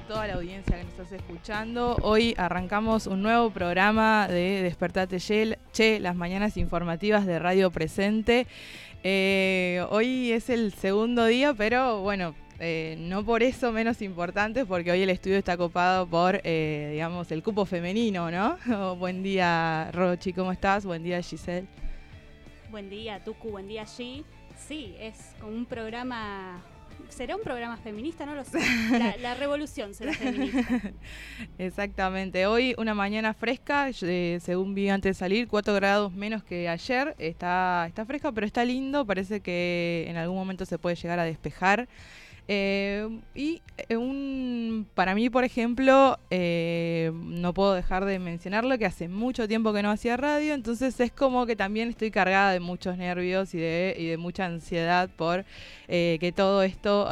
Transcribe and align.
Toda 0.00 0.26
la 0.26 0.34
audiencia 0.34 0.76
que 0.76 0.84
nos 0.84 0.98
está 0.98 1.16
escuchando. 1.16 1.96
Hoy 2.02 2.34
arrancamos 2.36 3.06
un 3.06 3.22
nuevo 3.22 3.50
programa 3.50 4.28
de 4.28 4.62
Despertate 4.62 5.18
Che, 5.18 6.00
las 6.00 6.16
mañanas 6.16 6.56
informativas 6.56 7.26
de 7.26 7.38
Radio 7.38 7.70
Presente. 7.70 8.46
Eh, 9.02 9.84
hoy 9.90 10.32
es 10.32 10.50
el 10.50 10.72
segundo 10.74 11.24
día, 11.26 11.54
pero 11.54 12.00
bueno, 12.02 12.34
eh, 12.58 12.96
no 12.98 13.24
por 13.24 13.42
eso 13.42 13.72
menos 13.72 14.02
importante, 14.02 14.66
porque 14.66 14.90
hoy 14.90 15.02
el 15.02 15.10
estudio 15.10 15.38
está 15.38 15.56
copado 15.56 16.06
por, 16.06 16.40
eh, 16.44 16.90
digamos, 16.92 17.30
el 17.32 17.42
cupo 17.42 17.64
femenino, 17.64 18.30
¿no? 18.30 18.58
buen 18.96 19.22
día, 19.22 19.90
Rochi, 19.92 20.32
¿cómo 20.32 20.52
estás? 20.52 20.84
Buen 20.84 21.02
día, 21.02 21.22
Giselle. 21.22 21.66
Buen 22.70 22.90
día, 22.90 23.22
Tucu, 23.24 23.50
buen 23.50 23.68
día, 23.68 23.84
G. 23.84 24.24
Sí, 24.56 24.94
es 24.98 25.34
como 25.40 25.52
un 25.52 25.66
programa. 25.66 26.62
¿Será 27.08 27.36
un 27.36 27.42
programa 27.42 27.76
feminista? 27.76 28.26
No 28.26 28.34
lo 28.34 28.44
sé. 28.44 28.58
La, 28.90 29.16
la 29.16 29.34
revolución 29.34 29.94
será 29.94 30.12
feminista. 30.12 30.92
Exactamente. 31.58 32.46
Hoy 32.46 32.74
una 32.78 32.94
mañana 32.94 33.34
fresca, 33.34 33.88
eh, 33.90 34.38
según 34.42 34.74
vi 34.74 34.88
antes 34.88 35.10
de 35.10 35.18
salir, 35.18 35.48
4 35.48 35.74
grados 35.74 36.12
menos 36.12 36.44
que 36.44 36.68
ayer. 36.68 37.14
Está, 37.18 37.84
está 37.88 38.04
fresca, 38.04 38.32
pero 38.32 38.46
está 38.46 38.64
lindo. 38.64 39.06
Parece 39.06 39.40
que 39.40 40.04
en 40.08 40.16
algún 40.16 40.36
momento 40.36 40.66
se 40.66 40.78
puede 40.78 40.96
llegar 40.96 41.18
a 41.18 41.24
despejar. 41.24 41.88
Eh, 42.48 43.08
y 43.34 43.60
eh, 43.76 43.96
un, 43.96 44.86
para 44.94 45.14
mí, 45.16 45.28
por 45.30 45.42
ejemplo, 45.42 46.18
eh, 46.30 47.10
no 47.12 47.52
puedo 47.52 47.74
dejar 47.74 48.04
de 48.04 48.20
mencionarlo 48.20 48.78
que 48.78 48.86
hace 48.86 49.08
mucho 49.08 49.48
tiempo 49.48 49.72
que 49.72 49.82
no 49.82 49.90
hacía 49.90 50.16
radio, 50.16 50.54
entonces 50.54 50.98
es 51.00 51.10
como 51.10 51.44
que 51.44 51.56
también 51.56 51.88
estoy 51.88 52.12
cargada 52.12 52.52
de 52.52 52.60
muchos 52.60 52.96
nervios 52.96 53.52
y 53.52 53.58
de, 53.58 53.96
y 53.98 54.06
de 54.06 54.16
mucha 54.16 54.46
ansiedad 54.46 55.10
por 55.16 55.44
eh, 55.88 56.18
que 56.20 56.30
todo 56.30 56.62
esto 56.62 57.08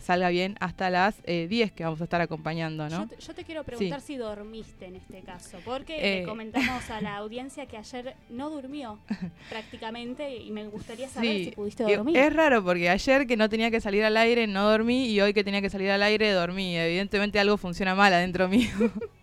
salga 0.00 0.28
bien 0.30 0.56
hasta 0.60 0.90
las 0.90 1.16
eh, 1.24 1.46
10 1.48 1.72
que 1.72 1.84
vamos 1.84 2.00
a 2.00 2.04
estar 2.04 2.20
acompañando, 2.20 2.88
¿no? 2.88 3.02
Yo, 3.02 3.08
te, 3.08 3.22
yo 3.22 3.34
te 3.34 3.44
quiero 3.44 3.62
preguntar 3.64 4.00
si 4.00 4.16
dormiste 4.16 4.86
en 4.86 4.96
este 4.96 5.20
caso, 5.20 5.58
porque 5.64 6.20
le 6.20 6.26
comentamos 6.26 6.90
a 6.90 7.00
la 7.00 7.16
audiencia 7.16 7.66
que 7.66 7.76
ayer 7.76 8.16
no 8.30 8.50
durmió 8.50 8.98
prácticamente 9.48 10.36
y 10.36 10.50
me 10.50 10.66
gustaría 10.66 11.08
saber 11.08 11.30
Sí, 11.30 11.44
si 11.46 11.50
pudiste 11.52 11.84
dormir. 11.84 12.16
Es 12.16 12.32
raro 12.34 12.64
porque 12.64 12.90
ayer 12.90 13.26
que 13.26 13.36
no 13.36 13.48
tenía 13.48 13.70
que 13.70 13.80
salir 13.80 14.04
al 14.04 14.16
aire 14.16 14.46
no 14.46 14.71
dormí 14.72 15.06
y 15.06 15.20
hoy 15.20 15.32
que 15.32 15.44
tenía 15.44 15.60
que 15.60 15.70
salir 15.70 15.90
al 15.90 16.02
aire 16.02 16.30
dormí. 16.32 16.76
Evidentemente 16.76 17.38
algo 17.38 17.56
funciona 17.56 17.94
mal 17.94 18.12
adentro 18.12 18.48
mío. 18.48 18.68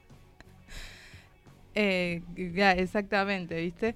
Eh, 1.75 2.21
exactamente, 2.35 3.55
¿viste? 3.61 3.95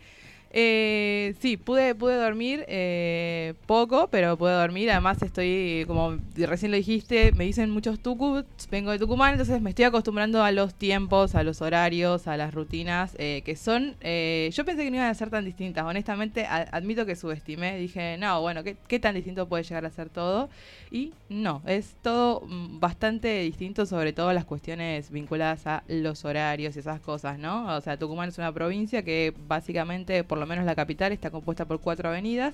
Eh, 0.56 1.34
sí, 1.40 1.58
pude, 1.58 1.96
pude 1.96 2.16
dormir 2.16 2.64
eh, 2.68 3.56
poco, 3.66 4.08
pero 4.12 4.38
pude 4.38 4.54
dormir. 4.54 4.92
Además 4.92 5.22
estoy, 5.24 5.84
como 5.88 6.20
recién 6.36 6.70
lo 6.70 6.78
dijiste, 6.78 7.32
me 7.32 7.46
dicen 7.46 7.72
muchos 7.72 8.00
tucus, 8.00 8.46
vengo 8.70 8.92
de 8.92 9.00
Tucumán, 9.00 9.32
entonces 9.32 9.60
me 9.62 9.72
estoy 9.72 9.86
acostumbrando 9.86 10.44
a 10.44 10.52
los 10.52 10.76
tiempos, 10.76 11.34
a 11.34 11.42
los 11.42 11.64
horarios, 11.64 12.28
a 12.28 12.38
las 12.38 12.54
rutinas, 12.54 13.16
eh, 13.18 13.42
que 13.44 13.56
son... 13.56 13.96
eh, 14.02 14.52
yo 14.54 14.64
pensé 14.64 14.84
que 14.84 14.92
no 14.92 14.98
iban 14.98 15.10
a 15.10 15.14
ser 15.16 15.32
tan 15.32 15.44
distintas, 15.44 15.86
honestamente, 15.86 16.46
admito 16.46 17.08
que 17.08 17.16
subestimé, 17.16 17.78
dije, 17.80 18.18
no, 18.20 18.40
bueno, 18.42 18.62
¿qué, 18.64 19.00
tan 19.00 19.16
distinto 19.16 19.48
puede 19.50 19.64
llegar 19.64 19.86
a 19.86 19.90
ser 19.90 20.10
todo? 20.10 20.50
Y 20.92 21.14
no, 21.30 21.64
es 21.66 21.96
todo 22.04 22.42
mm, 22.46 22.80
bastante 22.80 23.40
distinto, 23.40 23.88
sobre 23.88 24.14
todo 24.14 24.32
las 24.34 24.46
cuestiones 24.46 25.10
vinculadas 25.10 25.66
a 25.66 25.84
los 25.88 26.26
horarios 26.26 26.76
y 26.76 26.80
esas 26.80 27.00
cosas, 27.02 27.40
¿no? 27.40 27.76
O 27.76 27.82
sea, 27.82 27.98
Tucumán 27.98 28.30
es 28.30 28.38
una 28.38 28.52
provincia 28.52 29.04
que 29.04 29.34
básicamente, 29.48 30.24
por 30.24 30.43
lo 30.44 30.48
menos 30.48 30.66
la 30.66 30.76
capital, 30.76 31.12
está 31.12 31.30
compuesta 31.32 31.66
por 31.66 31.80
cuatro 31.82 32.10
avenidas 32.10 32.54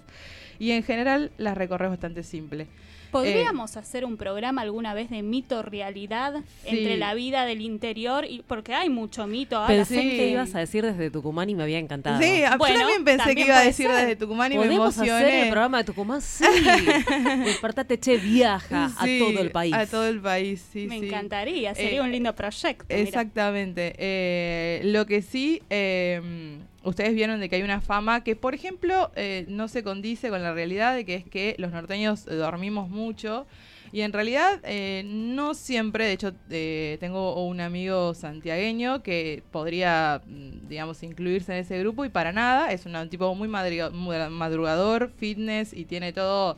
y 0.60 0.72
en 0.72 0.84
general 0.84 1.32
las 1.38 1.58
recorres 1.58 1.90
bastante 1.90 2.24
simple. 2.24 2.68
¿Podríamos 3.12 3.76
hacer 3.76 4.06
un 4.06 4.18
programa 4.18 4.62
alguna 4.62 4.94
vez 4.94 5.10
de 5.10 5.24
mito-realidad 5.24 6.36
Sí. 6.64 6.78
entre 6.78 6.96
la 6.98 7.16
vida 7.16 7.44
del 7.46 7.62
interior? 7.62 8.24
y 8.30 8.44
Porque 8.48 8.76
hay 8.76 8.90
mucho 8.90 9.26
mito. 9.26 9.58
ahora 9.58 9.74
Pensé 9.74 10.00
sí. 10.00 10.10
que 10.12 10.28
ibas 10.30 10.54
a 10.54 10.60
decir 10.60 10.86
desde 10.86 11.10
Tucumán 11.10 11.50
y 11.50 11.56
me 11.56 11.64
había 11.64 11.80
encantado. 11.80 12.22
Sí, 12.22 12.44
a- 12.44 12.56
Bueno, 12.58 12.76
yo 12.76 12.80
también 12.82 13.04
pensé 13.06 13.18
también 13.26 13.36
que 13.38 13.44
iba 13.52 13.58
a 13.60 13.64
decir 13.64 13.88
ser. 13.88 13.96
desde 13.96 14.16
Tucumán 14.16 14.52
y 14.52 14.58
me 14.60 14.66
¿Podemos 14.66 14.96
emocioné. 14.96 15.12
hacer 15.26 15.34
el 15.46 15.50
programa 15.50 15.78
de 15.80 15.84
Tucumán? 15.86 16.22
Sí. 16.22 16.46
Despertate, 17.46 18.00
che, 18.00 18.18
viaja 18.18 18.90
Sí, 19.04 19.20
a 19.22 19.26
todo 19.26 19.42
el 19.42 19.50
país. 19.52 19.74
A 19.74 19.88
todo 19.88 20.08
el 20.08 20.20
país, 20.22 20.64
sí, 20.72 20.86
Me 20.88 21.00
sí. 21.00 21.08
encantaría, 21.08 21.74
sería 21.74 22.00
Eh, 22.00 22.02
un 22.04 22.12
lindo 22.12 22.36
proyecto. 22.36 22.86
Exactamente. 22.90 23.96
Eh, 23.98 24.82
lo 24.84 25.08
que 25.08 25.24
sí, 25.24 25.64
eh, 25.72 26.60
ustedes 26.84 27.14
vieron 27.14 27.40
de 27.40 27.50
que 27.50 27.58
hay 27.58 27.64
una 27.64 27.82
fama 27.82 28.24
que, 28.24 28.36
por 28.36 28.54
ejemplo, 28.54 29.12
eh, 29.16 29.46
no 29.48 29.68
se 29.68 29.84
condice 29.84 30.30
con 30.30 30.44
la 30.44 30.54
realidad 30.54 30.96
de 30.96 31.06
que 31.06 31.16
es 31.16 31.26
que 31.26 31.56
los 31.58 31.72
norteños 31.72 32.26
dormimos 32.26 32.90
mucho. 32.90 33.46
Y 33.92 34.02
en 34.02 34.14
realidad 34.14 34.60
eh, 34.64 35.04
no 35.06 35.56
siempre, 35.56 36.06
de 36.06 36.12
hecho 36.12 36.32
eh, 36.52 36.98
tengo 37.00 37.44
un 37.44 37.60
amigo 37.60 38.14
santiagueño 38.14 39.02
que 39.02 39.42
podría, 39.52 40.22
mm, 40.26 40.68
digamos, 40.68 41.02
incluirse 41.02 41.54
en 41.54 41.60
ese 41.60 41.80
grupo 41.80 42.06
y 42.06 42.10
para 42.10 42.32
nada, 42.32 42.72
es 42.72 42.86
un 42.86 43.10
tipo 43.10 43.34
muy 43.34 43.48
madrugador, 43.48 45.12
fitness 45.18 45.74
y 45.74 45.86
tiene 45.86 46.14
todo, 46.14 46.58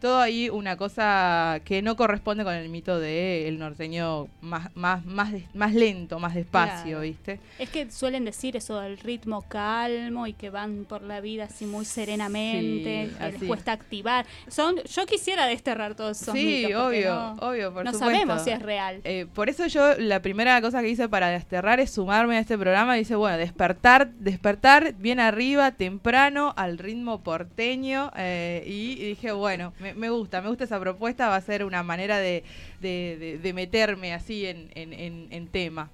todo 0.00 0.20
ahí 0.20 0.48
una 0.50 0.76
cosa 0.76 1.60
que 1.64 1.82
no 1.82 1.96
corresponde 1.96 2.44
con 2.44 2.54
el 2.54 2.68
mito 2.68 2.98
de 2.98 3.48
el 3.48 3.58
norteño 3.58 4.28
más, 4.40 4.74
más, 4.76 5.04
más, 5.04 5.32
más 5.54 5.74
lento, 5.74 6.18
más 6.18 6.34
despacio, 6.34 6.84
Claro. 6.84 7.00
¿viste? 7.00 7.40
Es 7.58 7.68
que 7.70 7.90
suelen 7.90 8.24
decir 8.24 8.56
eso 8.56 8.80
del 8.80 8.98
ritmo 8.98 9.42
calmo 9.48 10.26
y 10.26 10.32
que 10.32 10.50
van 10.50 10.84
por 10.88 11.02
la 11.02 11.20
vida 11.20 11.44
así 11.44 11.66
muy 11.66 11.84
serenamente, 11.84 13.08
Sí, 13.10 13.14
que 13.18 13.30
les 13.32 13.42
cuesta 13.44 13.72
activar. 13.72 14.26
Son, 14.48 14.76
yo 14.84 15.06
quisiera 15.06 15.46
desterrar 15.46 15.94
todos 15.94 16.20
esos 16.20 16.34
Sí, 16.34 16.64
mitos, 16.66 16.82
obvio, 16.82 17.14
no, 17.14 17.32
obvio, 17.40 17.72
por 17.72 17.84
no 17.84 17.92
supuesto. 17.92 18.16
sabemos 18.18 18.42
si 18.42 18.50
es 18.50 18.62
real. 18.62 19.00
Eh, 19.04 19.26
por 19.34 19.48
eso 19.48 19.66
yo 19.66 19.94
la 19.98 20.20
primera 20.22 20.60
cosa 20.60 20.80
que 20.82 20.88
hice 20.88 21.08
para 21.08 21.28
desterrar 21.28 21.80
es 21.80 21.90
sumarme 21.90 22.36
a 22.36 22.40
este 22.40 22.56
programa. 22.58 22.94
Dice, 22.94 23.14
bueno, 23.16 23.36
despertar, 23.38 24.10
despertar 24.14 24.94
bien 24.94 25.20
arriba, 25.20 25.72
temprano, 25.72 26.54
al 26.56 26.78
ritmo 26.78 27.22
porteño. 27.22 28.10
eh, 28.16 28.62
y 28.66 28.94
dije, 28.96 29.32
bueno, 29.32 29.72
me, 29.80 29.87
me 29.94 30.10
gusta, 30.10 30.40
me 30.42 30.48
gusta 30.48 30.64
esa 30.64 30.78
propuesta. 30.80 31.28
Va 31.28 31.36
a 31.36 31.40
ser 31.40 31.64
una 31.64 31.82
manera 31.82 32.18
de, 32.18 32.44
de- 32.80 33.16
de- 33.18 33.38
de 33.38 33.52
meterme 33.52 34.12
así 34.14 34.46
en, 34.46 34.70
en- 34.74 34.92
en- 34.92 35.28
en 35.30 35.48
tema. 35.48 35.90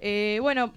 Eh, 0.00 0.38
bueno, 0.42 0.72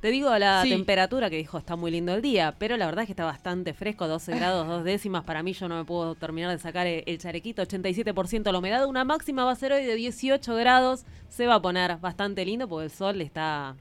Te 0.00 0.12
digo 0.12 0.30
la 0.38 0.62
Sí. 0.62 0.68
temperatura 0.70 1.28
que 1.28 1.34
dijo, 1.38 1.58
está 1.58 1.74
muy 1.74 1.90
lindo 1.90 2.14
el 2.14 2.22
día, 2.22 2.54
pero 2.56 2.76
la 2.76 2.86
verdad 2.86 3.02
es 3.02 3.06
que 3.08 3.12
está 3.14 3.24
bastante 3.24 3.74
fresco, 3.74 4.06
12 4.06 4.30
grados, 4.38 4.64
dos 4.68 4.84
décimas. 4.84 5.24
Para 5.24 5.42
mí 5.42 5.54
yo 5.54 5.66
no 5.68 5.76
me 5.76 5.84
puedo 5.84 6.14
terminar 6.14 6.52
de 6.52 6.58
sacar 6.60 6.86
el, 6.86 7.02
el 7.04 7.18
charequito, 7.18 7.62
87% 7.64 8.52
la 8.52 8.58
humedad. 8.60 8.86
Una 8.86 9.02
máxima 9.02 9.44
va 9.44 9.50
a 9.50 9.56
ser 9.56 9.72
hoy 9.72 9.84
de 9.84 9.96
18 9.96 10.54
grados. 10.54 11.04
Se 11.28 11.48
va 11.48 11.56
a 11.56 11.60
poner 11.62 11.96
bastante 11.96 12.44
lindo 12.44 12.68
porque 12.68 12.84
el 12.84 12.90
sol 12.92 13.20
está 13.20 13.74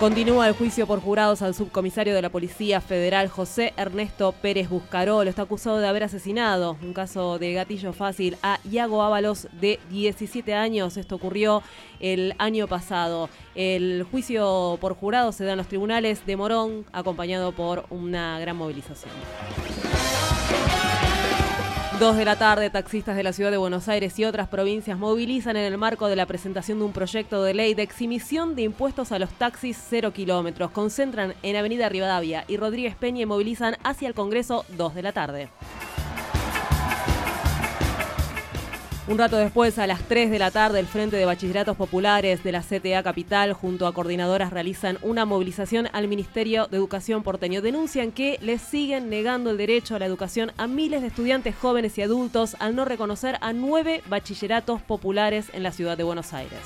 Continúa 0.00 0.46
el 0.46 0.54
juicio 0.54 0.86
por 0.86 1.00
jurados 1.00 1.42
al 1.42 1.54
subcomisario 1.54 2.14
de 2.14 2.22
la 2.22 2.30
Policía 2.30 2.80
Federal 2.80 3.26
José 3.26 3.74
Ernesto 3.76 4.30
Pérez 4.30 4.68
Buscarolo. 4.68 5.28
Está 5.28 5.42
acusado 5.42 5.80
de 5.80 5.88
haber 5.88 6.04
asesinado 6.04 6.76
un 6.82 6.92
caso 6.92 7.40
de 7.40 7.52
gatillo 7.52 7.92
fácil 7.92 8.36
a 8.44 8.60
Iago 8.70 9.02
Ábalos 9.02 9.48
de 9.60 9.80
17 9.90 10.54
años. 10.54 10.96
Esto 10.96 11.16
ocurrió 11.16 11.64
el 11.98 12.36
año 12.38 12.68
pasado. 12.68 13.28
El 13.56 14.06
juicio 14.08 14.78
por 14.80 14.94
jurados 14.94 15.34
se 15.34 15.44
da 15.44 15.52
en 15.52 15.58
los 15.58 15.66
tribunales 15.66 16.24
de 16.24 16.36
Morón, 16.36 16.84
acompañado 16.92 17.50
por 17.50 17.86
una 17.90 18.38
gran 18.38 18.56
movilización. 18.56 19.10
Dos 21.98 22.16
de 22.16 22.24
la 22.24 22.36
tarde, 22.36 22.70
taxistas 22.70 23.16
de 23.16 23.24
la 23.24 23.32
ciudad 23.32 23.50
de 23.50 23.56
Buenos 23.56 23.88
Aires 23.88 24.16
y 24.20 24.24
otras 24.24 24.46
provincias 24.46 24.96
movilizan 24.96 25.56
en 25.56 25.64
el 25.64 25.78
marco 25.78 26.06
de 26.06 26.14
la 26.14 26.26
presentación 26.26 26.78
de 26.78 26.84
un 26.84 26.92
proyecto 26.92 27.42
de 27.42 27.54
ley 27.54 27.74
de 27.74 27.82
exhibición 27.82 28.54
de 28.54 28.62
impuestos 28.62 29.10
a 29.10 29.18
los 29.18 29.30
taxis 29.30 29.76
cero 29.90 30.12
kilómetros. 30.12 30.70
Concentran 30.70 31.34
en 31.42 31.56
Avenida 31.56 31.88
Rivadavia 31.88 32.44
y 32.46 32.56
Rodríguez 32.56 32.94
Peña 32.94 33.22
y 33.22 33.26
movilizan 33.26 33.76
hacia 33.82 34.06
el 34.06 34.14
Congreso 34.14 34.64
dos 34.76 34.94
de 34.94 35.02
la 35.02 35.12
tarde. 35.12 35.48
Un 39.08 39.16
rato 39.16 39.38
después, 39.38 39.78
a 39.78 39.86
las 39.86 40.02
3 40.02 40.30
de 40.30 40.38
la 40.38 40.50
tarde, 40.50 40.80
el 40.80 40.86
Frente 40.86 41.16
de 41.16 41.24
Bachilleratos 41.24 41.78
Populares 41.78 42.44
de 42.44 42.52
la 42.52 42.60
CTA 42.60 43.02
Capital, 43.02 43.54
junto 43.54 43.86
a 43.86 43.94
coordinadoras, 43.94 44.52
realizan 44.52 44.98
una 45.00 45.24
movilización 45.24 45.88
al 45.94 46.08
Ministerio 46.08 46.66
de 46.66 46.76
Educación 46.76 47.22
porteño. 47.22 47.62
Denuncian 47.62 48.12
que 48.12 48.38
les 48.42 48.60
siguen 48.60 49.08
negando 49.08 49.50
el 49.50 49.56
derecho 49.56 49.96
a 49.96 49.98
la 49.98 50.04
educación 50.04 50.52
a 50.58 50.66
miles 50.66 51.00
de 51.00 51.08
estudiantes 51.08 51.56
jóvenes 51.56 51.96
y 51.96 52.02
adultos 52.02 52.54
al 52.58 52.76
no 52.76 52.84
reconocer 52.84 53.38
a 53.40 53.54
nueve 53.54 54.02
bachilleratos 54.10 54.82
populares 54.82 55.46
en 55.54 55.62
la 55.62 55.72
ciudad 55.72 55.96
de 55.96 56.04
Buenos 56.04 56.34
Aires. 56.34 56.60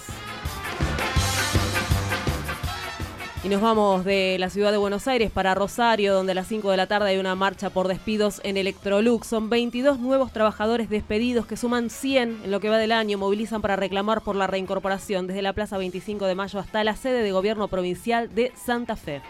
Y 3.45 3.49
nos 3.49 3.61
vamos 3.61 4.05
de 4.05 4.37
la 4.39 4.51
ciudad 4.51 4.71
de 4.71 4.79
Buenos 4.79 5.09
Aires 5.09 5.33
para 5.33 5.57
Rosario, 5.57 6.15
donde 6.15 6.31
a 6.31 6.35
las 6.37 6.47
5 6.47 6.71
de 6.71 6.77
la 6.77 6.87
tarde 6.87 7.11
hay 7.11 7.19
una 7.19 7.35
marcha 7.35 7.71
por 7.71 7.89
despidos 7.89 8.41
en 8.45 8.57
Electrolux. 8.57 9.27
Son 9.27 9.51
22 9.51 9.99
nuevos 9.99 10.33
trabajadores 10.33 10.89
despedidos 10.89 11.45
que 11.47 11.57
suman 11.57 11.91
100 11.91 12.43
en 12.45 12.51
lo 12.53 12.61
que 12.61 12.69
va 12.69 12.79
del 12.79 12.93
año. 12.93 13.19
Movilizan 13.19 13.61
para 13.61 13.75
reclamar 13.75 14.21
por 14.21 14.37
la 14.37 14.47
reincorporación 14.47 15.27
desde 15.27 15.43
la 15.43 15.55
Plaza 15.55 15.77
25 15.77 16.27
de 16.27 16.37
Mayo 16.37 16.61
hasta 16.61 16.85
la 16.85 16.95
sede 16.95 17.25
de 17.25 17.33
gobierno 17.33 17.67
provincial 17.67 18.33
de 18.33 18.53
Santa 18.55 18.95
Fe. 18.95 19.23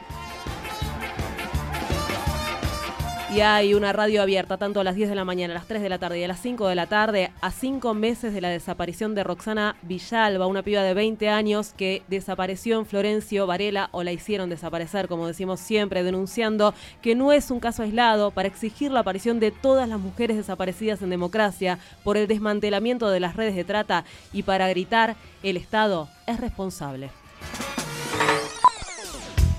Y 3.34 3.40
hay 3.40 3.72
una 3.72 3.94
radio 3.94 4.20
abierta 4.20 4.58
tanto 4.58 4.80
a 4.80 4.84
las 4.84 4.94
10 4.94 5.08
de 5.08 5.14
la 5.14 5.24
mañana, 5.24 5.54
a 5.54 5.56
las 5.56 5.66
3 5.66 5.80
de 5.80 5.88
la 5.88 5.98
tarde 5.98 6.18
y 6.18 6.24
a 6.24 6.28
las 6.28 6.42
5 6.42 6.68
de 6.68 6.74
la 6.74 6.86
tarde, 6.86 7.32
a 7.40 7.50
cinco 7.50 7.94
meses 7.94 8.34
de 8.34 8.42
la 8.42 8.50
desaparición 8.50 9.14
de 9.14 9.24
Roxana 9.24 9.74
Villalba, 9.80 10.46
una 10.46 10.62
piba 10.62 10.82
de 10.82 10.92
20 10.92 11.30
años 11.30 11.72
que 11.74 12.02
desapareció 12.08 12.78
en 12.78 12.84
Florencio 12.84 13.46
Varela 13.46 13.88
o 13.92 14.02
la 14.02 14.12
hicieron 14.12 14.50
desaparecer, 14.50 15.08
como 15.08 15.26
decimos 15.26 15.60
siempre, 15.60 16.02
denunciando 16.02 16.74
que 17.00 17.14
no 17.14 17.32
es 17.32 17.50
un 17.50 17.58
caso 17.58 17.84
aislado 17.84 18.32
para 18.32 18.48
exigir 18.48 18.90
la 18.90 19.00
aparición 19.00 19.40
de 19.40 19.50
todas 19.50 19.88
las 19.88 19.98
mujeres 19.98 20.36
desaparecidas 20.36 21.00
en 21.00 21.08
democracia 21.08 21.78
por 22.04 22.18
el 22.18 22.26
desmantelamiento 22.26 23.08
de 23.08 23.20
las 23.20 23.34
redes 23.34 23.54
de 23.54 23.64
trata 23.64 24.04
y 24.34 24.42
para 24.42 24.68
gritar 24.68 25.16
el 25.42 25.56
Estado 25.56 26.10
es 26.26 26.38
responsable. 26.38 27.08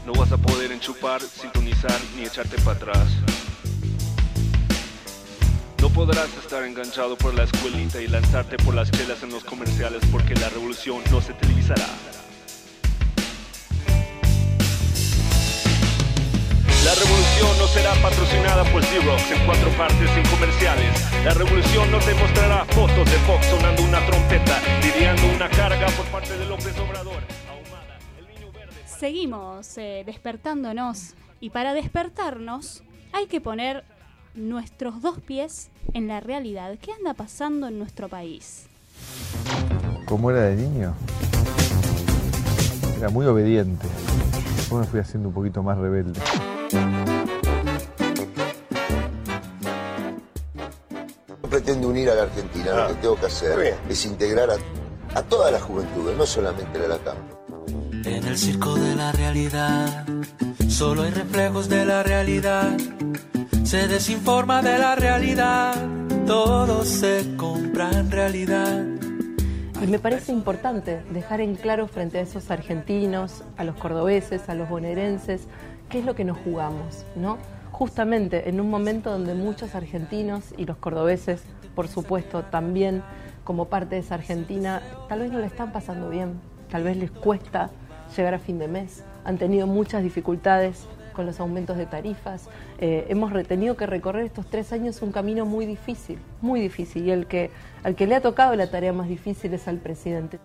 No 0.05 0.13
vas 0.13 0.31
a 0.31 0.37
poder 0.37 0.71
enchupar, 0.71 1.21
sintonizar 1.21 1.99
ni 2.15 2.25
echarte 2.25 2.57
para 2.61 2.77
atrás. 2.77 3.42
No 5.83 5.89
podrás 5.89 6.33
estar 6.37 6.63
enganchado 6.63 7.17
por 7.17 7.33
la 7.33 7.43
escuelita 7.43 7.99
y 7.99 8.07
lanzarte 8.07 8.55
por 8.55 8.73
las 8.73 8.89
chelas 8.89 9.21
en 9.21 9.31
los 9.31 9.43
comerciales 9.43 10.01
porque 10.13 10.33
la 10.33 10.47
revolución 10.47 11.01
no 11.11 11.19
se 11.19 11.33
televisará. 11.33 11.85
La 16.85 16.95
revolución 16.95 17.57
no 17.59 17.67
será 17.67 17.93
patrocinada 18.01 18.63
por 18.71 18.81
Xerox 18.81 19.31
en 19.31 19.45
cuatro 19.45 19.69
partes 19.71 20.09
sin 20.11 20.23
comerciales. 20.31 21.25
La 21.25 21.33
revolución 21.33 21.91
no 21.91 21.99
te 21.99 22.13
mostrará 22.13 22.63
fotos 22.63 23.11
de 23.11 23.17
Fox 23.27 23.45
sonando 23.47 23.83
una 23.83 24.05
trompeta, 24.05 24.61
lidiando 24.81 25.35
una 25.35 25.49
carga 25.49 25.87
por 25.87 26.05
parte 26.05 26.37
de 26.37 26.45
López 26.45 26.79
Obrador. 26.79 27.23
Seguimos 28.85 29.77
eh, 29.77 30.03
despertándonos 30.05 31.15
y 31.41 31.49
para 31.49 31.73
despertarnos 31.73 32.83
hay 33.11 33.27
que 33.27 33.41
poner 33.41 33.83
nuestros 34.35 35.01
dos 35.01 35.19
pies 35.19 35.69
en 35.93 36.07
la 36.07 36.19
realidad. 36.19 36.77
¿Qué 36.81 36.91
anda 36.91 37.13
pasando 37.13 37.67
en 37.67 37.77
nuestro 37.77 38.07
país? 38.09 38.65
¿Cómo 40.05 40.31
era 40.31 40.43
de 40.43 40.55
niño? 40.55 40.93
Era 42.97 43.09
muy 43.09 43.25
obediente. 43.25 43.87
Después 44.55 44.81
me 44.81 44.87
fui 44.87 44.99
haciendo 44.99 45.29
un 45.29 45.35
poquito 45.35 45.61
más 45.61 45.77
rebelde. 45.77 46.19
Yo 51.27 51.49
pretendo 51.49 51.89
unir 51.89 52.09
a 52.09 52.15
la 52.15 52.23
Argentina. 52.23 52.75
Lo 52.75 52.87
que 52.89 52.93
tengo 52.95 53.15
que 53.19 53.25
hacer 53.25 53.77
es 53.89 54.05
integrar 54.05 54.49
a, 54.51 54.57
a 55.19 55.23
toda 55.23 55.51
la 55.51 55.59
juventud, 55.59 56.11
no 56.17 56.25
solamente 56.25 56.77
la 56.77 56.83
de 56.83 56.89
la 56.89 56.97
campo. 56.99 57.39
En 58.05 58.25
el 58.25 58.37
circo 58.37 58.75
de 58.75 58.95
la 58.95 59.11
realidad, 59.11 60.05
solo 60.67 61.03
hay 61.03 61.11
reflejos 61.11 61.69
de 61.69 61.85
la 61.85 62.03
realidad. 62.03 62.75
Se 63.63 63.87
desinforma 63.87 64.61
de 64.61 64.77
la 64.77 64.95
realidad, 64.95 65.73
todo 66.27 66.83
se 66.83 67.35
compra 67.37 67.89
en 67.91 68.11
realidad. 68.11 68.83
Y 69.81 69.87
me 69.87 69.99
parece 69.99 70.31
importante 70.31 71.01
dejar 71.11 71.39
en 71.41 71.55
claro 71.55 71.87
frente 71.87 72.19
a 72.19 72.21
esos 72.21 72.51
argentinos, 72.51 73.43
a 73.57 73.63
los 73.63 73.75
cordobeses, 73.77 74.49
a 74.49 74.53
los 74.53 74.69
bonaerenses, 74.69 75.47
qué 75.89 75.99
es 75.99 76.05
lo 76.05 76.13
que 76.13 76.25
nos 76.25 76.37
jugamos, 76.39 77.05
¿no? 77.15 77.37
Justamente 77.71 78.49
en 78.49 78.59
un 78.59 78.69
momento 78.69 79.11
donde 79.11 79.33
muchos 79.33 79.75
argentinos 79.75 80.53
y 80.57 80.65
los 80.65 80.77
cordobeses, 80.77 81.41
por 81.73 81.87
supuesto, 81.87 82.43
también 82.43 83.01
como 83.45 83.69
parte 83.69 83.95
de 83.95 84.01
esa 84.01 84.15
Argentina, 84.15 84.81
tal 85.07 85.19
vez 85.19 85.31
no 85.31 85.39
le 85.39 85.47
están 85.47 85.71
pasando 85.71 86.09
bien, 86.09 86.39
tal 86.69 86.83
vez 86.83 86.97
les 86.97 87.11
cuesta 87.11 87.71
llegar 88.15 88.33
a 88.33 88.39
fin 88.39 88.59
de 88.59 88.67
mes, 88.67 89.03
han 89.23 89.37
tenido 89.37 89.67
muchas 89.67 90.03
dificultades 90.03 90.85
con 91.13 91.25
los 91.25 91.39
aumentos 91.39 91.77
de 91.77 91.85
tarifas. 91.85 92.49
Eh, 92.79 93.05
hemos 93.09 93.31
tenido 93.47 93.77
que 93.77 93.85
recorrer 93.85 94.25
estos 94.25 94.45
tres 94.47 94.73
años 94.73 95.01
un 95.01 95.11
camino 95.11 95.45
muy 95.45 95.65
difícil, 95.65 96.19
muy 96.41 96.59
difícil, 96.59 97.05
y 97.05 97.11
el 97.11 97.27
que, 97.27 97.51
al 97.83 97.95
que 97.95 98.07
le 98.07 98.15
ha 98.15 98.21
tocado 98.21 98.55
la 98.55 98.69
tarea 98.69 98.93
más 98.93 99.07
difícil 99.07 99.53
es 99.53 99.67
al 99.67 99.77
presidente. 99.77 100.39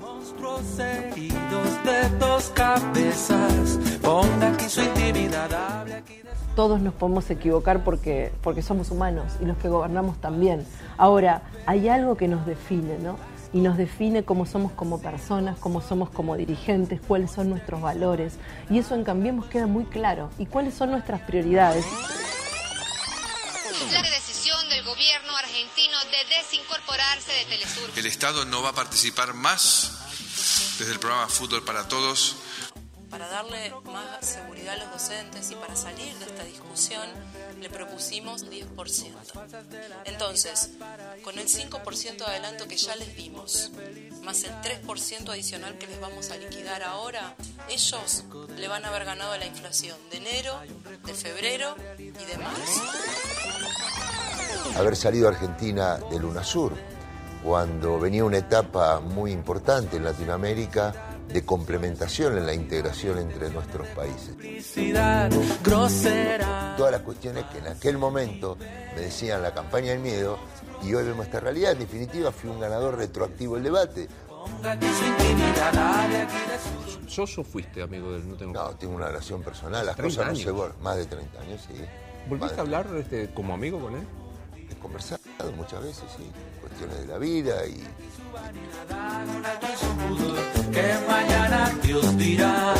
Monstruos 0.00 0.78
heridos 0.78 1.84
de 1.84 2.08
dos 2.18 2.50
cabezas, 2.50 3.78
ponga 4.02 4.52
aquí 4.52 4.68
su 4.68 4.82
intimidad, 4.82 5.52
hable 5.52 5.94
aquí 5.94 6.16
de. 6.16 6.30
Todos 6.54 6.80
nos 6.82 6.92
podemos 6.92 7.30
equivocar 7.30 7.82
porque, 7.82 8.30
porque 8.42 8.60
somos 8.60 8.90
humanos 8.90 9.32
y 9.40 9.46
los 9.46 9.56
que 9.56 9.68
gobernamos 9.68 10.20
también. 10.20 10.66
Ahora, 10.98 11.42
hay 11.64 11.88
algo 11.88 12.16
que 12.16 12.28
nos 12.28 12.44
define, 12.44 12.98
¿no? 12.98 13.16
Y 13.52 13.60
nos 13.60 13.76
define 13.76 14.24
cómo 14.24 14.46
somos 14.46 14.72
como 14.72 15.00
personas, 15.00 15.58
cómo 15.58 15.82
somos 15.82 16.10
como 16.10 16.36
dirigentes, 16.36 17.00
cuáles 17.06 17.30
son 17.30 17.50
nuestros 17.50 17.80
valores. 17.80 18.34
Y 18.70 18.78
eso 18.78 18.94
en 18.94 19.04
Cambiemos 19.04 19.46
queda 19.46 19.66
muy 19.66 19.84
claro. 19.84 20.30
¿Y 20.38 20.46
cuáles 20.46 20.74
son 20.74 20.90
nuestras 20.90 21.20
prioridades? 21.22 21.84
La 23.92 24.02
decisión 24.02 24.68
del 24.70 24.84
gobierno 24.84 25.36
argentino 25.36 25.98
de 26.04 26.36
desincorporarse 26.36 27.32
de 27.32 27.44
Telesur. 27.44 27.90
El 27.96 28.06
Estado 28.06 28.44
no 28.46 28.62
va 28.62 28.70
a 28.70 28.74
participar 28.74 29.34
más 29.34 30.02
desde 30.78 30.92
el 30.92 30.98
programa 30.98 31.28
Fútbol 31.28 31.62
para 31.64 31.88
Todos. 31.88 32.36
Para 33.12 33.28
darle 33.28 33.74
más 33.92 34.26
seguridad 34.26 34.72
a 34.72 34.78
los 34.78 34.92
docentes 34.92 35.50
y 35.50 35.54
para 35.54 35.76
salir 35.76 36.14
de 36.14 36.24
esta 36.24 36.44
discusión, 36.44 37.06
le 37.60 37.68
propusimos 37.68 38.50
10%. 38.50 38.64
Entonces, 40.06 40.70
con 41.22 41.38
el 41.38 41.46
5% 41.46 42.16
de 42.16 42.24
adelanto 42.24 42.66
que 42.66 42.78
ya 42.78 42.96
les 42.96 43.14
dimos, 43.14 43.70
más 44.24 44.42
el 44.44 44.52
3% 44.62 45.28
adicional 45.28 45.76
que 45.76 45.88
les 45.88 46.00
vamos 46.00 46.30
a 46.30 46.38
liquidar 46.38 46.82
ahora, 46.82 47.36
ellos 47.68 48.24
le 48.56 48.66
van 48.66 48.86
a 48.86 48.88
haber 48.88 49.04
ganado 49.04 49.36
la 49.36 49.44
inflación 49.44 49.98
de 50.10 50.16
enero, 50.16 50.58
de 51.04 51.12
febrero 51.12 51.76
y 51.98 52.10
de 52.12 52.38
marzo. 52.38 52.82
Haber 54.78 54.96
salido 54.96 55.28
Argentina 55.28 55.98
del 56.10 56.24
UNASUR, 56.24 56.72
cuando 57.44 58.00
venía 58.00 58.24
una 58.24 58.38
etapa 58.38 59.00
muy 59.00 59.32
importante 59.32 59.98
en 59.98 60.04
Latinoamérica 60.04 61.11
de 61.28 61.44
complementación 61.44 62.36
en 62.38 62.46
la 62.46 62.54
integración 62.54 63.18
entre 63.18 63.50
nuestros 63.50 63.86
países. 63.88 64.34
Todas 66.76 66.92
las 66.92 67.02
cuestiones 67.02 67.44
que 67.46 67.58
en 67.58 67.68
aquel 67.68 67.98
momento 67.98 68.56
me 68.94 69.02
decían 69.02 69.42
la 69.42 69.52
campaña 69.54 69.90
del 69.90 70.00
miedo 70.00 70.38
y 70.82 70.94
hoy 70.94 71.04
vemos 71.04 71.26
esta 71.26 71.40
realidad. 71.40 71.72
En 71.72 71.78
definitiva, 71.80 72.32
fui 72.32 72.50
un 72.50 72.60
ganador 72.60 72.96
retroactivo 72.96 73.54
del 73.54 73.64
debate. 73.64 74.08
¿Sos 77.06 77.38
o 77.38 77.44
fuiste 77.44 77.82
amigo 77.82 78.12
del 78.12 78.28
No 78.28 78.36
Tengo 78.36 78.52
No, 78.52 78.70
tengo 78.76 78.94
una 78.94 79.06
relación 79.06 79.42
personal, 79.42 79.86
las 79.86 79.96
30 79.96 80.16
cosas 80.16 80.32
no 80.32 80.44
se 80.44 80.50
borran. 80.50 80.82
Más 80.82 80.96
de 80.96 81.06
30 81.06 81.40
años, 81.40 81.60
sí. 81.66 81.74
¿Volviste 82.28 82.58
a 82.58 82.60
hablar 82.62 82.86
este, 82.96 83.32
como 83.32 83.54
amigo 83.54 83.80
con 83.80 83.94
él? 83.94 84.06
He 84.70 84.74
conversado 84.76 85.20
muchas 85.56 85.82
veces, 85.82 86.04
sí. 86.16 86.30
Cuestiones 86.60 87.00
de 87.00 87.06
la 87.06 87.18
vida 87.18 87.66
y 87.66 87.82
que 90.72 90.94
mañana 91.06 91.70
Dios 91.82 92.16
dirá. 92.16 92.74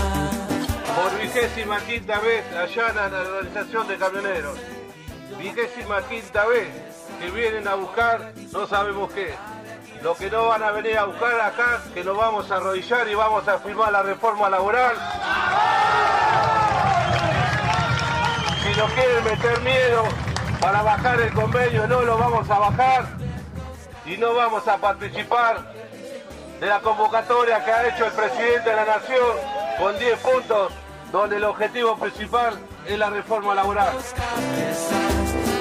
Por 0.96 1.20
vigésima 1.20 1.78
quinta 1.80 2.18
vez 2.20 2.44
allanan 2.56 3.14
a 3.14 3.18
la 3.18 3.20
organización 3.20 3.86
de 3.88 3.98
camioneros. 3.98 4.58
Vigésima 5.38 6.02
quinta 6.08 6.46
vez 6.46 6.68
que 7.20 7.30
vienen 7.30 7.68
a 7.68 7.74
buscar 7.74 8.32
no 8.52 8.66
sabemos 8.66 9.12
qué. 9.12 9.34
Lo 10.02 10.14
que 10.14 10.30
no 10.30 10.48
van 10.48 10.62
a 10.62 10.72
venir 10.72 10.98
a 10.98 11.04
buscar 11.04 11.40
acá, 11.40 11.82
que 11.94 12.02
nos 12.02 12.16
vamos 12.16 12.50
a 12.50 12.56
arrodillar 12.56 13.06
y 13.08 13.14
vamos 13.14 13.46
a 13.46 13.58
firmar 13.58 13.92
la 13.92 14.02
reforma 14.02 14.48
laboral. 14.48 14.96
Si 18.62 18.78
nos 18.78 18.90
quieren 18.92 19.24
meter 19.24 19.60
miedo 19.60 20.04
para 20.60 20.82
bajar 20.82 21.20
el 21.20 21.32
convenio, 21.32 21.86
no 21.86 22.02
lo 22.02 22.18
vamos 22.18 22.50
a 22.50 22.58
bajar 22.58 23.06
y 24.06 24.16
no 24.16 24.34
vamos 24.34 24.66
a 24.66 24.78
participar 24.78 25.81
de 26.62 26.68
la 26.68 26.80
convocatoria 26.80 27.64
que 27.64 27.72
ha 27.72 27.88
hecho 27.88 28.06
el 28.06 28.12
presidente 28.12 28.70
de 28.70 28.76
la 28.76 28.84
Nación 28.84 29.36
con 29.80 29.98
10 29.98 30.18
puntos, 30.20 30.72
donde 31.10 31.38
el 31.38 31.42
objetivo 31.42 31.96
principal 31.98 32.56
es 32.86 32.96
la 32.96 33.10
reforma 33.10 33.52
laboral. 33.52 33.96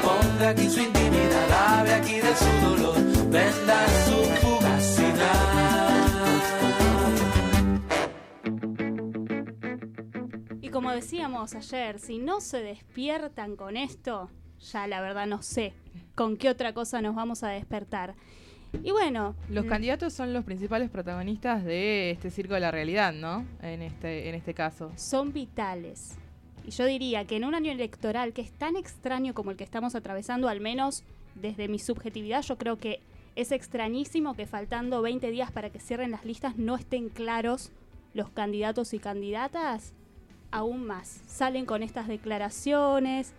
Ponga 0.03 0.49
aquí 0.49 0.69
su 0.69 0.79
intimidad, 0.79 1.79
hable 1.79 1.93
aquí 1.95 2.21
de 2.21 2.35
su 2.35 2.51
dolor, 2.61 2.95
venda 3.31 3.87
su 4.05 4.45
fugacidad. 4.45 5.41
Y 10.61 10.69
como 10.69 10.91
decíamos 10.91 11.55
ayer, 11.55 11.97
si 11.97 12.19
no 12.19 12.41
se 12.41 12.61
despiertan 12.61 13.55
con 13.55 13.75
esto, 13.75 14.29
ya 14.59 14.85
la 14.85 15.01
verdad 15.01 15.25
no 15.25 15.41
sé 15.41 15.73
con 16.13 16.37
qué 16.37 16.51
otra 16.51 16.75
cosa 16.75 17.01
nos 17.01 17.15
vamos 17.15 17.41
a 17.41 17.47
despertar. 17.47 18.13
Y 18.83 18.91
bueno, 18.91 19.35
Los 19.49 19.65
mm, 19.65 19.69
candidatos 19.69 20.13
son 20.13 20.33
los 20.33 20.45
principales 20.45 20.89
protagonistas 20.89 21.63
de 21.63 22.11
este 22.11 22.31
circo 22.31 22.53
de 22.53 22.61
la 22.61 22.71
realidad, 22.71 23.13
¿no? 23.13 23.45
En 23.61 23.81
este, 23.81 24.29
en 24.29 24.35
este 24.35 24.53
caso. 24.53 24.91
son 24.95 25.33
vitales. 25.33 26.17
Y 26.65 26.71
yo 26.71 26.85
diría 26.85 27.25
que 27.25 27.35
en 27.37 27.45
un 27.45 27.55
año 27.55 27.71
electoral 27.71 28.33
que 28.33 28.41
es 28.41 28.51
tan 28.51 28.75
extraño 28.75 29.33
como 29.33 29.51
el 29.51 29.57
que 29.57 29.63
estamos 29.63 29.95
atravesando, 29.95 30.47
al 30.47 30.61
menos 30.61 31.03
desde 31.35 31.67
mi 31.67 31.79
subjetividad, 31.79 32.43
yo 32.43 32.57
creo 32.57 32.77
que 32.77 32.99
es 33.35 33.51
extrañísimo 33.51 34.35
que 34.35 34.45
faltando 34.45 35.01
20 35.01 35.31
días 35.31 35.51
para 35.51 35.69
que 35.69 35.79
cierren 35.79 36.11
las 36.11 36.25
listas 36.25 36.57
no 36.57 36.75
estén 36.75 37.09
claros 37.09 37.71
los 38.13 38.29
candidatos 38.29 38.93
y 38.93 38.99
candidatas. 38.99 39.93
Aún 40.51 40.85
más. 40.85 41.21
Salen 41.27 41.65
con 41.65 41.81
estas 41.81 42.07
declaraciones 42.07 43.33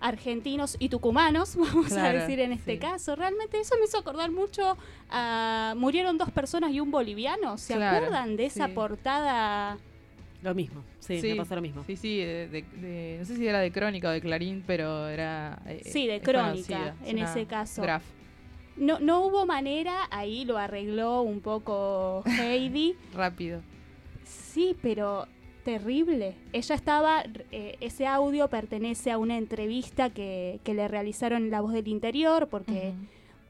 argentinos 0.00 0.76
y 0.78 0.88
tucumanos, 0.88 1.56
vamos 1.56 1.92
a 1.92 2.12
decir 2.12 2.40
en 2.40 2.52
este 2.52 2.72
sí. 2.74 2.78
caso. 2.78 3.14
Realmente 3.16 3.60
eso 3.60 3.74
me 3.78 3.84
hizo 3.84 3.98
acordar 3.98 4.30
mucho 4.30 4.76
a... 5.10 5.74
Murieron 5.76 6.18
dos 6.18 6.30
personas 6.30 6.72
y 6.72 6.80
un 6.80 6.90
boliviano. 6.90 7.58
¿Se 7.58 7.74
Claro, 7.74 7.98
acuerdan 8.06 8.36
de 8.36 8.46
esa 8.46 8.66
sí. 8.66 8.72
portada? 8.72 9.78
Lo 10.42 10.54
mismo, 10.54 10.82
sí, 11.00 11.20
me 11.22 11.36
pasó 11.36 11.54
lo 11.54 11.60
mismo. 11.60 11.84
Sí, 11.86 11.96
sí, 11.96 12.16
de- 12.16 12.48
de- 12.48 12.62
de- 12.80 13.16
no 13.18 13.26
sé 13.26 13.36
si 13.36 13.46
era 13.46 13.58
de 13.60 13.70
Crónica 13.70 14.08
o 14.08 14.12
de 14.12 14.22
Clarín, 14.22 14.64
pero 14.66 15.06
era... 15.06 15.60
eh, 15.66 15.82
Sí, 15.84 16.06
de 16.06 16.16
es 16.16 16.22
Crónica, 16.22 16.94
en 17.04 17.18
ese 17.18 17.44
caso. 17.44 17.82
graf. 17.82 18.02
No, 18.76 18.98
no 19.00 19.20
hubo 19.20 19.44
manera, 19.44 20.08
ahí 20.10 20.46
lo 20.46 20.56
arregló 20.56 21.20
un 21.20 21.40
poco 21.42 22.22
Heidi. 22.40 22.96
Rápido. 23.12 23.60
Sí, 24.24 24.74
pero 24.80 25.26
terrible. 25.64 26.34
Ella 26.52 26.74
estaba, 26.74 27.24
eh, 27.52 27.76
ese 27.80 28.06
audio 28.06 28.48
pertenece 28.48 29.10
a 29.10 29.18
una 29.18 29.36
entrevista 29.36 30.10
que, 30.10 30.60
que 30.64 30.74
le 30.74 30.88
realizaron 30.88 31.44
en 31.44 31.50
La 31.50 31.60
Voz 31.60 31.72
del 31.72 31.88
Interior, 31.88 32.48
porque 32.48 32.94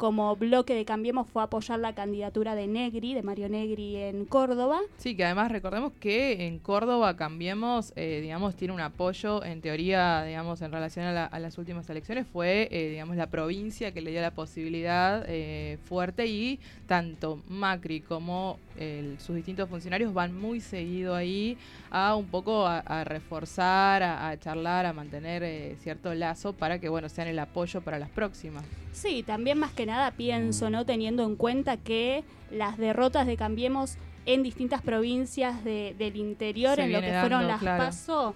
como 0.01 0.35
bloque 0.35 0.75
de 0.75 0.87
Cambiemos 0.87 1.29
fue 1.29 1.43
apoyar 1.43 1.79
la 1.79 1.95
candidatura 1.95 2.55
de 2.55 2.67
Negri, 2.67 3.13
de 3.13 3.23
Mario 3.23 3.51
Negri 3.51 3.97
en 3.97 4.25
Córdoba. 4.25 4.79
Sí, 4.97 5.15
que 5.15 5.27
además 5.27 5.53
recordemos 5.53 5.93
que 6.01 6.47
en 6.47 6.59
Córdoba 6.59 7.17
Cambiemos, 7.19 7.93
eh, 7.97 8.21
digamos, 8.23 8.57
tiene 8.57 8.73
un 8.73 8.81
apoyo, 8.81 9.45
en 9.45 9.61
teoría, 9.61 10.25
digamos, 10.25 10.63
en 10.63 10.73
relación 10.73 11.05
a, 11.05 11.13
la- 11.13 11.27
a 11.27 11.39
las 11.39 11.59
últimas 11.59 11.89
elecciones, 11.91 12.27
fue, 12.27 12.69
eh, 12.71 12.89
digamos, 12.89 13.15
la 13.17 13.27
provincia 13.27 13.93
que 13.93 14.01
le 14.01 14.11
dio 14.11 14.23
la 14.23 14.31
posibilidad 14.31 15.23
eh, 15.29 15.77
fuerte 15.85 16.25
y 16.27 16.59
tanto 16.87 17.43
Macri 17.51 18.01
como 18.01 18.59
el- 18.79 19.21
sus 19.21 19.37
distintos 19.37 19.69
funcionarios 19.69 20.15
van 20.15 20.35
muy 20.35 20.61
seguido 20.63 21.15
ahí 21.15 21.59
a 21.91 22.15
un 22.17 22.25
poco 22.29 22.67
a, 22.67 22.79
a 22.79 23.05
reforzar, 23.05 24.03
a, 24.03 24.31
a 24.31 24.39
charlar, 24.39 24.87
a 24.87 24.95
mantener 24.95 25.77
cierto 25.77 26.15
lazo 26.15 26.55
para 26.55 26.79
que, 26.79 26.89
bueno, 26.89 27.11
sean 27.11 27.29
el 27.29 27.39
apoyo 27.39 27.83
para 27.83 27.99
las 27.99 28.09
próximas. 28.09 28.65
Sí, 28.93 29.23
también 29.23 29.59
más 29.59 29.73
que 29.73 29.87
nada 29.91 30.13
pienso, 30.13 30.71
¿no? 30.71 30.87
Teniendo 30.87 31.25
en 31.25 31.37
cuenta 31.37 31.77
que 31.77 32.25
las 32.51 32.79
derrotas 32.79 33.27
de 33.27 33.37
Cambiemos 33.37 33.97
en 34.27 34.43
distintas 34.43 34.83
provincias 34.83 35.65
de- 35.65 35.95
del 35.99 36.17
interior, 36.17 36.77
Se 36.77 36.83
en 36.85 36.93
lo 36.93 37.01
que 37.01 37.13
fueron 37.21 37.47
las 37.47 37.61
claro. 37.61 37.85
PASO, 37.85 38.35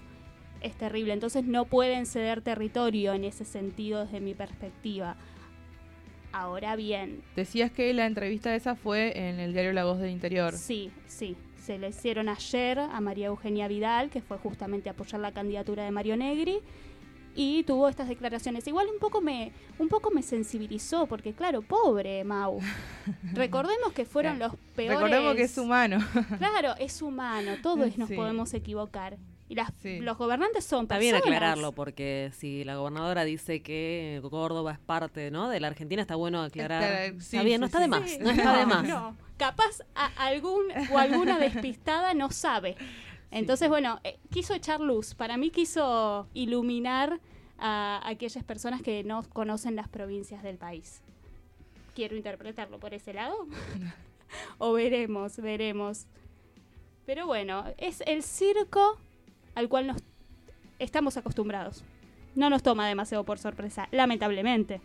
es 0.61 0.73
terrible. 0.75 1.13
Entonces 1.13 1.43
no 1.45 1.65
pueden 1.65 2.05
ceder 2.05 2.41
territorio 2.41 3.13
en 3.13 3.23
ese 3.23 3.45
sentido 3.45 4.03
desde 4.05 4.19
mi 4.19 4.33
perspectiva. 4.33 5.15
Ahora 6.31 6.75
bien, 6.75 7.21
Decías 7.35 7.71
que 7.71 7.93
la 7.93 8.05
entrevista 8.07 8.53
esa 8.55 8.75
fue 8.75 9.17
en 9.29 9.39
el 9.39 9.53
diario 9.53 9.71
La 9.71 9.85
Voz 9.85 9.99
del 9.99 10.09
Interior. 10.11 10.53
sí, 10.53 10.91
sí. 11.07 11.35
Se 11.63 11.79
le 11.79 11.89
hicieron 11.89 12.29
ayer 12.29 12.77
a 12.77 13.01
María 13.01 13.27
Eugenia 13.27 13.67
Vidal, 13.67 14.11
que 14.11 14.21
fue 14.21 14.37
justamente 14.37 14.87
a 14.87 14.91
apoyar 14.91 15.19
la 15.19 15.31
candidatura 15.31 15.83
de 15.83 15.89
Mario 15.89 16.15
Negri, 16.15 16.59
y 17.35 17.63
tuvo 17.63 17.87
estas 17.89 18.07
declaraciones. 18.07 18.65
Igual 18.67 18.87
un 18.91 18.99
poco 18.99 19.21
me, 19.21 19.51
un 19.77 19.89
poco 19.89 20.09
me 20.11 20.23
sensibilizó, 20.23 21.05
porque 21.07 21.33
claro, 21.33 21.61
pobre 21.61 22.23
Mau. 22.23 22.59
Recordemos 23.33 23.91
que 23.93 24.05
fueron 24.05 24.39
los 24.39 24.53
peores. 24.75 24.97
Recordemos 24.99 25.35
que 25.35 25.43
es 25.43 25.57
humano. 25.57 25.97
Claro, 26.39 26.75
es 26.79 27.01
humano, 27.01 27.51
todos 27.61 27.97
nos 27.97 28.09
Sí. 28.09 28.15
podemos 28.15 28.53
equivocar. 28.53 29.17
Y 29.47 29.53
las, 29.55 29.71
Sí. 29.81 29.99
los 29.99 30.17
gobernantes 30.17 30.65
son 30.65 30.83
Está 30.85 30.97
bien 30.97 31.15
aclararlo, 31.15 31.71
porque 31.71 32.31
si 32.35 32.63
la 32.63 32.77
gobernadora 32.77 33.23
dice 33.25 33.61
que 33.61 34.19
Córdoba 34.31 34.71
es 34.71 34.79
parte 34.79 35.29
¿no? 35.29 35.49
de 35.49 35.59
la 35.59 35.67
Argentina, 35.67 36.01
está 36.01 36.15
bueno 36.15 36.41
aclarar. 36.41 36.81
Está- 36.83 37.19
sí, 37.23 37.35
está 37.37 37.43
bien, 37.43 37.61
no 37.61 37.67
sí, 37.67 37.69
está 37.69 37.79
de 37.79 37.87
más. 37.87 38.09
Sí, 38.09 38.17
No 38.19 38.31
está 38.31 38.57
de 38.57 38.65
más. 38.65 38.83
no. 38.87 39.15
Capaz 39.37 39.81
a 39.95 40.05
algún 40.25 40.63
o 40.91 40.97
alguna 40.97 41.37
despistada 41.37 42.13
no 42.15 42.31
sabe. 42.31 42.75
Entonces, 43.35 43.67
bueno, 43.67 43.99
eh, 44.05 44.17
quiso 44.31 44.53
echar 44.53 44.79
luz. 44.79 45.13
Para 45.13 45.35
mí 45.35 45.49
quiso 45.49 46.29
iluminar 46.33 47.19
a 47.57 48.01
aquellas 48.07 48.45
personas 48.45 48.81
que 48.81 49.03
no 49.03 49.23
conocen 49.33 49.75
las 49.75 49.89
provincias 49.89 50.41
del 50.41 50.57
país. 50.57 51.01
Quiero 51.95 52.15
interpretarlo 52.15 52.79
por 52.79 52.93
ese 52.93 53.13
lado. 53.13 53.35
o 54.57 54.71
veremos, 54.71 55.35
veremos. 55.35 56.07
Pero 57.05 57.27
bueno, 57.27 57.65
es 57.77 58.01
el 58.07 58.23
circo 58.23 58.97
al 59.53 59.67
cual 59.67 59.87
nos 59.87 60.01
estamos 60.79 61.17
acostumbrados. 61.17 61.83
No 62.35 62.49
nos 62.49 62.63
toma 62.63 62.87
demasiado 62.87 63.25
por 63.25 63.37
sorpresa, 63.37 63.89
lamentablemente. 63.91 64.79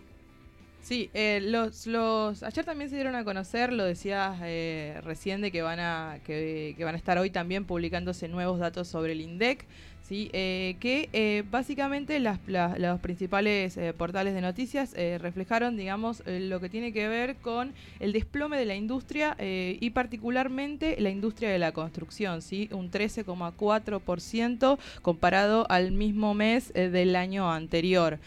Sí, 0.82 1.10
eh, 1.12 1.40
los, 1.42 1.86
los 1.86 2.42
ayer 2.42 2.64
también 2.64 2.88
se 2.88 2.96
dieron 2.96 3.14
a 3.14 3.22
conocer, 3.22 3.70
lo 3.72 3.84
decías 3.84 4.38
eh, 4.42 4.98
recién 5.04 5.42
de 5.42 5.52
que 5.52 5.60
van 5.60 5.78
a 5.78 6.18
que, 6.24 6.74
que 6.76 6.84
van 6.84 6.94
a 6.94 6.98
estar 6.98 7.18
hoy 7.18 7.28
también 7.30 7.66
publicándose 7.66 8.28
nuevos 8.28 8.58
datos 8.58 8.88
sobre 8.88 9.12
el 9.12 9.20
INDEC. 9.20 9.66
¿sí? 10.02 10.28
Eh, 10.32 10.76
que 10.80 11.08
eh, 11.12 11.44
básicamente 11.48 12.18
las, 12.18 12.40
la- 12.48 12.74
los 12.78 12.98
principales 12.98 13.76
eh, 13.76 13.92
portales 13.92 14.34
de 14.34 14.40
noticias 14.40 14.92
eh, 14.96 15.18
reflejaron, 15.20 15.76
digamos, 15.76 16.22
lo 16.26 16.58
que 16.60 16.68
tiene 16.68 16.92
que 16.92 17.06
ver 17.06 17.36
con 17.36 17.72
el 18.00 18.12
desplome 18.12 18.58
de 18.58 18.64
la 18.64 18.74
industria 18.74 19.36
y 19.38 19.90
particularmente 19.90 20.96
la 21.00 21.10
industria 21.10 21.50
de 21.50 21.58
la 21.60 21.70
construcción, 21.72 22.42
¿sí? 22.42 22.68
Un 22.72 22.90
13,4% 22.90 24.78
comparado 25.02 25.66
al 25.70 25.92
mismo 25.92 26.34
mes 26.34 26.72
del 26.72 27.14
año 27.14 27.52
anterior. 27.52 28.18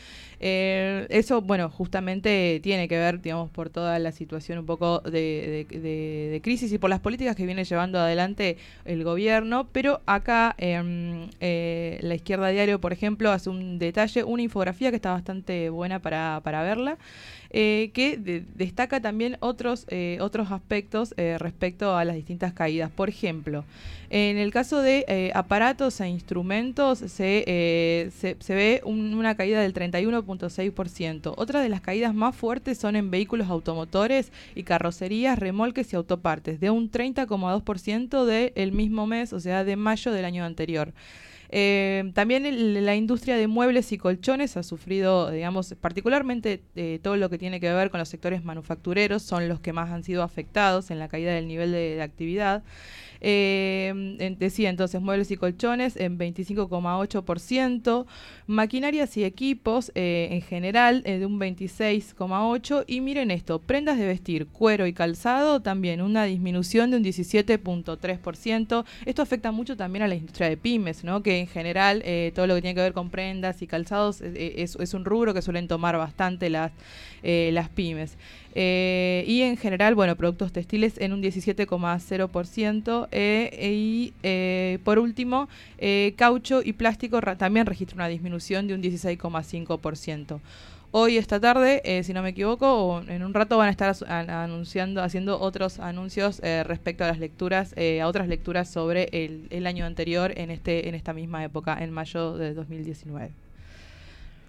Eh, 0.45 1.07
eso, 1.09 1.41
bueno, 1.41 1.69
justamente 1.69 2.59
tiene 2.61 2.89
que 2.89 2.97
ver, 2.97 3.21
digamos, 3.21 3.49
por 3.49 3.69
toda 3.69 3.97
la 3.99 4.11
situación 4.11 4.57
un 4.59 4.65
poco 4.65 4.99
de, 4.99 5.65
de- 5.69 5.79
de- 5.79 6.41
crisis 6.43 6.73
y 6.73 6.77
por 6.79 6.89
las 6.89 6.99
políticas 6.99 7.35
que 7.37 7.45
viene 7.45 7.63
llevando 7.63 7.97
adelante 7.99 8.57
el 8.83 9.05
gobierno, 9.05 9.69
pero 9.71 10.01
acá 10.05 10.53
em, 10.57 11.29
eh, 11.39 11.97
la 12.01 12.15
izquierda 12.15 12.49
diario, 12.49 12.81
por 12.81 12.91
ejemplo, 12.91 13.31
hace 13.31 13.49
un 13.49 13.79
detalle, 13.79 14.25
una 14.25 14.41
infografía 14.43 14.89
que 14.89 14.97
está 14.97 15.13
bastante 15.13 15.69
buena 15.69 15.99
para, 15.99 16.41
para 16.43 16.61
verla, 16.61 16.97
eh, 17.53 17.91
que 17.93 18.17
de- 18.17 18.43
destaca 18.55 18.99
también 18.99 19.37
otros, 19.39 19.85
eh, 19.89 20.17
otros 20.21 20.51
aspectos 20.51 21.13
eh, 21.17 21.37
respecto 21.39 21.95
a 21.95 22.03
las 22.03 22.15
distintas 22.15 22.51
caídas. 22.53 22.91
Por 22.91 23.09
ejemplo, 23.09 23.63
en 24.09 24.37
el 24.37 24.51
caso 24.51 24.81
de 24.81 25.05
eh, 25.07 25.31
aparatos 25.33 25.99
e 26.01 26.07
instrumentos 26.07 26.99
se, 26.99 27.43
eh, 27.47 28.11
se, 28.19 28.35
se 28.39 28.55
ve 28.55 28.81
un- 28.83 29.13
una 29.13 29.35
caída 29.35 29.61
del 29.61 29.73
31.6%. 29.73 31.33
Otras 31.37 31.63
de 31.63 31.69
las 31.69 31.81
caídas 31.81 32.13
más 32.13 32.35
fuertes 32.35 32.77
son 32.77 32.95
en 32.95 33.09
vehículos 33.11 33.49
automotores 33.49 34.31
y 34.55 34.63
carrocerías, 34.63 35.39
remolques 35.39 35.93
y 35.93 35.95
autopartes, 35.95 36.59
de 36.59 36.69
un 36.69 36.89
30,2% 36.91 38.25
del 38.25 38.71
mismo 38.71 39.07
mes, 39.07 39.33
o 39.33 39.39
sea, 39.39 39.63
de 39.63 39.75
mayo 39.75 40.11
del 40.11 40.25
año 40.25 40.43
anterior. 40.43 40.93
Eh, 41.55 42.09
también 42.15 42.83
la 42.83 42.95
industria 42.95 43.37
de 43.37 43.45
muebles 43.45 43.91
y 43.91 43.99
colchones 43.99 44.57
ha 44.57 44.63
sufrido, 44.63 45.29
digamos, 45.29 45.75
particularmente 45.79 46.63
eh, 46.75 46.99
todo 47.03 47.15
lo 47.15 47.29
que 47.29 47.37
tiene 47.37 47.59
que 47.59 47.71
ver 47.71 47.91
con 47.91 47.99
los 47.99 48.09
sectores 48.09 48.43
manufactureros, 48.43 49.21
son 49.21 49.47
los 49.47 49.59
que 49.59 49.71
más 49.71 49.91
han 49.91 50.03
sido 50.03 50.23
afectados 50.23 50.89
en 50.89 50.97
la 50.97 51.09
caída 51.09 51.31
del 51.31 51.47
nivel 51.47 51.71
de 51.71 52.01
actividad. 52.01 52.63
Eh, 53.23 54.35
decía 54.37 54.69
entonces 54.69 55.01
muebles 55.01 55.31
y 55.31 55.37
colchones 55.37 55.95
en 55.95 56.19
25,8%, 56.19 58.05
maquinarias 58.47 59.17
y 59.17 59.23
equipos 59.23 59.91
eh, 59.95 60.27
en 60.31 60.41
general 60.41 61.01
eh, 61.05 61.19
de 61.19 61.25
un 61.25 61.39
26,8% 61.39 62.83
y 62.87 63.01
miren 63.01 63.31
esto, 63.31 63.59
prendas 63.59 63.97
de 63.97 64.05
vestir, 64.05 64.47
cuero 64.47 64.87
y 64.87 64.93
calzado 64.93 65.61
también 65.61 66.01
una 66.01 66.25
disminución 66.25 66.91
de 66.91 66.97
un 66.97 67.03
17,3%. 67.03 68.85
Esto 69.05 69.21
afecta 69.21 69.51
mucho 69.51 69.77
también 69.77 70.03
a 70.03 70.07
la 70.07 70.15
industria 70.15 70.49
de 70.49 70.57
pymes, 70.57 71.03
¿no? 71.03 71.23
que 71.23 71.39
en 71.39 71.47
general 71.47 72.01
eh, 72.05 72.31
todo 72.35 72.47
lo 72.47 72.55
que 72.55 72.61
tiene 72.61 72.75
que 72.75 72.81
ver 72.81 72.93
con 72.93 73.09
prendas 73.09 73.61
y 73.61 73.67
calzados 73.67 74.21
eh, 74.21 74.55
es 74.57 74.93
un 74.93 75.05
rubro 75.05 75.33
que 75.33 75.41
suelen 75.41 75.67
tomar 75.67 75.97
bastante 75.97 76.49
las, 76.49 76.71
eh, 77.23 77.51
las 77.53 77.69
pymes. 77.69 78.17
Eh, 78.53 79.23
y 79.25 79.41
en 79.41 79.55
general, 79.57 79.95
bueno, 79.95 80.15
productos 80.15 80.51
textiles 80.51 80.95
en 80.99 81.13
un 81.13 81.23
17,0%. 81.23 83.07
eh, 83.11 83.71
y 83.71 84.77
por 84.83 84.99
último, 84.99 85.47
caucho 86.17 86.61
y 86.63 86.73
plástico 86.73 87.21
también 87.37 87.65
registra 87.65 87.95
una 87.95 88.07
disminución 88.07 88.67
de 88.67 88.73
un 88.73 88.81
16,5%. 88.81 90.39
Hoy, 90.95 91.17
esta 91.17 91.39
tarde, 91.39 91.81
si 92.03 92.13
no 92.13 92.21
me 92.21 92.29
equivoco, 92.29 92.71
o 92.71 93.01
en 93.07 93.23
un 93.23 93.33
rato 93.33 93.57
van 93.57 93.69
a 93.69 93.71
estar 93.71 93.95
anunciando, 94.07 95.01
haciendo 95.01 95.39
otros 95.39 95.79
anuncios 95.79 96.39
respecto 96.65 97.03
a 97.03 97.07
las 97.07 97.17
lecturas, 97.17 97.73
a 97.77 98.07
otras 98.07 98.27
lecturas 98.27 98.69
sobre 98.69 99.09
el, 99.11 99.47
el 99.49 99.65
año 99.65 99.85
anterior 99.85 100.33
en 100.35 100.51
este, 100.51 100.87
en 100.89 100.95
esta 100.95 101.13
misma 101.13 101.43
época, 101.43 101.81
en 101.83 101.91
mayo 101.91 102.37
de 102.37 102.53
2019. 102.53 103.42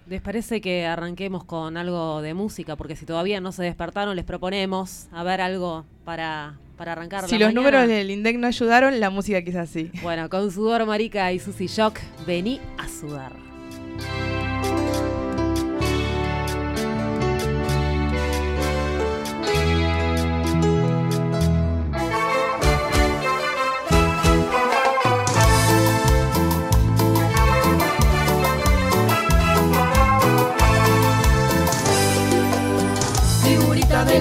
¿Les 0.07 0.21
parece 0.21 0.61
que 0.61 0.85
arranquemos 0.85 1.43
con 1.45 1.77
algo 1.77 2.21
de 2.21 2.35
música? 2.35 2.75
Porque 2.75 2.95
si 2.95 3.05
todavía 3.05 3.41
no 3.41 3.51
se 3.51 3.63
despertaron, 3.63 4.15
les 4.15 4.23
proponemos 4.25 5.07
a 5.11 5.23
ver 5.23 5.41
algo 5.41 5.83
para, 6.03 6.57
para 6.77 6.91
arrancar. 6.91 7.27
Si 7.27 7.39
la 7.39 7.47
los 7.47 7.55
mañana. 7.55 7.79
números 7.79 7.87
del 7.87 8.11
INDEC 8.11 8.37
no 8.37 8.45
ayudaron, 8.47 8.99
la 8.99 9.09
música 9.09 9.41
quizás 9.41 9.69
sí. 9.69 9.89
Bueno, 10.03 10.29
con 10.29 10.51
Sudor 10.51 10.85
Marica 10.85 11.31
y 11.31 11.39
Susy 11.39 11.65
Shock, 11.65 11.99
vení 12.27 12.61
a 12.77 12.87
sudar. 12.87 13.33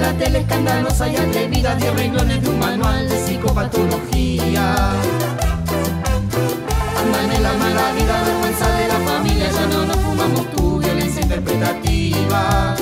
La 0.04 0.12
tele 0.18 0.40
escandalosa 0.40 1.08
y 1.08 1.16
atrevida 1.16 1.74
de 1.76 1.90
renglones 1.92 2.42
de 2.42 2.48
un 2.50 2.58
manual 2.58 3.08
de 3.08 3.16
psicopatología. 3.24 4.74
Andan 7.00 7.42
la 7.42 7.52
mala 7.54 7.92
vida, 7.92 8.22
vergüenza 8.26 8.68
de 8.78 8.88
la 8.88 8.98
familia, 9.10 9.50
ya 9.50 9.66
no 9.66 9.86
nos 9.86 9.96
fumamos 9.96 10.50
tu 10.50 10.78
violencia 10.78 11.22
interpretativa. 11.22 12.74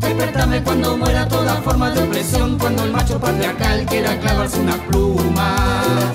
Despertame 0.00 0.62
cuando 0.62 0.96
muera 0.96 1.28
toda 1.28 1.56
forma 1.56 1.90
de 1.90 2.02
opresión, 2.02 2.58
cuando 2.58 2.84
el 2.84 2.92
macho 2.92 3.20
patriarcal 3.20 3.84
quiera 3.84 4.18
clavarse 4.18 4.58
unas 4.58 4.78
plumas. 4.88 6.12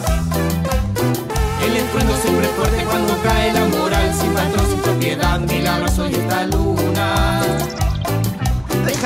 El 1.64 1.78
estruendo 1.78 2.16
siempre 2.24 2.48
fuerte 2.58 2.84
cuando 2.86 3.14
cae 3.22 3.54
la 3.54 3.66
moral, 3.66 4.12
sin 4.20 4.34
patrón, 4.34 4.66
sin 4.68 4.80
propiedad, 4.80 5.40
milagros 5.42 6.00
hoy 6.00 6.16
esta 6.16 6.44
luna. 6.46 6.61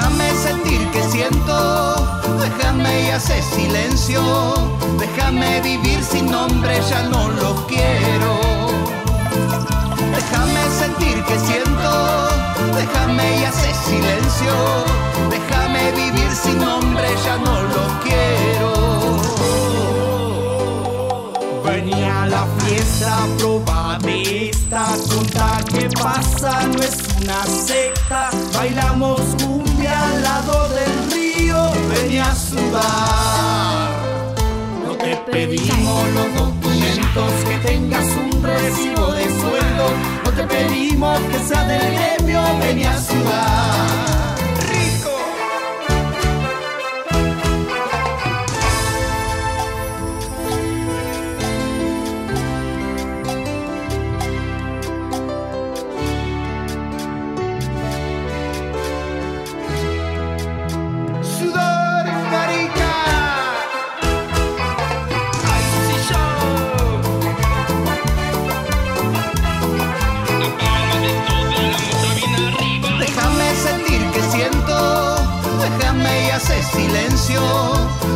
Déjame 0.06 0.36
sentir 0.36 0.88
que 0.92 1.02
siento, 1.02 1.96
déjame 2.40 3.08
y 3.08 3.10
hace 3.10 3.42
silencio, 3.42 4.22
déjame 5.00 5.62
vivir 5.62 6.00
sin 6.04 6.30
nombre, 6.30 6.80
ya 6.88 7.02
no 7.10 7.28
lo 7.30 7.66
quiero. 7.66 8.38
Déjame 10.14 10.70
sentir 10.70 11.24
que 11.24 11.40
siento, 11.40 12.28
déjame 12.76 13.40
y 13.40 13.46
hace 13.46 13.74
silencio, 13.74 14.54
déjame 15.32 15.92
vivir 15.94 16.32
sin 16.36 16.60
nombre, 16.60 17.08
ya 17.26 17.38
no 17.38 17.64
lo 17.64 18.00
quiero. 18.04 18.74
Venía 21.64 22.24
a 22.24 22.28
la 22.28 22.46
fiesta, 22.60 23.26
proba 23.40 23.98
de 24.04 24.52
esta 24.52 24.86
tonta 25.10 25.58
que 25.74 25.90
pasa, 25.90 26.62
no 26.68 26.80
es 26.84 26.96
una 27.24 27.44
secta. 27.48 28.30
Bailamos 28.54 29.20
cumbia 29.86 30.10
al 30.10 30.24
lado 30.24 30.70
del 30.70 31.12
río, 31.12 31.72
venía 31.94 32.26
a 32.26 32.36
sudar. 32.36 33.90
No 34.86 34.96
te 34.98 35.16
pedimos 35.32 36.10
los 36.10 36.34
documentos, 36.34 37.32
que 37.48 37.58
tengas 37.68 38.06
un 38.06 38.44
recibo 38.44 39.12
de 39.14 39.24
sueldo. 39.26 39.90
No 40.24 40.32
te 40.32 40.44
pedimos 40.44 41.20
que 41.20 41.40
sea 41.40 41.64
del 41.66 41.94
gremio, 41.94 42.42
venía 42.60 42.94
a 42.94 43.02
sudar. 43.02 44.05
Silencio, 76.76 77.42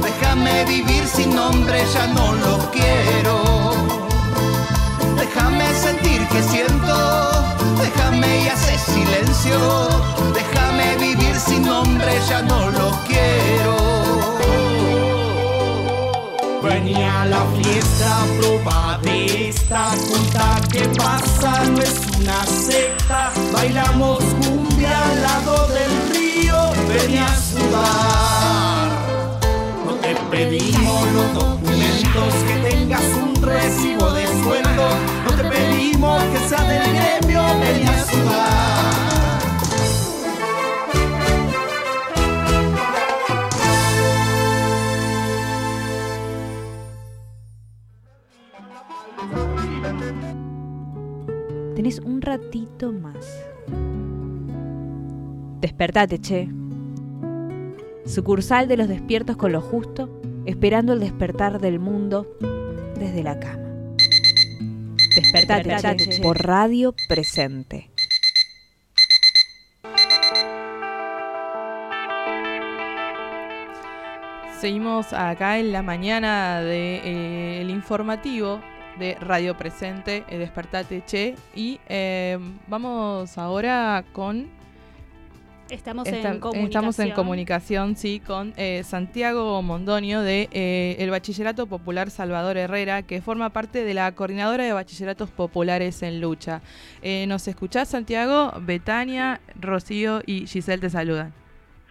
déjame 0.04 0.66
vivir 0.66 1.06
sin 1.08 1.36
nombre, 1.36 1.84
ya 1.94 2.08
no 2.08 2.34
lo 2.34 2.58
quiero. 2.72 3.36
Déjame 5.18 5.66
sentir 5.74 6.28
que 6.28 6.42
siento, 6.44 6.98
déjame 7.82 8.44
y 8.44 8.48
hace 8.48 8.78
silencio, 8.78 9.60
déjame 10.34 10.96
vivir 10.98 11.36
sin 11.36 11.66
nombre, 11.66 12.12
ya 12.28 12.42
no 12.42 12.70
lo 12.72 12.92
quiero. 13.08 13.78
Venía 16.62 17.22
a 17.22 17.26
la 17.26 17.44
fiesta, 17.62 18.10
proba 18.40 19.00
de 19.04 19.50
esta 19.50 19.92
que 20.72 20.88
pasa, 20.90 21.64
no 21.66 21.80
es 21.82 21.96
una 22.20 22.46
secta. 22.46 23.32
Bailamos 23.54 24.20
cumbia 24.42 24.92
al 25.12 25.22
lado 25.22 25.68
del 25.68 25.92
río, 26.12 26.29
venía 26.90 27.26
a 27.26 27.36
sudar. 27.36 28.90
No 29.86 29.94
te 29.96 30.16
pedimos 30.32 31.12
los 31.14 31.34
documentos 31.36 32.34
que 32.48 32.70
tengas 32.70 33.04
un 33.22 33.36
recibo 33.42 34.12
de 34.12 34.26
sueldo. 34.44 34.90
No 35.26 35.32
te 35.36 35.44
pedimos 35.44 36.24
que 36.24 36.40
sea 36.50 36.64
del 36.64 36.82
gremio, 36.94 37.44
venía 37.60 37.92
a 37.92 38.06
sudar. 38.06 38.60
Tenés 51.76 52.00
un 52.00 52.22
ratito 52.22 52.92
más. 52.92 53.26
Despertate, 55.62 56.20
che. 56.20 56.50
Sucursal 58.10 58.68
de 58.68 58.76
los 58.76 58.88
despiertos 58.88 59.38
con 59.38 59.52
lo 59.52 59.62
justo, 59.62 60.10
esperando 60.48 60.94
el 60.94 61.00
despertar 61.00 61.62
del 61.62 61.78
mundo 61.78 62.26
desde 62.96 63.22
la 63.22 63.40
cama. 63.40 63.70
Despertate, 65.16 65.70
Despertate, 65.70 66.06
che, 66.06 66.10
che. 66.16 66.22
por 66.24 66.44
radio 66.44 66.96
presente. 67.08 67.92
Seguimos 74.60 75.14
acá 75.14 75.60
en 75.60 75.72
la 75.72 75.84
mañana 75.84 76.62
del 76.62 77.70
informativo 77.70 78.60
de 78.98 79.18
Radio 79.22 79.56
Presente, 79.56 80.26
eh, 80.28 80.40
Despertate 80.40 81.04
Che, 81.06 81.36
y 81.56 81.80
eh, 81.88 82.40
vamos 82.68 83.38
ahora 83.38 84.04
con... 84.14 84.59
Estamos 85.70 86.08
esta- 86.08 86.32
en 86.32 86.40
comunicación. 86.40 86.68
Estamos 86.68 87.00
en 87.00 87.12
comunicación, 87.12 87.96
sí, 87.96 88.20
con 88.26 88.54
eh, 88.58 88.82
Santiago 88.84 89.62
Mondonio 89.62 90.22
de 90.22 90.50
eh, 90.52 90.96
el 91.00 91.12
Bachillerato 91.12 91.68
Popular 91.68 92.10
Salvador 92.10 92.58
Herrera, 92.58 93.04
que 93.04 93.22
forma 93.22 93.50
parte 93.52 93.84
de 93.84 93.94
la 93.94 94.12
Coordinadora 94.14 94.64
de 94.64 94.74
Bachilleratos 94.74 95.30
Populares 95.30 96.02
en 96.02 96.22
Lucha. 96.22 96.62
Eh, 97.04 97.26
¿Nos 97.28 97.48
escuchás, 97.48 97.90
Santiago? 97.90 98.52
Betania, 98.62 99.42
Rocío 99.60 100.22
y 100.26 100.48
Giselle 100.48 100.82
te 100.82 100.90
saludan. 100.90 101.34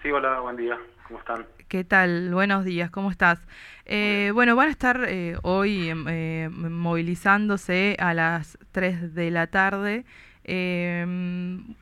Sí, 0.03 0.11
hola, 0.11 0.41
buen 0.41 0.57
día. 0.57 0.77
¿Cómo 1.07 1.21
están? 1.21 1.47
¿Qué 1.69 1.85
tal? 1.85 2.33
Buenos 2.33 2.65
días, 2.65 2.91
¿cómo 2.91 3.11
estás? 3.11 3.39
Eh, 3.85 4.31
bueno, 4.35 4.57
van 4.57 4.69
a 4.69 4.71
estar 4.71 5.05
eh, 5.07 5.37
hoy 5.43 5.91
em, 5.91 6.07
eh, 6.09 6.49
movilizándose 6.51 7.95
a 8.01 8.13
las 8.15 8.59
3 8.73 9.15
de 9.15 9.31
la 9.31 9.47
tarde. 9.47 10.05
Eh, 10.51 11.07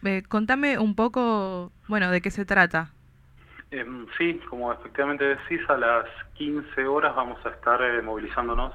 eh, 0.04 0.22
contame 0.28 0.78
un 0.78 0.96
poco, 0.96 1.70
bueno, 1.88 2.10
de 2.10 2.20
qué 2.20 2.30
se 2.32 2.44
trata. 2.44 2.90
Em, 3.70 4.06
sí, 4.18 4.40
como 4.48 4.72
efectivamente 4.72 5.24
decís, 5.24 5.60
a 5.68 5.76
las 5.76 6.06
15 6.34 6.86
horas 6.86 7.14
vamos 7.16 7.44
a 7.46 7.50
estar 7.50 7.80
eh, 7.82 8.02
movilizándonos 8.02 8.72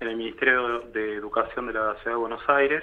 en 0.00 0.08
el 0.08 0.16
Ministerio 0.16 0.80
de 0.92 1.14
Educación 1.16 1.66
de 1.66 1.74
la 1.74 1.94
Ciudad 1.96 2.16
de 2.16 2.20
Buenos 2.20 2.48
Aires, 2.48 2.82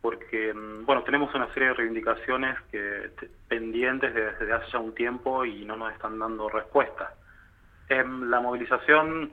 porque, 0.00 0.50
em, 0.50 0.84
bueno, 0.86 1.02
tenemos 1.04 1.34
una 1.34 1.52
serie 1.52 1.68
de 1.68 1.74
reivindicaciones 1.74 2.56
que 2.70 3.10
te- 3.18 3.30
pendientes 3.48 4.14
desde, 4.14 4.52
hace 4.52 4.70
ya 4.72 4.78
un 4.78 4.94
tiempo 4.94 5.44
y 5.44 5.64
no 5.64 5.76
nos 5.76 5.92
están 5.92 6.18
dando 6.18 6.48
respuesta. 6.48 7.12
Em, 7.88 8.30
la 8.30 8.40
movilización 8.40 9.32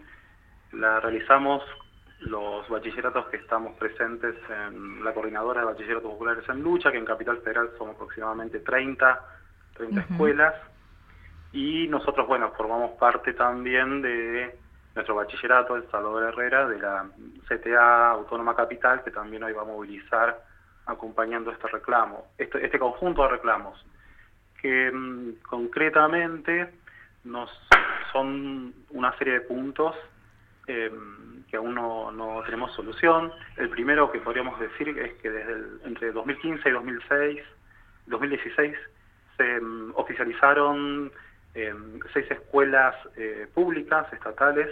la 0.74 1.00
realizamos 1.00 1.64
los 2.20 2.68
bachilleratos 2.68 3.28
que 3.28 3.38
estamos 3.38 3.76
presentes 3.78 4.36
en 4.50 5.04
la 5.04 5.14
coordinadora 5.14 5.62
de 5.62 5.68
bachilleratos 5.68 6.12
populares 6.12 6.50
en 6.50 6.64
lucha, 6.64 6.92
que 6.92 6.98
en 6.98 7.06
Capital 7.06 7.38
Federal 7.42 7.72
somos 7.78 7.96
aproximadamente 7.96 8.60
30, 8.60 9.20
30 9.76 10.00
Ujú. 10.00 10.12
escuelas, 10.12 10.56
y 11.52 11.88
nosotros, 11.88 12.28
bueno, 12.28 12.52
formamos 12.58 12.92
parte 13.00 13.34
también 13.34 14.02
de 14.02 14.58
nuestro 14.96 15.16
bachillerato, 15.16 15.76
el 15.76 15.90
Salvador 15.90 16.24
Herrera, 16.24 16.68
de 16.68 16.80
la 16.80 17.08
CTA 17.48 18.12
Autónoma 18.12 18.56
Capital, 18.56 19.04
que 19.04 19.12
también 19.12 19.44
hoy 19.44 19.54
va 19.54 19.62
a 19.62 19.66
movilizar 19.66 20.44
acompañando 20.88 21.52
este 21.52 21.68
reclamo, 21.68 22.28
este, 22.38 22.66
este 22.66 22.80
conjunto 22.80 23.24
de 23.24 23.30
reclamos, 23.30 23.86
que 24.62 24.92
mm, 24.92 25.44
concretamente 25.48 26.74
nos 27.26 27.50
son 28.12 28.74
una 28.92 29.16
serie 29.18 29.34
de 29.34 29.42
puntos 29.42 29.96
eh, 30.68 30.92
que 31.50 31.58
aún 31.58 31.76
no, 31.76 32.12
no 32.12 32.42
tenemos 32.44 32.74
solución. 32.76 33.32
El 33.56 33.70
primero 33.70 34.12
que 34.12 34.20
podríamos 34.20 34.60
decir 34.60 34.90
es 35.00 35.14
que 35.22 35.30
desde 35.30 35.54
el- 35.54 35.80
entre 35.86 36.12
2015 36.12 36.68
y 36.68 36.72
2006, 36.74 37.42
2016 38.08 38.76
se 39.38 39.60
mm, 39.62 39.94
oficializaron 39.96 41.12
eh, 41.56 41.74
seis 42.14 42.30
escuelas 42.30 42.96
eh, 43.16 43.48
públicas, 43.54 44.12
estatales, 44.14 44.70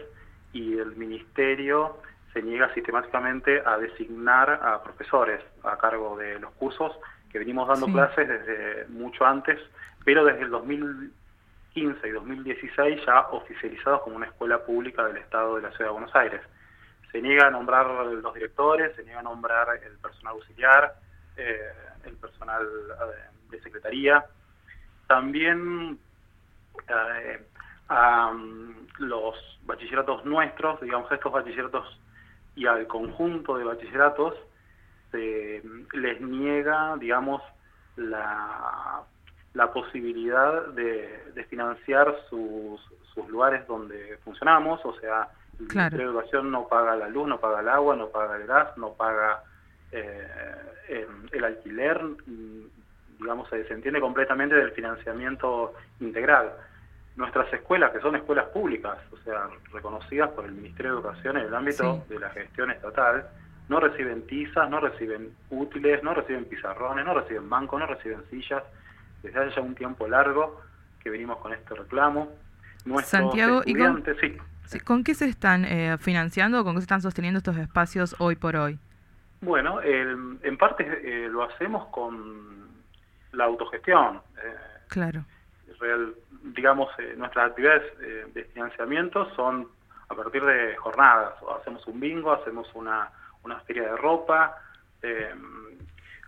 y 0.54 0.78
el 0.78 0.96
ministerio 0.96 1.98
se 2.34 2.42
niega 2.42 2.74
sistemáticamente 2.74 3.62
a 3.66 3.78
designar 3.78 4.50
a 4.62 4.84
profesores 4.84 5.42
a 5.64 5.78
cargo 5.78 6.18
de 6.18 6.40
los 6.40 6.52
cursos 6.54 6.92
que 7.32 7.40
venimos 7.40 7.68
dando 7.68 7.88
Sí. 7.88 7.94
clases 7.94 8.28
desde 8.28 8.86
mucho 8.90 9.26
antes, 9.26 9.60
pero 10.04 10.24
desde 10.26 10.42
el 10.42 10.50
2015 11.76 12.08
y 12.08 12.12
2016 12.12 13.06
ya 13.06 13.20
oficializados 13.32 14.02
como 14.02 14.16
una 14.16 14.28
escuela 14.28 14.64
pública 14.64 15.06
del 15.06 15.18
Estado 15.18 15.58
de 15.58 15.64
la 15.64 15.72
Ciudad 15.72 15.90
de 15.90 15.94
Buenos 15.94 16.16
Aires. 16.16 16.42
Se 17.12 17.22
niega 17.22 17.48
a 17.48 17.52
nombrar 17.52 17.86
los 17.88 18.34
directores, 18.34 18.96
se 18.96 19.04
niega 19.04 19.20
a 19.20 19.24
nombrar 19.24 19.68
el 19.84 19.98
personal 19.98 20.36
auxiliar, 20.36 20.96
eh, 21.38 21.72
el 22.06 22.16
personal 22.16 22.64
eh, 22.64 23.30
de 23.50 23.62
secretaría. 23.62 24.26
También 25.08 26.00
eh, 26.88 27.46
a 27.90 28.32
mm, 28.32 28.88
los 29.00 29.36
bachilleratos 29.66 30.26
nuestros, 30.26 30.80
digamos, 30.82 31.12
estos 31.12 31.32
bachilleratos 31.32 32.00
y 32.56 32.66
al 32.66 32.88
conjunto 32.88 33.58
de 33.58 33.66
bachilleratos, 33.66 34.34
se 35.12 35.62
mm, 35.64 35.98
les 35.98 36.22
niega, 36.22 36.96
digamos, 36.98 37.42
la, 37.98 39.04
la 39.56 39.74
posibilidad 39.74 40.68
de, 40.68 41.32
de 41.34 41.44
financiar 41.46 42.14
sus, 42.30 42.80
sus 43.14 43.28
lugares 43.30 43.66
donde 43.68 44.18
funcionamos, 44.24 44.80
o 44.86 44.94
sea, 45.00 45.30
el 45.60 45.68
Claro. 45.68 45.92
Ministerio 45.96 46.08
de 46.12 46.12
Educación 46.20 46.52
no 46.52 46.68
paga 46.68 46.96
la 46.98 47.08
luz, 47.10 47.28
no 47.28 47.40
paga 47.40 47.62
el 47.62 47.70
agua, 47.70 47.96
no 47.96 48.10
paga 48.10 48.36
el 48.36 48.46
gas, 48.46 48.78
no 48.78 48.94
paga 48.94 49.42
eh, 49.92 50.28
em, 50.90 51.28
el 51.32 51.44
alquiler, 51.46 52.04
mm, 52.04 52.68
digamos, 53.20 53.50
se 53.50 53.60
desentiende 53.60 54.02
completamente 54.02 54.56
del 54.56 54.72
financiamiento 54.72 55.74
integral. 56.02 56.52
Nuestras 57.16 57.52
escuelas, 57.54 57.92
que 57.94 58.02
son 58.02 58.18
escuelas 58.18 58.48
públicas, 58.48 58.98
o 59.14 59.18
sea, 59.24 59.48
reconocidas 59.72 60.32
por 60.32 60.44
el 60.44 60.52
Ministerio 60.52 60.92
de 60.96 61.00
Educación 61.00 61.38
en 61.38 61.46
el 61.46 61.56
ámbito 61.56 62.04
Sí. 62.08 62.14
de 62.14 62.20
la 62.20 62.30
gestión 62.32 62.72
estatal, 62.72 63.26
no 63.70 63.80
reciben 63.80 64.28
tizas, 64.28 64.70
no 64.70 64.82
reciben 64.82 65.34
útiles, 65.50 66.04
no 66.04 66.14
reciben 66.14 66.44
pizarrones, 66.46 67.06
no 67.06 67.14
reciben 67.14 67.50
bancos, 67.50 67.80
no 67.80 67.88
reciben 67.88 68.22
sillas. 68.30 68.64
Desde 69.26 69.40
hace 69.40 69.56
ya 69.56 69.62
un 69.62 69.74
tiempo 69.76 70.08
largo 70.08 70.62
que 71.02 71.10
venimos 71.10 71.38
con 71.40 71.52
este 71.54 71.74
reclamo. 71.74 72.32
Nuestros 72.86 73.10
Santiago, 73.10 73.62
¿y 73.66 73.76
con- 73.76 74.04
sí, 74.22 74.38
Sí, 74.68 74.80
¿Con 74.80 75.04
qué 75.04 75.14
se 75.14 75.26
están 75.26 75.64
eh, 75.66 75.98
financiando 76.00 76.60
o 76.60 76.64
con 76.64 76.74
qué 76.76 76.82
se 76.82 76.86
están 76.86 77.02
sosteniendo 77.02 77.38
estos 77.40 77.58
espacios 77.58 78.16
hoy 78.20 78.36
por 78.36 78.56
hoy? 78.56 78.80
Bueno, 79.42 79.82
el- 79.82 80.40
en 80.42 80.58
parte 80.58 80.84
eh, 81.04 81.28
lo 81.30 81.44
hacemos 81.44 81.88
con 81.88 82.68
la 83.34 83.46
autogestión. 83.46 84.22
eh, 84.44 84.56
Claro. 84.90 85.26
real- 85.80 86.14
digamos, 86.44 86.88
eh, 87.00 87.16
nuestras 87.18 87.50
actividades 87.50 87.84
eh, 88.02 88.28
de 88.34 88.44
financiamiento 88.46 89.30
son 89.36 89.68
a 90.10 90.16
partir 90.16 90.44
de 90.46 90.76
jornadas. 90.78 91.34
O 91.42 91.56
hacemos 91.56 91.86
un 91.88 92.00
bingo, 92.00 92.32
hacemos 92.32 92.68
una, 92.76 93.10
una 93.44 93.60
feria 93.62 93.84
de 93.84 93.98
ropa. 93.98 94.56
eh, 95.02 95.34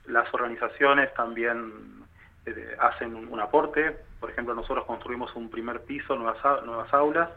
las 0.08 0.32
organizaciones 0.34 1.12
también 1.16 1.97
eh, 2.48 2.76
hacen 2.80 3.16
un, 3.16 3.40
aporte. 3.40 3.98
Por 4.20 4.30
ejemplo, 4.32 4.54
nosotros 4.54 4.86
construimos 4.86 5.36
un 5.36 5.50
primer 5.50 5.82
piso, 5.84 6.16
nuevas, 6.16 6.42
au- 6.44 6.64
nuevas 6.64 6.94
aulas 6.94 7.30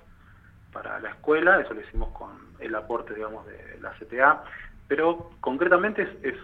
para 0.73 0.99
la 1.01 1.11
escuela. 1.11 1.61
Eso 1.61 1.75
lo 1.75 1.81
hicimos 1.81 2.11
con 2.11 2.31
el 2.59 2.75
aporte, 2.75 3.15
digamos, 3.15 3.47
de 3.47 3.79
la 3.81 3.93
CTA. 3.99 4.45
Pero 4.89 5.31
concretamente 5.41 6.03
es, 6.23 6.37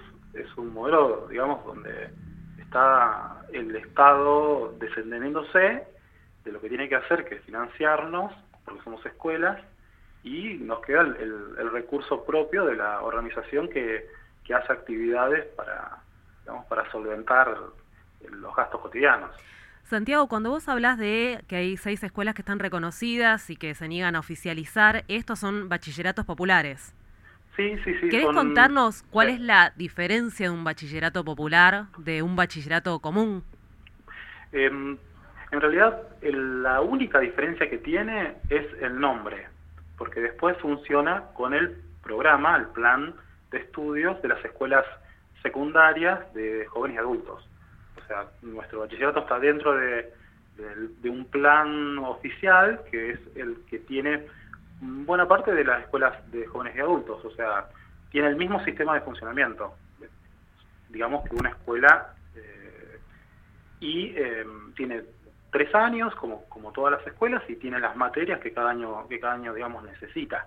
un 0.57 0.73
modelo, 0.73 1.27
digamos, 1.29 1.65
donde 1.65 2.11
está 2.59 3.43
el 3.53 3.75
Estado 3.77 4.75
desentendiéndose 4.79 5.87
de 6.45 6.53
lo 6.53 6.61
que 6.61 6.69
tiene 6.69 6.89
que 6.89 6.97
hacer, 6.97 7.25
que 7.25 7.37
es 7.37 7.43
financiarnos, 7.43 8.33
porque 8.65 8.83
somos 8.83 9.05
escuelas, 9.05 9.61
y 10.23 10.55
nos 10.55 10.81
queda 10.81 11.03
el 11.03 11.71
recurso 11.73 12.25
propio 12.25 12.65
de 12.67 12.77
la 12.77 13.03
organización 13.03 13.69
que, 13.69 14.07
que 14.47 14.55
hace 14.55 14.73
actividades 14.73 15.45
para, 15.57 15.99
digamos, 16.43 16.67
para 16.67 16.91
solventar 16.91 17.59
los 18.31 18.55
gastos 18.55 18.81
cotidianos. 18.81 19.31
Santiago, 19.85 20.27
cuando 20.27 20.51
vos 20.51 20.69
hablas 20.69 20.99
de 20.99 21.45
que 21.47 21.57
hay 21.57 21.77
seis 21.77 22.03
escuelas 22.03 22.35
que 22.35 22.43
están 22.43 22.59
reconocidas 22.59 23.49
y 23.51 23.57
que 23.57 23.75
se 23.75 23.87
niegan 23.87 24.17
a 24.17 24.19
oficializar, 24.21 25.05
estos 25.07 25.39
son 25.39 25.69
bachilleratos 25.69 26.25
populares. 26.25 26.93
Sí, 27.55 27.77
sí, 27.85 27.95
sí. 28.01 28.09
¿Querés 28.09 28.27
son- 28.27 28.35
contarnos 28.35 29.03
cuál 29.11 29.29
Sí. 29.29 29.35
es 29.35 29.41
la 29.41 29.73
diferencia 29.77 30.47
de 30.49 30.55
un 30.55 30.65
bachillerato 30.65 31.25
popular 31.25 31.85
de 31.99 32.21
un 32.23 32.35
bachillerato 32.37 32.99
común? 32.99 33.45
Em, 34.53 34.99
en 35.53 35.61
realidad, 35.61 36.03
el- 36.21 36.63
la 36.63 36.81
única 36.81 37.21
diferencia 37.21 37.71
que 37.71 37.79
tiene 37.79 38.35
es 38.51 38.67
el 38.83 38.99
nombre, 38.99 39.47
porque 39.97 40.21
después 40.21 40.57
funciona 40.59 41.23
con 41.35 41.55
el 41.55 41.77
programa, 42.03 42.57
el 42.57 42.67
plan 42.67 43.15
de 43.51 43.59
estudios 43.59 44.21
de 44.23 44.29
las 44.29 44.45
escuelas 44.45 44.85
secundarias 45.43 46.33
de 46.35 46.67
jóvenes 46.67 46.97
y 46.97 46.99
adultos. 46.99 47.49
O 48.07 48.09
sea, 48.09 48.27
nuestro 48.43 48.81
bachillerato 48.81 49.21
está 49.21 49.39
dentro 49.41 49.75
de, 49.77 50.13
de- 50.57 50.89
de 51.03 51.11
un 51.11 51.25
plan 51.27 51.99
oficial 51.99 52.81
que 52.91 53.11
es 53.11 53.21
el 53.35 53.59
que 53.69 53.81
tiene 53.81 54.27
buena 54.81 55.27
parte 55.27 55.53
de 55.53 55.65
las 55.65 55.83
escuelas 55.83 56.15
de 56.31 56.47
jóvenes 56.47 56.77
y 56.77 56.81
adultos. 56.81 57.25
O 57.25 57.31
sea, 57.33 57.67
tiene 58.11 58.29
el 58.29 58.37
mismo 58.37 58.63
sistema 58.65 58.95
de 58.95 59.01
funcionamiento. 59.01 59.75
digamos, 60.89 61.29
que 61.29 61.35
una 61.35 61.51
escuela 61.51 62.15
eh, 62.37 62.99
y 63.81 64.07
eh, 64.17 64.47
tiene 64.77 65.03
tres 65.51 65.75
años, 65.75 66.15
como, 66.15 66.45
como 66.49 66.71
todas 66.73 66.93
las 66.99 67.07
escuelas, 67.07 67.43
y 67.49 67.57
tiene 67.57 67.81
las 67.81 67.97
materias 67.97 68.41
que 68.41 68.53
cada 68.53 68.71
año, 68.71 69.07
que 69.09 69.19
cada 69.19 69.35
año 69.35 69.53
digamos, 69.53 69.83
necesita. 69.85 70.47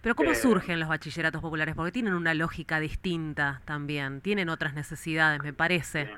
Pero 0.00 0.14
¿cómo 0.14 0.32
Eh, 0.32 0.34
surgen 0.34 0.80
los 0.80 0.88
bachilleratos 0.88 1.40
populares? 1.40 1.74
Porque 1.74 1.92
tienen 1.92 2.14
una 2.14 2.34
lógica 2.34 2.80
distinta 2.80 3.60
también, 3.64 4.20
tienen 4.20 4.48
otras 4.48 4.74
necesidades, 4.74 5.42
me 5.42 5.52
parece. 5.52 6.08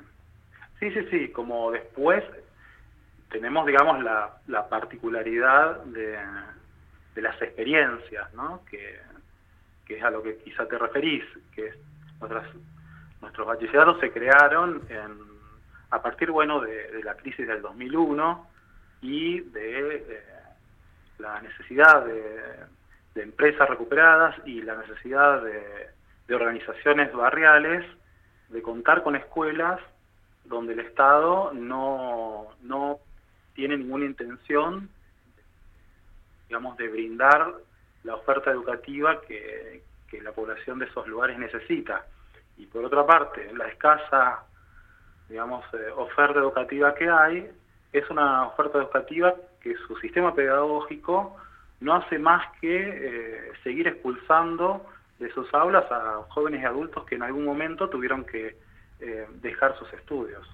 Sí, 0.79 0.91
sí, 0.91 1.07
sí, 1.09 1.29
como 1.29 1.71
después 1.71 2.23
tenemos, 3.29 3.65
digamos, 3.65 4.03
la, 4.03 4.37
la 4.47 4.69
particularidad 4.69 5.83
de, 5.85 6.17
las 7.15 7.41
experiencias, 7.41 8.31
¿no? 8.33 8.63
Que, 8.69 8.99
es 9.87 10.03
a 10.03 10.11
lo 10.11 10.21
que 10.21 10.37
quizá 10.39 10.67
te 10.67 10.77
referís, 10.77 11.23
que 11.55 11.67
es 11.67 11.75
nuestras, 12.19 12.45
nuestros 13.21 13.47
bachilleratos 13.47 13.99
se 14.01 14.11
crearon 14.11 14.83
en, 14.89 15.17
a 15.89 16.01
partir, 16.01 16.29
bueno, 16.29 16.59
de, 16.59 17.01
la 17.03 17.15
crisis 17.15 17.47
del 17.47 17.61
2001 17.61 18.47
y 19.01 19.39
de 19.39 19.95
eh, 19.95 20.23
la 21.19 21.41
necesidad 21.41 22.05
de, 22.05 22.77
empresas 23.15 23.67
recuperadas 23.67 24.35
y 24.45 24.61
la 24.61 24.75
necesidad 24.75 25.41
de 25.41 26.35
organizaciones 26.35 27.11
barriales 27.11 27.83
de 28.49 28.61
contar 28.61 29.01
con 29.01 29.15
escuelas 29.15 29.79
donde 30.47 30.73
el 30.73 30.79
Estado 30.79 31.51
no, 31.53 32.47
no 32.61 32.99
tiene 33.53 33.77
ninguna 33.77 34.05
intención, 34.05 34.89
digamos, 36.47 36.77
de 36.77 36.87
brindar 36.87 37.53
la 38.03 38.15
oferta 38.15 38.51
educativa 38.51 39.21
que, 39.21 39.83
que 40.09 40.21
la 40.21 40.31
población 40.31 40.79
de 40.79 40.85
esos 40.85 41.07
lugares 41.07 41.37
necesita. 41.37 42.05
Y 42.57 42.65
por 42.65 42.83
otra 42.85 43.05
parte, 43.05 43.51
la 43.53 43.67
escasa, 43.67 44.45
digamos, 45.29 45.63
eh, 45.73 45.89
oferta 45.95 46.39
educativa 46.39 46.95
que 46.95 47.09
hay 47.09 47.51
es 47.91 48.09
una 48.09 48.47
oferta 48.47 48.79
educativa 48.79 49.33
que 49.61 49.75
su 49.87 49.95
sistema 49.97 50.33
pedagógico 50.33 51.35
no 51.79 51.95
hace 51.95 52.17
más 52.17 52.45
que 52.59 52.69
eh, 52.71 53.51
seguir 53.63 53.87
expulsando 53.87 54.85
de 55.19 55.31
sus 55.31 55.51
aulas 55.53 55.85
a 55.91 56.23
jóvenes 56.29 56.61
y 56.61 56.65
adultos 56.65 57.05
que 57.05 57.15
en 57.15 57.23
algún 57.23 57.45
momento 57.45 57.89
tuvieron 57.89 58.25
que 58.25 58.55
eh, 58.99 59.27
dejar 59.41 59.77
sus 59.77 59.91
estudios. 59.93 60.45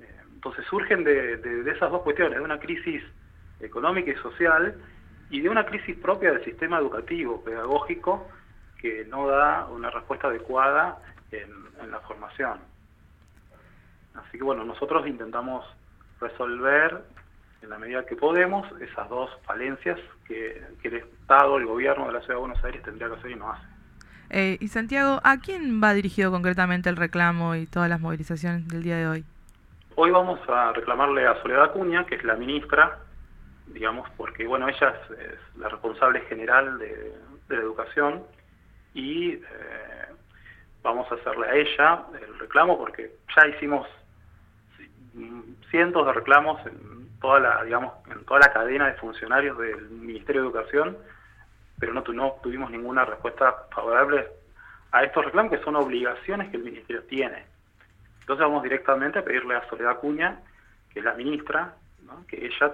Eh, 0.00 0.20
entonces 0.34 0.64
surgen 0.66 1.04
de, 1.04 1.36
de- 1.38 1.62
de 1.62 1.70
esas 1.72 1.90
dos 1.90 2.02
cuestiones, 2.02 2.38
de 2.38 2.44
una 2.44 2.58
crisis 2.60 3.02
económica 3.60 4.10
y 4.10 4.16
social 4.16 4.74
y 5.30 5.40
de 5.40 5.48
una 5.48 5.64
crisis 5.66 5.96
propia 5.98 6.32
del 6.32 6.44
sistema 6.44 6.78
educativo, 6.78 7.42
pedagógico, 7.42 8.28
que 8.80 9.04
no 9.06 9.26
da 9.26 9.66
una 9.66 9.90
respuesta 9.90 10.28
adecuada 10.28 10.98
en, 11.32 11.50
en 11.82 11.90
la 11.90 12.00
formación. 12.00 12.58
Así 14.14 14.38
que 14.38 14.44
bueno, 14.44 14.64
nosotros 14.64 15.06
intentamos 15.06 15.64
resolver 16.20 17.02
en 17.62 17.70
la 17.70 17.78
medida 17.78 18.04
que 18.06 18.16
podemos 18.16 18.66
esas 18.80 19.08
dos 19.08 19.30
falencias 19.44 19.98
que, 20.26 20.62
que 20.80 20.88
el 20.88 20.94
Estado, 20.96 21.56
el 21.56 21.66
gobierno 21.66 22.06
de 22.06 22.12
la 22.12 22.20
Ciudad 22.20 22.34
de 22.34 22.40
Buenos 22.46 22.64
Aires 22.64 22.82
tendría 22.82 23.08
que 23.08 23.14
hacer 23.16 23.30
y 23.30 23.34
no 23.36 23.50
hace. 23.50 23.66
Eh, 24.30 24.58
y 24.60 24.68
Santiago, 24.68 25.20
¿a 25.24 25.38
quién 25.38 25.82
va 25.82 25.94
dirigido 25.94 26.30
concretamente 26.30 26.88
el 26.88 26.96
reclamo 26.96 27.54
y 27.54 27.66
todas 27.66 27.88
las 27.88 28.00
movilizaciones 28.00 28.66
del 28.68 28.82
día 28.82 28.96
de 28.96 29.06
hoy? 29.06 29.24
Hoy 29.94 30.10
vamos 30.10 30.40
a 30.48 30.72
reclamarle 30.72 31.26
a 31.26 31.40
Soledad 31.42 31.64
Acuña, 31.64 32.04
que 32.04 32.16
es 32.16 32.24
la 32.24 32.34
ministra, 32.36 32.98
digamos, 33.68 34.08
porque 34.16 34.46
bueno, 34.46 34.68
ella 34.68 34.94
es, 35.10 35.58
la 35.58 35.68
responsable 35.68 36.20
general 36.22 36.78
de, 36.78 37.14
de 37.48 37.56
la 37.56 37.62
educación 37.62 38.22
y 38.94 39.32
eh, 39.32 39.40
vamos 40.82 41.10
a 41.10 41.16
hacerle 41.16 41.46
a 41.48 41.54
ella 41.54 42.02
el 42.20 42.38
reclamo 42.38 42.78
porque 42.78 43.10
ya 43.34 43.46
hicimos 43.48 43.86
cientos 45.70 46.06
de 46.06 46.12
reclamos 46.12 46.64
en 46.66 47.08
toda 47.20 47.40
la, 47.40 47.64
digamos, 47.64 47.92
en 48.10 48.24
toda 48.24 48.40
la 48.40 48.52
cadena 48.52 48.86
de 48.86 48.94
funcionarios 48.94 49.58
del 49.58 49.88
Ministerio 49.90 50.42
de 50.42 50.48
Educación, 50.48 50.96
pero 51.78 51.92
no, 51.92 52.02
no 52.12 52.36
tuvimos 52.42 52.70
ninguna 52.70 53.04
respuesta 53.04 53.66
favorable 53.70 54.26
a 54.92 55.02
estos 55.04 55.24
reclamos 55.24 55.52
que 55.52 55.62
son 55.62 55.76
obligaciones 55.76 56.50
que 56.50 56.56
el 56.56 56.64
Ministerio 56.64 57.02
tiene. 57.04 57.44
Entonces 58.20 58.44
vamos 58.44 58.62
directamente 58.62 59.18
a 59.18 59.24
pedirle 59.24 59.54
a 59.54 59.68
Soledad 59.68 59.92
Acuña, 59.92 60.40
que 60.90 61.00
es 61.00 61.04
la 61.04 61.14
ministra, 61.14 61.74
¿no? 62.04 62.26
que 62.26 62.46
ella 62.46 62.72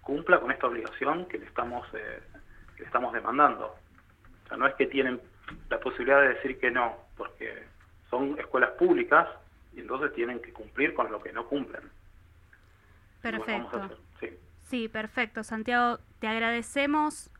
cumpla 0.00 0.40
con 0.40 0.50
esta 0.50 0.66
obligación 0.66 1.26
que 1.26 1.38
le 1.38 1.46
estamos 1.46 1.86
eh, 1.94 2.22
que 2.74 2.80
le 2.80 2.86
estamos 2.86 3.12
demandando. 3.12 3.66
O 4.44 4.48
sea, 4.48 4.56
no 4.56 4.66
es 4.66 4.74
que 4.74 4.86
tienen 4.86 5.20
la 5.68 5.78
posibilidad 5.78 6.20
de 6.20 6.34
decir 6.34 6.58
que 6.58 6.70
no, 6.70 6.96
porque 7.16 7.64
son 8.08 8.38
escuelas 8.38 8.70
públicas 8.70 9.28
y 9.72 9.80
entonces 9.80 10.12
tienen 10.12 10.40
que 10.40 10.52
cumplir 10.52 10.94
con 10.94 11.10
lo 11.12 11.22
que 11.22 11.32
no 11.32 11.46
cumplen. 11.46 11.82
Perfecto. 13.22 13.96
Sí, 14.64 14.88
perfecto. 14.88 15.42
Santiago, 15.42 15.98
te 16.20 16.28
agradecemos 16.28 17.30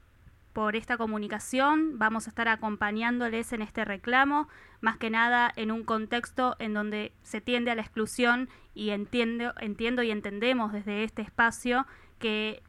por 0.52 0.76
esta 0.76 0.96
comunicación. 0.96 1.98
Vamos 1.98 2.26
a 2.26 2.30
estar 2.30 2.48
acompañándoles 2.48 3.52
en 3.52 3.62
este 3.62 3.84
reclamo, 3.84 4.48
más 4.80 4.96
que 4.96 5.10
nada 5.10 5.52
en 5.56 5.70
un 5.70 5.84
contexto 5.84 6.56
en 6.58 6.74
donde 6.74 7.12
se 7.22 7.40
tiende 7.40 7.70
a 7.70 7.74
la 7.74 7.82
exclusión 7.82 8.48
y 8.74 8.90
entiendo, 8.90 9.52
entiendo 9.60 10.02
y 10.02 10.10
entendemos 10.10 10.72
desde 10.72 11.04
este 11.04 11.22
espacio 11.22 11.86
que 12.18 12.62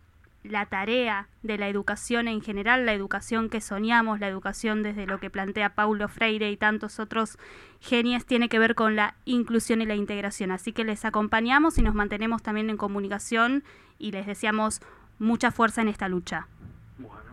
la 0.43 0.65
tarea 0.65 1.27
de 1.43 1.57
la 1.57 1.69
educación 1.69 2.27
en 2.27 2.41
general, 2.41 2.85
la 2.85 2.93
educación 2.93 3.49
que 3.49 3.61
soñamos, 3.61 4.19
la 4.19 4.27
educación 4.27 4.81
desde 4.81 5.05
lo 5.05 5.19
que 5.19 5.29
plantea 5.29 5.75
Paulo 5.75 6.07
Freire 6.07 6.49
y 6.51 6.57
tantos 6.57 6.99
otros 6.99 7.37
genios, 7.79 8.25
tiene 8.25 8.49
que 8.49 8.59
ver 8.59 8.73
con 8.73 8.95
la 8.95 9.15
inclusión 9.25 9.81
y 9.81 9.85
la 9.85 9.95
integración. 9.95 10.51
Así 10.51 10.73
que 10.73 10.83
les 10.83 11.05
acompañamos 11.05 11.77
y 11.77 11.83
nos 11.83 11.93
mantenemos 11.93 12.41
también 12.41 12.69
en 12.69 12.77
comunicación 12.77 13.63
y 13.99 14.11
les 14.11 14.25
deseamos 14.25 14.81
mucha 15.19 15.51
fuerza 15.51 15.81
en 15.81 15.89
esta 15.89 16.07
lucha. 16.07 16.47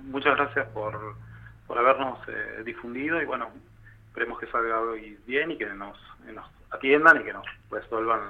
Muchas 0.04 0.36
gracias 0.36 0.66
por, 0.68 1.16
por 1.66 1.78
habernos 1.78 2.18
eh, 2.28 2.62
difundido 2.64 3.20
y 3.20 3.24
bueno, 3.26 3.48
esperemos 4.08 4.38
que 4.40 4.46
salga 4.46 4.80
hoy 4.80 5.18
bien 5.26 5.50
y 5.50 5.58
que 5.58 5.66
nos, 5.66 5.96
que 6.24 6.32
nos 6.32 6.46
atiendan 6.70 7.20
y 7.20 7.24
que 7.24 7.32
nos 7.32 7.44
resuelvan 7.70 8.20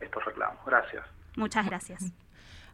estos 0.00 0.24
reclamos. 0.24 0.58
Gracias. 0.66 1.04
Muchas 1.36 1.66
gracias. 1.66 2.12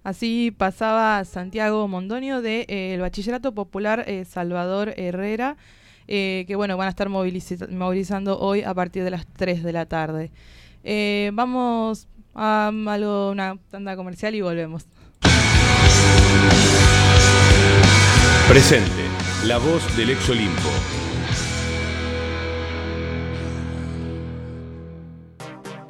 Así 0.03 0.51
pasaba 0.57 1.23
Santiago 1.25 1.87
Mondonio 1.87 2.37
del 2.37 2.67
de, 2.67 2.75
eh, 2.75 2.95
el 2.95 3.01
Bachillerato 3.03 3.53
Popular 3.55 4.05
eh, 4.07 4.25
Salvador 4.25 4.95
Herrera, 4.97 5.57
eh, 6.09 6.45
que 6.49 6.57
bueno, 6.57 6.77
van 6.77 6.87
a 6.87 6.91
estar 6.91 7.09
moviliza- 7.09 7.69
movilizando 7.69 8.39
hoy 8.39 8.63
a 8.63 8.73
partir 8.75 9.05
de 9.05 9.11
las 9.11 9.27
3 9.35 9.63
de 9.63 9.73
la 9.73 9.87
tarde. 9.87 10.31
Eh, 10.85 11.31
vamos 11.35 12.09
a 12.35 12.69
algo, 12.69 13.31
una 13.31 13.57
tanda 13.71 13.95
comercial 13.97 14.35
y 14.35 14.41
volvemos. 14.41 14.87
Presente, 18.51 19.05
la 19.45 19.59
voz 19.59 19.97
del 19.97 20.11
ex 20.11 20.29
Olimpo. 20.29 20.69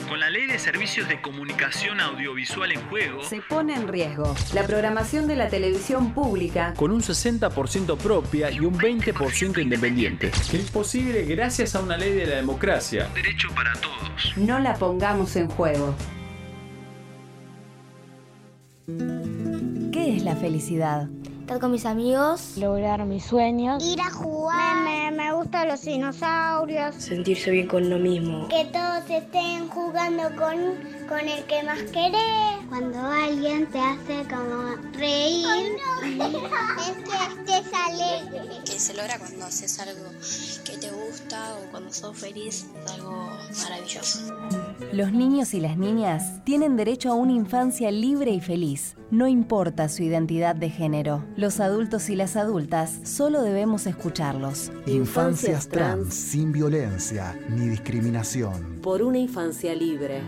Con 0.06 0.20
la 0.20 0.28
ley 0.28 0.46
de 0.46 0.58
servicios 0.58 1.08
de 1.08 1.22
comunicación 1.22 2.00
audiovisual 2.00 2.72
en 2.72 2.82
juego, 2.90 3.22
Se 3.22 3.40
pone 3.40 3.74
en 3.74 3.88
riesgo 3.88 4.34
la 4.52 4.66
programación 4.66 5.26
de 5.26 5.36
la 5.36 5.48
televisión 5.48 6.12
pública. 6.12 6.74
con 6.76 6.90
un 6.90 7.00
60% 7.00 7.96
propia 7.96 8.50
y 8.50 8.60
un 8.60 8.78
20% 8.78 9.62
independiente, 9.62 10.30
que 10.50 10.58
es 10.58 10.70
posible 10.70 11.24
gracias 11.24 11.74
a 11.74 11.80
una 11.80 11.96
ley 11.96 12.12
de 12.12 12.26
la 12.26 12.36
democracia. 12.36 13.08
derecho 13.14 13.48
para 13.54 13.72
todos. 13.74 14.36
No 14.36 14.58
la 14.58 14.74
pongamos 14.74 15.34
en 15.36 15.48
juego. 15.48 15.94
¿Qué 19.92 20.16
es 20.16 20.22
la 20.24 20.36
felicidad? 20.36 21.08
Estar 21.50 21.62
con 21.62 21.72
mis 21.72 21.84
amigos. 21.84 22.56
Lograr 22.58 23.04
mis 23.06 23.24
sueños. 23.24 23.82
Ir 23.82 24.00
a 24.00 24.08
jugar. 24.08 24.84
Me, 24.84 25.10
me 25.10 25.32
gustan 25.32 25.66
los 25.66 25.82
dinosaurios. 25.82 26.94
Sentirse 26.94 27.50
bien 27.50 27.66
con 27.66 27.90
lo 27.90 27.98
mismo. 27.98 28.46
Que 28.46 28.66
todos 28.66 29.10
estén 29.10 29.66
jugando 29.68 30.22
con, 30.36 30.99
con 31.10 31.28
el 31.28 31.44
que 31.44 31.62
más 31.64 31.82
querés. 31.90 32.20
Cuando 32.68 33.00
alguien 33.00 33.66
te 33.66 33.80
hace 33.80 34.24
como 34.30 34.76
reír. 34.96 35.72
es 36.06 36.96
que 37.04 37.58
estés 37.58 37.72
alegre. 37.74 38.48
que 38.64 38.78
se 38.78 38.94
logra 38.94 39.18
cuando 39.18 39.44
haces 39.46 39.80
algo 39.80 40.08
que 40.64 40.78
te 40.78 40.88
gusta 40.92 41.56
o 41.56 41.70
cuando 41.72 41.92
sos 41.92 42.16
feliz, 42.16 42.66
es 42.84 42.92
algo 42.92 43.28
maravilloso. 43.60 44.20
Los 44.92 45.12
niños 45.12 45.52
y 45.52 45.60
las 45.60 45.76
niñas 45.76 46.44
tienen 46.44 46.76
derecho 46.76 47.10
a 47.10 47.14
una 47.14 47.32
infancia 47.32 47.90
libre 47.90 48.30
y 48.30 48.40
feliz. 48.40 48.94
No 49.10 49.26
importa 49.26 49.88
su 49.88 50.04
identidad 50.04 50.54
de 50.54 50.70
género. 50.70 51.24
Los 51.36 51.58
adultos 51.58 52.08
y 52.08 52.14
las 52.14 52.36
adultas 52.36 53.00
solo 53.02 53.42
debemos 53.42 53.88
escucharlos. 53.88 54.70
Infancias 54.86 55.68
trans 55.68 56.14
sin 56.14 56.52
violencia 56.52 57.36
ni 57.48 57.66
discriminación. 57.66 58.78
Por 58.80 59.02
una 59.02 59.18
infancia 59.18 59.74
libre. 59.74 60.22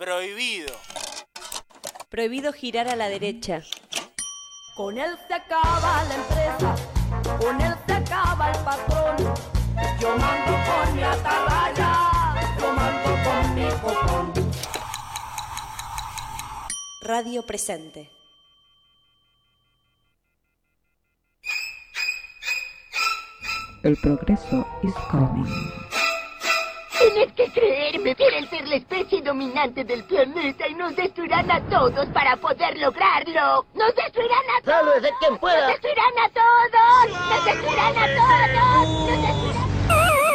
Prohibido. 0.00 0.72
Prohibido 2.08 2.54
girar 2.54 2.88
a 2.88 2.96
la 2.96 3.10
derecha. 3.10 3.60
Con 4.74 4.96
él 4.96 5.14
se 5.28 5.34
acaba 5.34 6.02
la 6.04 6.14
empresa, 6.14 6.74
con 7.38 7.60
él 7.60 7.74
se 7.86 7.92
acaba 7.92 8.50
el 8.50 8.64
patrón. 8.64 9.34
Yo 10.00 10.16
mando 10.16 10.52
con 10.70 10.96
mi 10.96 11.02
atalaya, 11.02 12.56
yo 12.58 12.72
mando 12.72 13.10
con 13.26 13.54
mi 13.54 13.68
copón. 13.82 14.32
Radio 17.02 17.44
Presente. 17.44 18.10
El 23.82 23.98
progreso 23.98 24.66
is 24.82 24.94
coming. 25.10 25.89
Tienes 27.00 27.32
que 27.32 27.50
creerme, 27.52 28.14
quieren 28.14 28.48
ser 28.50 28.68
la 28.68 28.76
especie 28.76 29.22
dominante 29.22 29.84
del 29.84 30.04
planeta 30.04 30.68
y 30.68 30.74
nos 30.74 30.94
destruirán 30.94 31.50
a 31.50 31.60
todos 31.68 32.06
para 32.08 32.36
poder 32.36 32.76
lograrlo. 32.78 33.64
¡Nos 33.74 33.94
destruirán 33.94 34.44
a 34.58 34.62
todos! 34.64 34.76
¡Sálvese 34.94 35.14
quien 35.20 35.38
pueda! 35.38 35.60
¡Nos 35.60 35.68
destruirán 35.80 36.18
a 36.18 36.28
todos! 36.28 37.30
¡Nos 37.30 37.44
destruirán 37.44 37.98
a 37.98 38.06
todos! 38.06 38.88
¡Nos 38.88 39.22
destruirán 39.22 39.60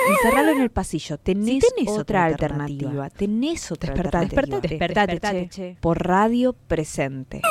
Encerralo 0.07 0.51
en 0.51 0.61
el 0.61 0.69
pasillo. 0.71 1.17
Tenés, 1.17 1.63
tenés 1.75 1.89
otra, 1.89 2.01
otra 2.01 2.25
alternativa. 2.25 2.89
alternativa. 2.89 3.09
Tenés 3.09 3.71
otra 3.71 3.93
Despertate, 3.93 4.17
alternativa. 4.25 4.59
despertate, 4.61 5.11
Despertate, 5.13 5.37
despertate, 5.37 5.73
che. 5.73 5.77
Por 5.81 6.07
radio 6.07 6.53
presente. 6.53 7.41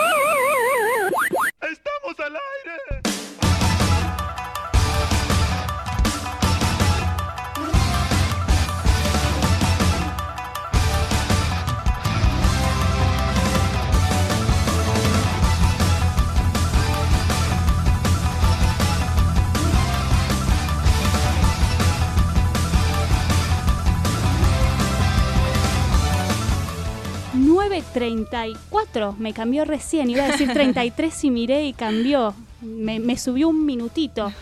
...9.34, 27.95 29.17
me 29.19 29.33
cambió 29.33 29.65
recién, 29.65 30.11
iba 30.11 30.25
a 30.25 30.33
decir 30.33 30.53
33 30.53 31.25
y 31.25 31.31
miré 31.31 31.65
y 31.67 31.73
cambió, 31.73 32.35
me, 32.61 32.99
me 32.99 33.17
subió 33.17 33.49
un 33.49 33.65
minutito. 33.65 34.33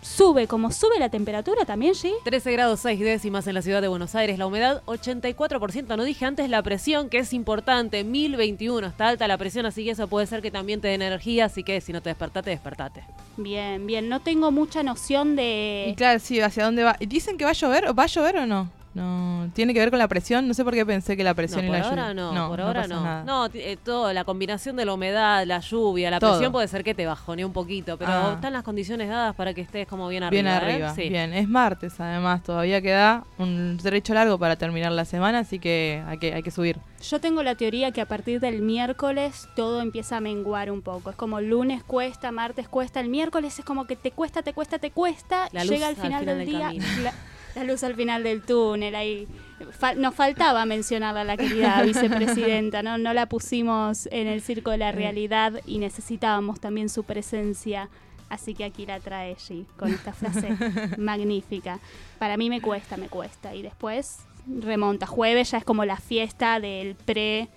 Sube, 0.00 0.46
como 0.46 0.70
sube 0.70 0.98
la 0.98 1.08
temperatura 1.10 1.64
también, 1.64 1.94
¿sí? 1.94 2.12
13 2.24 2.52
grados 2.52 2.80
6 2.80 3.00
décimas 3.00 3.46
en 3.46 3.54
la 3.54 3.62
ciudad 3.62 3.82
de 3.82 3.88
Buenos 3.88 4.14
Aires, 4.14 4.38
la 4.38 4.46
humedad 4.46 4.82
84%. 4.86 5.96
No 5.96 6.04
dije 6.04 6.24
antes 6.24 6.48
la 6.48 6.62
presión, 6.62 7.08
que 7.08 7.18
es 7.18 7.32
importante, 7.32 8.04
1021. 8.04 8.86
Está 8.86 9.08
alta 9.08 9.28
la 9.28 9.36
presión, 9.36 9.66
así 9.66 9.84
que 9.84 9.90
eso 9.90 10.08
puede 10.08 10.26
ser 10.26 10.40
que 10.40 10.50
también 10.50 10.80
te 10.80 10.88
dé 10.88 10.94
energía. 10.94 11.46
Así 11.46 11.62
que 11.62 11.80
si 11.80 11.92
no 11.92 12.00
te 12.00 12.10
despertate, 12.10 12.50
despertate. 12.50 13.04
Bien, 13.36 13.86
bien, 13.86 14.08
no 14.08 14.20
tengo 14.20 14.50
mucha 14.50 14.82
noción 14.82 15.36
de... 15.36 15.88
Y 15.90 15.94
claro, 15.94 16.20
sí, 16.20 16.40
¿hacia 16.40 16.64
dónde 16.64 16.84
va? 16.84 16.96
¿Y 17.00 17.06
¿Dicen 17.06 17.36
que 17.36 17.44
va 17.44 17.50
a 17.50 17.54
llover? 17.54 17.98
¿Va 17.98 18.04
a 18.04 18.06
llover 18.06 18.38
o 18.38 18.46
no? 18.46 18.77
No, 18.94 19.50
tiene 19.54 19.74
que 19.74 19.80
ver 19.80 19.90
con 19.90 19.98
la 19.98 20.08
presión. 20.08 20.48
No 20.48 20.54
sé 20.54 20.64
por 20.64 20.74
qué 20.74 20.84
pensé 20.84 21.16
que 21.16 21.22
la 21.22 21.34
presión 21.34 21.60
No, 21.60 21.66
y 21.66 21.68
por 21.70 21.78
la 21.78 21.88
ahora 21.88 22.12
lluvia. 22.12 22.32
no, 22.32 22.48
por 22.48 22.60
ahora 22.60 22.82
pasa 22.82 22.94
no. 22.94 23.02
nada. 23.04 23.24
No, 23.24 23.46
eh, 23.54 23.76
todo, 23.84 24.12
la 24.12 24.24
combinación 24.24 24.76
de 24.76 24.84
la 24.84 24.94
humedad, 24.94 25.44
la 25.46 25.60
lluvia, 25.60 26.10
la 26.10 26.18
Todo. 26.18 26.30
presión 26.32 26.52
puede 26.52 26.66
ser 26.68 26.82
que 26.82 26.94
te 26.94 27.06
bajonee 27.06 27.44
un 27.44 27.52
poquito, 27.52 27.96
pero 27.96 28.10
Ah. 28.10 28.32
están 28.34 28.52
las 28.52 28.62
condiciones 28.64 29.08
dadas 29.08 29.34
para 29.36 29.54
que 29.54 29.60
estés 29.60 29.86
como 29.86 30.08
bien 30.08 30.22
arriba. 30.22 30.42
Bien 30.42 30.46
¿eh? 30.46 30.50
arriba, 30.56 30.94
Sí. 30.94 31.08
bien. 31.08 31.32
Es 31.32 31.48
martes, 31.48 32.00
además, 32.00 32.42
todavía 32.42 32.80
queda 32.82 33.24
un 33.38 33.78
trecho 33.80 34.14
largo 34.14 34.38
para 34.38 34.56
terminar 34.56 34.90
la 34.92 35.04
semana, 35.04 35.40
así 35.40 35.58
que 35.58 36.02
hay 36.06 36.18
que, 36.18 36.34
hay 36.34 36.42
que 36.42 36.50
subir. 36.50 36.78
Yo 37.02 37.20
tengo 37.20 37.42
la 37.44 37.54
teoría 37.54 37.92
que 37.92 38.00
a 38.00 38.06
partir 38.06 38.40
del 38.40 38.62
miércoles 38.62 39.48
todo 39.54 39.80
empieza 39.80 40.16
a 40.16 40.20
menguar 40.20 40.70
un 40.72 40.82
poco. 40.82 41.10
Es 41.10 41.16
como 41.16 41.40
lunes 41.40 41.84
cuesta, 41.84 42.32
martes 42.32 42.68
cuesta, 42.68 42.98
el 43.00 43.08
miércoles 43.08 43.58
es 43.58 43.64
como 43.64 43.86
que 43.86 43.94
te 43.96 44.10
cuesta, 44.10 44.42
te 44.42 44.52
cuesta, 44.52 44.78
te 44.78 44.90
cuesta, 44.90 45.48
La 45.52 45.62
luz 45.62 45.70
llega 45.72 45.86
al 45.86 45.94
al 45.94 45.96
final, 46.02 46.20
final 46.20 46.26
del, 46.26 46.38
del 46.38 46.46
día, 46.48 46.60
camino. 46.66 46.84
la, 47.54 47.64
luz 47.64 47.82
al 47.84 47.94
final 47.94 48.22
del 48.22 48.42
túnel 48.42 48.94
ahí. 48.94 49.26
Fa- 49.70 49.94
nos 49.94 50.14
faltaba 50.14 50.64
mencionarla 50.64 51.24
la 51.24 51.36
querida 51.36 51.82
vicepresidenta, 51.84 52.82
¿no? 52.82 52.98
No 52.98 53.12
la 53.12 53.26
pusimos 53.26 54.08
en 54.12 54.26
el 54.26 54.40
circo 54.40 54.70
de 54.70 54.78
la 54.78 54.92
realidad 54.92 55.60
y 55.66 55.78
necesitábamos 55.78 56.60
también 56.60 56.88
su 56.88 57.04
presencia. 57.04 57.88
Así 58.28 58.54
que 58.54 58.64
aquí 58.64 58.84
la 58.86 59.00
trae 59.00 59.36
G 59.36 59.64
con 59.78 59.90
esta 59.92 60.12
frase 60.12 60.50
magnífica. 60.98 61.80
Para 62.18 62.36
mí 62.36 62.50
me 62.50 62.60
cuesta, 62.60 62.96
me 62.96 63.08
cuesta. 63.08 63.54
Y 63.54 63.62
después 63.62 64.18
remonta. 64.46 65.06
Jueves 65.06 65.50
ya 65.50 65.58
es 65.58 65.64
como 65.64 65.84
la 65.84 65.96
fiesta 65.96 66.60
del 66.60 66.94
pre 66.94 67.48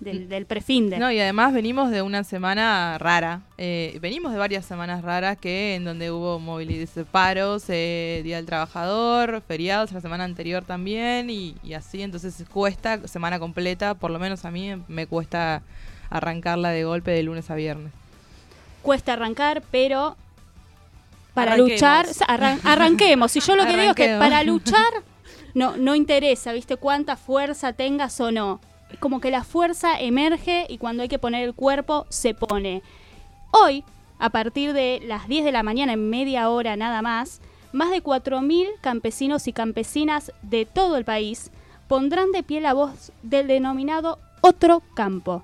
del, 0.00 0.28
del 0.28 0.46
prefinde. 0.46 0.98
No, 0.98 1.10
y 1.10 1.18
además 1.20 1.52
venimos 1.52 1.90
de 1.90 2.02
una 2.02 2.22
semana 2.24 2.96
rara. 2.98 3.40
Eh, 3.58 3.98
venimos 4.00 4.32
de 4.32 4.38
varias 4.38 4.64
semanas 4.64 5.02
raras 5.02 5.36
que 5.38 5.74
en 5.74 5.84
donde 5.84 6.10
hubo 6.12 6.38
movilizaciones, 6.38 7.10
paros, 7.10 7.64
eh, 7.68 8.20
Día 8.24 8.36
del 8.36 8.46
Trabajador, 8.46 9.42
feriados 9.46 9.90
la 9.92 10.00
semana 10.00 10.24
anterior 10.24 10.64
también 10.64 11.30
y, 11.30 11.56
y 11.64 11.74
así. 11.74 12.02
Entonces 12.02 12.44
cuesta 12.52 13.06
semana 13.08 13.38
completa, 13.38 13.94
por 13.94 14.10
lo 14.10 14.18
menos 14.18 14.44
a 14.44 14.50
mí 14.50 14.70
me 14.88 15.06
cuesta 15.06 15.62
arrancarla 16.10 16.70
de 16.70 16.84
golpe 16.84 17.10
de 17.10 17.22
lunes 17.22 17.50
a 17.50 17.54
viernes. 17.54 17.92
Cuesta 18.82 19.14
arrancar, 19.14 19.62
pero 19.70 20.16
para 21.34 21.52
Arranquemos. 21.52 21.72
luchar, 21.80 22.06
arran- 22.28 22.60
arranquemos. 22.64 23.36
Y 23.36 23.40
yo 23.40 23.56
lo 23.56 23.64
que 23.66 23.76
digo 23.76 23.90
es 23.90 23.94
que 23.96 24.16
para 24.18 24.42
luchar 24.44 24.92
no, 25.54 25.76
no 25.76 25.94
interesa, 25.94 26.52
¿viste? 26.52 26.76
Cuánta 26.76 27.16
fuerza 27.16 27.72
tengas 27.72 28.20
o 28.20 28.30
no. 28.30 28.60
Como 29.00 29.20
que 29.20 29.30
la 29.30 29.44
fuerza 29.44 29.98
emerge 30.00 30.66
y 30.68 30.78
cuando 30.78 31.02
hay 31.02 31.08
que 31.08 31.18
poner 31.18 31.44
el 31.44 31.54
cuerpo, 31.54 32.06
se 32.08 32.34
pone. 32.34 32.82
Hoy, 33.50 33.84
a 34.18 34.30
partir 34.30 34.72
de 34.72 35.00
las 35.04 35.28
10 35.28 35.44
de 35.44 35.52
la 35.52 35.62
mañana, 35.62 35.92
en 35.92 36.10
media 36.10 36.50
hora 36.50 36.76
nada 36.76 37.02
más, 37.02 37.40
más 37.72 37.90
de 37.90 38.02
4.000 38.02 38.66
campesinos 38.80 39.46
y 39.46 39.52
campesinas 39.52 40.32
de 40.42 40.64
todo 40.64 40.96
el 40.96 41.04
país 41.04 41.50
pondrán 41.86 42.32
de 42.32 42.42
pie 42.42 42.60
la 42.60 42.74
voz 42.74 43.12
del 43.22 43.46
denominado 43.46 44.18
Otro 44.40 44.82
Campo. 44.94 45.42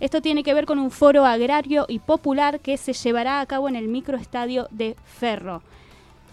Esto 0.00 0.20
tiene 0.20 0.42
que 0.42 0.54
ver 0.54 0.66
con 0.66 0.78
un 0.78 0.90
foro 0.90 1.24
agrario 1.24 1.86
y 1.88 2.00
popular 2.00 2.60
que 2.60 2.76
se 2.76 2.92
llevará 2.92 3.40
a 3.40 3.46
cabo 3.46 3.68
en 3.68 3.76
el 3.76 3.88
microestadio 3.88 4.66
de 4.70 4.96
Ferro. 5.04 5.62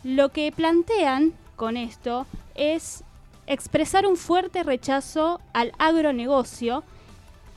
Lo 0.03 0.29
que 0.29 0.51
plantean 0.51 1.33
con 1.55 1.77
esto 1.77 2.25
es 2.55 3.03
expresar 3.49 4.05
un 4.05 4.15
fuerte 4.15 4.63
rechazo 4.63 5.41
al 5.53 5.73
agronegocio 5.79 6.83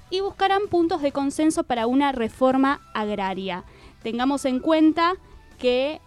y 0.09 0.21
buscarán 0.21 0.63
puntos 0.69 1.03
de 1.03 1.13
consenso 1.13 1.65
para 1.65 1.87
una 1.87 2.13
reforma 2.13 2.81
agraria. 2.95 3.65
Tengamos 4.03 4.47
en 4.47 4.59
cuenta 4.59 5.15
que 5.59 6.01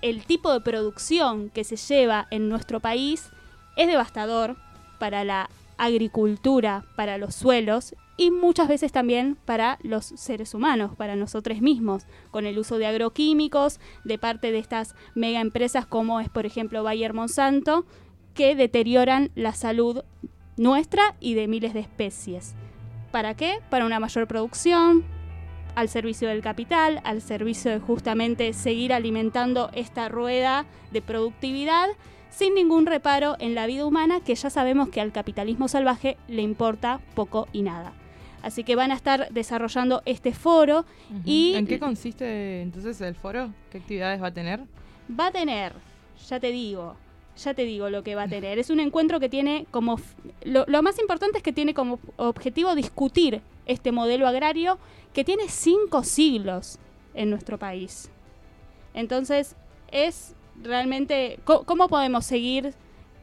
el 0.00 0.24
tipo 0.24 0.52
de 0.52 0.60
producción 0.60 1.50
que 1.50 1.64
se 1.64 1.76
lleva 1.76 2.28
en 2.30 2.48
nuestro 2.48 2.80
país 2.80 3.30
es 3.76 3.88
devastador 3.88 4.56
para 5.00 5.24
la 5.24 5.50
agricultura, 5.76 6.84
para 6.94 7.18
los 7.18 7.34
suelos 7.34 7.96
y 8.16 8.30
muchas 8.30 8.68
veces 8.68 8.92
también 8.92 9.36
para 9.44 9.78
los 9.82 10.06
seres 10.06 10.54
humanos, 10.54 10.92
para 10.96 11.16
nosotros 11.16 11.60
mismos, 11.60 12.06
con 12.30 12.46
el 12.46 12.58
uso 12.58 12.78
de 12.78 12.86
agroquímicos 12.86 13.78
de 14.04 14.18
parte 14.18 14.52
de 14.52 14.58
estas 14.58 14.94
mega 15.14 15.40
empresas 15.40 15.86
como 15.86 16.20
es 16.20 16.28
por 16.28 16.46
ejemplo 16.46 16.82
Bayer 16.82 17.12
Monsanto, 17.12 17.84
que 18.34 18.54
deterioran 18.54 19.30
la 19.34 19.52
salud 19.52 20.02
nuestra 20.56 21.16
y 21.20 21.34
de 21.34 21.48
miles 21.48 21.74
de 21.74 21.80
especies. 21.80 22.54
¿Para 23.10 23.34
qué? 23.34 23.60
Para 23.70 23.86
una 23.86 24.00
mayor 24.00 24.26
producción, 24.26 25.04
al 25.74 25.88
servicio 25.88 26.28
del 26.28 26.40
capital, 26.40 27.00
al 27.04 27.20
servicio 27.20 27.70
de 27.70 27.80
justamente 27.80 28.52
seguir 28.52 28.92
alimentando 28.92 29.70
esta 29.74 30.08
rueda 30.08 30.64
de 30.90 31.02
productividad 31.02 31.88
sin 32.30 32.54
ningún 32.54 32.86
reparo 32.86 33.36
en 33.38 33.54
la 33.54 33.66
vida 33.66 33.86
humana 33.86 34.20
que 34.20 34.34
ya 34.34 34.50
sabemos 34.50 34.88
que 34.88 35.00
al 35.00 35.12
capitalismo 35.12 35.68
salvaje 35.68 36.16
le 36.28 36.42
importa 36.42 37.00
poco 37.14 37.46
y 37.52 37.62
nada. 37.62 37.94
Así 38.46 38.62
que 38.62 38.76
van 38.76 38.92
a 38.92 38.94
estar 38.94 39.28
desarrollando 39.32 40.02
este 40.06 40.32
foro 40.32 40.84
y 41.24 41.54
¿En 41.56 41.66
qué 41.66 41.80
consiste 41.80 42.62
entonces 42.62 43.00
el 43.00 43.16
foro? 43.16 43.52
¿Qué 43.72 43.78
actividades 43.78 44.22
va 44.22 44.28
a 44.28 44.32
tener? 44.32 44.60
va 45.10 45.26
a 45.26 45.30
tener, 45.32 45.72
ya 46.28 46.38
te 46.38 46.52
digo, 46.52 46.94
ya 47.36 47.54
te 47.54 47.64
digo 47.64 47.90
lo 47.90 48.04
que 48.04 48.14
va 48.14 48.22
a 48.22 48.28
tener. 48.28 48.60
Es 48.60 48.70
un 48.70 48.78
encuentro 48.78 49.18
que 49.18 49.28
tiene 49.28 49.66
como... 49.72 49.98
Lo, 50.44 50.64
lo 50.68 50.80
más 50.80 51.00
importante 51.00 51.38
es 51.38 51.42
que 51.42 51.52
tiene 51.52 51.74
como 51.74 51.98
objetivo 52.18 52.76
discutir 52.76 53.42
este 53.66 53.90
modelo 53.90 54.28
agrario 54.28 54.78
que 55.12 55.24
tiene 55.24 55.48
cinco 55.48 56.04
siglos 56.04 56.78
en 57.14 57.30
nuestro 57.30 57.58
país. 57.58 58.10
Entonces, 58.94 59.56
es 59.90 60.36
realmente... 60.62 61.40
¿Cómo 61.44 61.88
podemos 61.88 62.24
seguir 62.24 62.74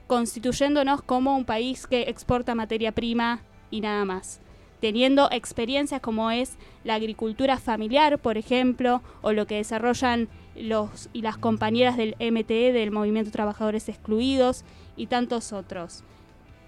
constituyéndonos 0.08 1.02
como 1.02 1.34
un 1.38 1.46
país 1.46 1.88
que 1.88 2.02
exporta 2.10 2.56
materia 2.56 2.92
prima 2.92 3.42
y 3.72 3.80
nada 3.80 4.04
más? 4.04 4.43
Teniendo 4.84 5.30
experiencias 5.32 6.02
como 6.02 6.30
es 6.30 6.58
la 6.84 6.96
agricultura 6.96 7.58
familiar, 7.58 8.20
por 8.20 8.38
ejemplo, 8.38 9.02
o 9.22 9.32
lo 9.32 9.48
que 9.48 9.56
desarrollan 9.56 10.28
los 10.58 11.08
y 11.14 11.22
las 11.22 11.38
compañeras 11.38 11.96
del 11.96 12.18
MTE, 12.20 12.74
del 12.74 12.92
Movimiento 12.92 13.32
Trabajadores 13.32 13.88
Excluidos, 13.88 14.66
y 14.98 15.08
tantos 15.08 15.54
otros. 15.54 16.04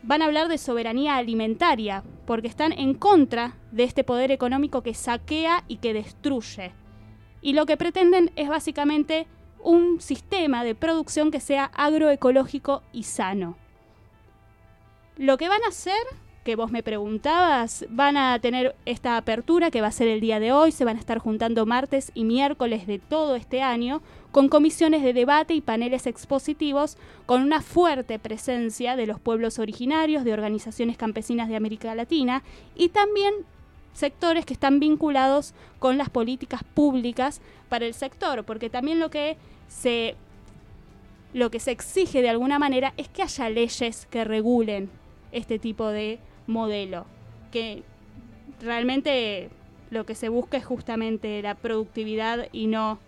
Van 0.01 0.22
a 0.22 0.28
hablar 0.28 0.47
de 0.47 0.57
soberanía 0.57 1.18
alimentaria, 1.18 2.05
porque 2.26 2.47
están 2.47 2.72
en 2.72 2.93
contra 2.93 3.57
de 3.74 3.84
este 3.84 4.05
poder 4.05 4.32
económico 4.32 4.82
que 4.82 4.93
saquea 4.93 5.66
y 5.68 5.80
que 5.80 5.93
destruye. 5.93 6.72
Y 7.41 7.51
lo 7.51 7.66
que 7.66 7.76
pretenden 7.76 8.32
es 8.38 8.47
básicamente 8.47 9.28
un 9.61 9.99
sistema 9.99 10.63
de 10.63 10.74
producción 10.74 11.32
que 11.32 11.41
sea 11.41 11.66
agroecológico 11.66 12.82
y 12.93 13.03
sano. 13.03 13.57
Lo 15.18 15.36
que 15.36 15.49
van 15.49 15.63
a 15.63 15.68
hacer, 15.68 16.01
que 16.46 16.56
vos 16.56 16.72
me 16.72 16.84
preguntabas, 16.84 17.88
van 17.89 18.18
a 18.18 18.38
tener 18.39 18.76
esta 18.86 19.18
apertura 19.18 19.72
que 19.72 19.82
va 19.82 19.88
a 19.88 19.91
ser 19.91 20.08
el 20.08 20.22
día 20.22 20.39
de 20.39 20.54
hoy, 20.54 20.72
se 20.72 20.86
van 20.86 20.96
a 20.96 21.00
estar 21.00 21.18
juntando 21.18 21.66
martes 21.66 22.12
y 22.14 22.24
miércoles 22.24 22.86
de 22.86 23.00
todo 23.00 23.36
este 23.36 23.64
año 23.64 24.04
con 24.32 24.48
comisiones 24.48 25.02
de 25.02 25.14
debate 25.14 25.56
y 25.56 25.62
paneles 25.62 26.06
expositivos 26.06 26.98
con 27.26 27.41
una 27.41 27.62
fuerte 27.64 28.20
presencia 28.20 28.96
de 28.96 29.08
los 29.08 29.20
pueblos 29.20 29.58
originarios, 29.58 30.24
de 30.24 30.34
organizaciones 30.34 30.98
campesinas 30.98 31.50
de 31.50 31.56
América 31.56 31.96
Latina 31.96 32.43
y 32.76 32.89
también 32.89 33.34
sectores 33.93 34.46
que 34.46 34.54
están 34.54 34.80
vinculados 34.80 35.56
con 35.80 35.98
las 35.98 36.12
políticas 36.12 36.64
públicas 36.64 37.41
para 37.70 37.88
el 37.88 37.96
sector, 37.96 38.43
porque 38.43 38.70
también 38.70 39.00
lo 39.00 39.10
que 39.10 39.38
se 39.68 40.16
lo 41.34 41.50
que 41.50 41.60
se 41.60 41.72
exige 41.72 42.22
de 42.22 42.30
alguna 42.30 42.60
manera 42.60 42.93
es 42.98 43.10
que 43.10 43.24
haya 43.24 43.50
leyes 43.50 44.06
que 44.06 44.24
regulen 44.24 44.91
este 45.32 45.58
tipo 45.58 45.88
de 45.88 46.20
modelo, 46.48 47.06
que 47.52 47.84
realmente 48.62 49.50
lo 49.89 50.06
que 50.06 50.16
se 50.16 50.30
busca 50.30 50.58
es 50.58 50.66
justamente 50.66 51.41
la 51.41 51.56
productividad 51.56 52.48
y 52.52 52.68
no 52.68 53.00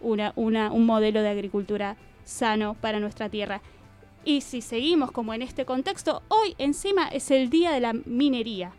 una, 0.00 0.32
una, 0.36 0.72
un 0.72 0.86
modelo 0.86 1.22
de 1.22 1.28
agricultura 1.28 1.96
sano 2.24 2.74
para 2.74 3.00
nuestra 3.00 3.28
tierra. 3.28 3.60
Y 4.24 4.40
si 4.40 4.60
seguimos 4.60 5.12
como 5.12 5.34
en 5.34 5.42
este 5.42 5.64
contexto, 5.64 6.22
hoy 6.28 6.54
encima 6.58 7.08
es 7.08 7.30
el 7.30 7.48
día 7.48 7.72
de 7.72 7.80
la 7.80 7.92
minería. 7.92 8.72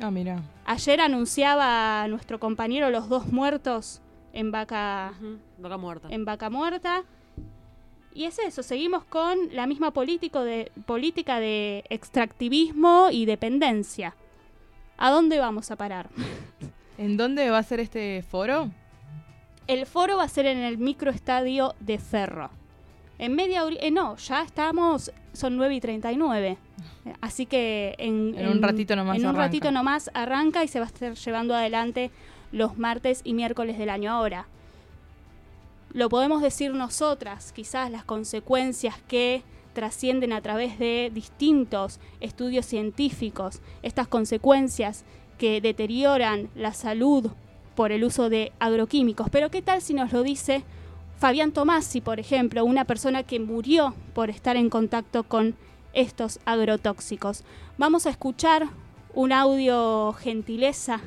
Ah, 0.00 0.10
mira. 0.10 0.42
Ayer 0.66 1.00
anunciaba 1.00 2.06
nuestro 2.08 2.38
compañero 2.38 2.90
los 2.90 3.08
dos 3.08 3.32
muertos 3.32 4.02
en 4.32 4.50
vaca, 4.50 5.14
vaca 5.58 5.76
muerta. 5.78 6.08
En 6.10 6.24
vaca 6.24 6.50
muerta. 6.50 7.04
Y 8.12 8.24
es 8.24 8.38
eso, 8.40 8.62
seguimos 8.62 9.04
con 9.04 9.38
la 9.52 9.66
misma 9.66 9.92
político 9.92 10.42
de, 10.42 10.72
política 10.86 11.38
de 11.38 11.84
extractivismo 11.90 13.08
y 13.10 13.24
dependencia. 13.24 14.16
¿A 14.98 15.10
dónde 15.10 15.38
vamos 15.38 15.70
a 15.70 15.76
parar? 15.76 16.10
¿En 16.98 17.16
dónde 17.16 17.48
va 17.50 17.58
a 17.58 17.62
ser 17.62 17.80
este 17.80 18.22
foro? 18.22 18.70
El 19.66 19.86
foro 19.86 20.16
va 20.16 20.24
a 20.24 20.28
ser 20.28 20.46
en 20.46 20.58
el 20.58 20.78
microestadio 20.78 21.74
de 21.80 21.98
Ferro. 21.98 22.50
En 23.18 23.34
media 23.34 23.64
hora, 23.64 23.76
eh, 23.80 23.90
no, 23.90 24.16
ya 24.16 24.42
estamos, 24.42 25.12
son 25.32 25.56
9 25.56 25.74
y 25.76 25.80
39. 25.80 26.58
Así 27.20 27.46
que 27.46 27.94
en, 27.98 28.34
en 28.36 28.48
un 28.48 28.62
ratito 28.62 28.96
nomás 28.96 29.16
En 29.16 29.22
un 29.22 29.28
arranca. 29.28 29.44
ratito 29.44 29.70
nomás 29.70 30.10
arranca 30.14 30.64
y 30.64 30.68
se 30.68 30.80
va 30.80 30.86
a 30.86 30.88
estar 30.88 31.14
llevando 31.14 31.54
adelante 31.54 32.10
los 32.50 32.76
martes 32.78 33.20
y 33.22 33.34
miércoles 33.34 33.78
del 33.78 33.90
año 33.90 34.10
ahora. 34.10 34.46
Lo 35.92 36.08
podemos 36.08 36.40
decir 36.40 36.72
nosotras, 36.72 37.52
quizás 37.52 37.90
las 37.90 38.04
consecuencias 38.04 38.94
que 39.08 39.42
trascienden 39.72 40.32
a 40.32 40.40
través 40.40 40.78
de 40.78 41.10
distintos 41.12 41.98
estudios 42.20 42.66
científicos, 42.66 43.60
estas 43.82 44.06
consecuencias 44.06 45.04
que 45.36 45.60
deterioran 45.60 46.48
la 46.54 46.74
salud 46.74 47.30
por 47.74 47.90
el 47.90 48.04
uso 48.04 48.30
de 48.30 48.52
agroquímicos. 48.60 49.30
Pero 49.30 49.50
¿qué 49.50 49.62
tal 49.62 49.82
si 49.82 49.94
nos 49.94 50.12
lo 50.12 50.22
dice 50.22 50.62
Fabián 51.18 51.50
Tomasi, 51.50 52.00
por 52.00 52.20
ejemplo, 52.20 52.64
una 52.64 52.84
persona 52.84 53.24
que 53.24 53.40
murió 53.40 53.94
por 54.14 54.30
estar 54.30 54.56
en 54.56 54.70
contacto 54.70 55.24
con 55.24 55.56
estos 55.92 56.38
agrotóxicos? 56.44 57.42
Vamos 57.78 58.06
a 58.06 58.10
escuchar 58.10 58.68
un 59.12 59.32
audio 59.32 60.12
gentileza 60.12 61.00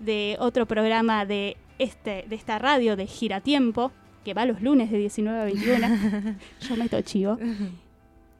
de 0.00 0.36
otro 0.38 0.66
programa 0.66 1.24
de, 1.24 1.56
este, 1.78 2.26
de 2.28 2.36
esta 2.36 2.58
radio 2.58 2.94
de 2.94 3.06
Giratiempo, 3.06 3.90
que 4.28 4.34
va 4.34 4.44
los 4.44 4.60
lunes 4.60 4.90
de 4.90 4.98
19 4.98 5.40
a 5.40 5.44
21. 5.44 6.36
Yo 6.60 6.76
meto 6.76 7.00
chivo. 7.00 7.38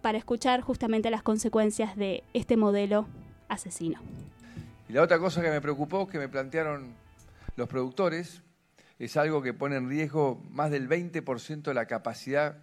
Para 0.03 0.19
escuchar 0.19 0.61
justamente 0.61 1.11
las 1.11 1.23
consecuencias 1.23 1.97
de 1.97 2.25
este 2.35 2.59
modelo 2.59 3.09
asesino. 3.49 3.99
Y 4.87 4.93
la 4.93 5.01
otra 5.01 5.19
cosa 5.19 5.41
que 5.41 5.49
me 5.49 5.63
preocupó, 5.63 6.07
que 6.07 6.19
me 6.19 6.29
plantearon 6.29 6.93
los 7.57 7.71
productores, 7.71 8.43
es 8.99 9.17
algo 9.17 9.41
que 9.41 9.55
pone 9.55 9.77
en 9.77 9.89
riesgo 9.89 10.45
más 10.51 10.71
del 10.71 10.91
20% 10.91 11.63
de 11.63 11.73
la 11.73 11.87
capacidad 11.87 12.59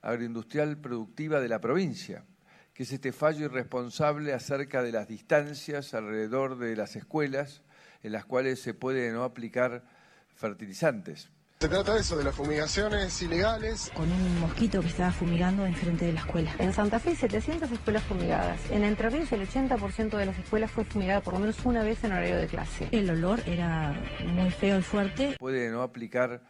agroindustrial 0.00 0.78
productiva 0.78 1.40
de 1.40 1.48
la 1.48 1.60
provincia, 1.60 2.24
que 2.72 2.84
es 2.84 2.92
este 2.92 3.10
fallo 3.10 3.46
irresponsable 3.46 4.32
acerca 4.32 4.84
de 4.84 4.92
las 4.92 5.08
distancias 5.08 5.92
alrededor 5.92 6.56
de 6.56 6.76
las 6.76 6.94
escuelas 6.94 7.62
en 8.04 8.12
las 8.12 8.26
cuales 8.26 8.62
se 8.62 8.74
puede 8.74 9.10
no 9.10 9.24
aplicar 9.24 9.82
fertilizantes. 10.36 11.32
Se 11.62 11.68
trata 11.68 11.92
de 11.92 12.00
eso, 12.00 12.16
de 12.16 12.24
las 12.24 12.34
fumigaciones 12.34 13.20
ilegales. 13.20 13.92
Con 13.94 14.10
un 14.10 14.40
mosquito 14.40 14.80
que 14.80 14.86
estaba 14.86 15.12
fumigando 15.12 15.66
enfrente 15.66 16.06
de 16.06 16.14
la 16.14 16.20
escuela. 16.20 16.54
En 16.58 16.72
Santa 16.72 16.98
Fe 16.98 17.10
hay 17.10 17.16
700 17.16 17.70
escuelas 17.70 18.02
fumigadas. 18.04 18.58
En 18.70 18.82
Entre 18.82 19.10
Ríos 19.10 19.30
el 19.32 19.46
80% 19.46 20.16
de 20.16 20.24
las 20.24 20.38
escuelas 20.38 20.70
fue 20.70 20.86
fumigada 20.86 21.20
por 21.20 21.34
lo 21.34 21.40
menos 21.40 21.58
una 21.66 21.82
vez 21.82 22.02
en 22.02 22.12
horario 22.12 22.38
de 22.38 22.46
clase. 22.46 22.88
El 22.92 23.10
olor 23.10 23.42
era 23.44 23.94
muy 24.26 24.50
feo 24.50 24.78
y 24.78 24.82
fuerte. 24.82 25.36
Puede 25.38 25.70
no 25.70 25.82
aplicar 25.82 26.40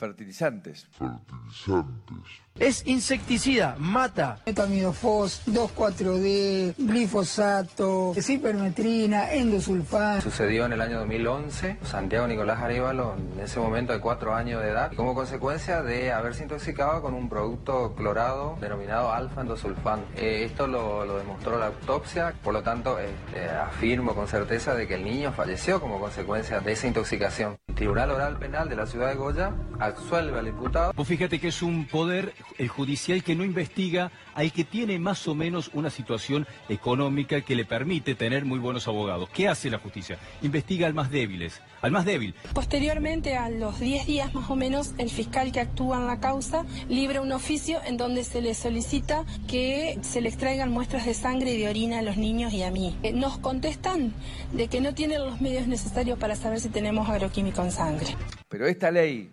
fertilizantes. 0.00 0.88
Fertilizantes. 0.98 2.40
Es 2.58 2.86
insecticida, 2.86 3.76
mata. 3.78 4.38
Metamidofos, 4.44 5.42
2,4-D, 5.46 6.74
glifosato, 6.76 8.12
cipermetrina, 8.20 9.32
endosulfán. 9.32 10.20
Sucedió 10.20 10.66
en 10.66 10.72
el 10.72 10.80
año 10.82 10.98
2011. 10.98 11.78
Santiago 11.84 12.26
Nicolás 12.26 12.60
Arevalo, 12.60 13.14
en 13.16 13.40
ese 13.40 13.60
momento 13.60 13.92
de 13.92 14.00
cuatro 14.00 14.34
años 14.34 14.62
de 14.62 14.70
edad, 14.70 14.92
como 14.94 15.14
consecuencia 15.14 15.82
de 15.82 16.12
haberse 16.12 16.42
intoxicado 16.42 17.00
con 17.00 17.14
un 17.14 17.30
producto 17.30 17.94
clorado 17.94 18.58
denominado 18.60 19.10
alfa-endosulfán. 19.12 20.04
Eh, 20.16 20.44
esto 20.44 20.66
lo, 20.66 21.06
lo, 21.06 21.16
demostró 21.16 21.58
la 21.58 21.68
autopsia, 21.68 22.34
por 22.42 22.52
lo 22.52 22.62
tanto 22.62 22.98
eh, 22.98 23.08
eh, 23.34 23.48
afirmo 23.48 24.14
con 24.14 24.28
certeza 24.28 24.74
de 24.74 24.86
que 24.86 24.96
el 24.96 25.04
niño 25.04 25.32
falleció 25.32 25.80
como 25.80 25.98
consecuencia 25.98 26.60
de 26.60 26.72
esa 26.72 26.86
intoxicación. 26.88 27.56
El 27.68 27.74
Tribunal 27.74 28.10
Oral 28.10 28.38
Penal 28.38 28.68
de 28.68 28.76
la 28.76 28.86
ciudad 28.86 29.08
de 29.08 29.14
Goya 29.14 29.54
absuelve 29.90 30.38
al 30.38 30.48
imputado. 30.48 30.92
Pues 30.94 31.08
fíjate 31.08 31.38
que 31.38 31.48
es 31.48 31.62
un 31.62 31.86
poder 31.86 32.34
el 32.58 32.68
judicial 32.68 33.22
que 33.22 33.34
no 33.34 33.44
investiga 33.44 34.10
al 34.34 34.52
que 34.52 34.64
tiene 34.64 34.98
más 34.98 35.26
o 35.28 35.34
menos 35.34 35.70
una 35.74 35.90
situación 35.90 36.46
económica 36.68 37.40
que 37.42 37.54
le 37.54 37.64
permite 37.64 38.14
tener 38.14 38.44
muy 38.44 38.58
buenos 38.58 38.88
abogados. 38.88 39.28
¿Qué 39.30 39.48
hace 39.48 39.70
la 39.70 39.78
justicia? 39.78 40.18
Investiga 40.42 40.86
al 40.86 40.94
más 40.94 41.10
débiles, 41.10 41.60
al 41.82 41.90
más 41.90 42.04
débil. 42.04 42.34
Posteriormente, 42.54 43.36
a 43.36 43.50
los 43.50 43.80
10 43.80 44.06
días 44.06 44.34
más 44.34 44.50
o 44.50 44.56
menos, 44.56 44.94
el 44.98 45.10
fiscal 45.10 45.52
que 45.52 45.60
actúa 45.60 45.98
en 45.98 46.06
la 46.06 46.20
causa 46.20 46.64
libra 46.88 47.20
un 47.20 47.32
oficio 47.32 47.80
en 47.84 47.96
donde 47.96 48.24
se 48.24 48.40
le 48.40 48.54
solicita 48.54 49.24
que 49.48 49.98
se 50.02 50.20
le 50.20 50.28
extraigan 50.28 50.70
muestras 50.70 51.06
de 51.06 51.14
sangre 51.14 51.52
y 51.52 51.58
de 51.58 51.68
orina 51.68 51.98
a 51.98 52.02
los 52.02 52.16
niños 52.16 52.52
y 52.52 52.62
a 52.62 52.70
mí. 52.70 52.96
Eh, 53.02 53.12
Nos 53.12 53.38
contestan 53.38 54.12
de 54.52 54.68
que 54.68 54.80
no 54.80 54.94
tienen 54.94 55.24
los 55.24 55.40
medios 55.40 55.66
necesarios 55.66 56.18
para 56.18 56.36
saber 56.36 56.60
si 56.60 56.68
tenemos 56.68 57.08
agroquímico 57.08 57.62
en 57.62 57.72
sangre. 57.72 58.16
Pero 58.48 58.66
esta 58.66 58.90
ley 58.90 59.30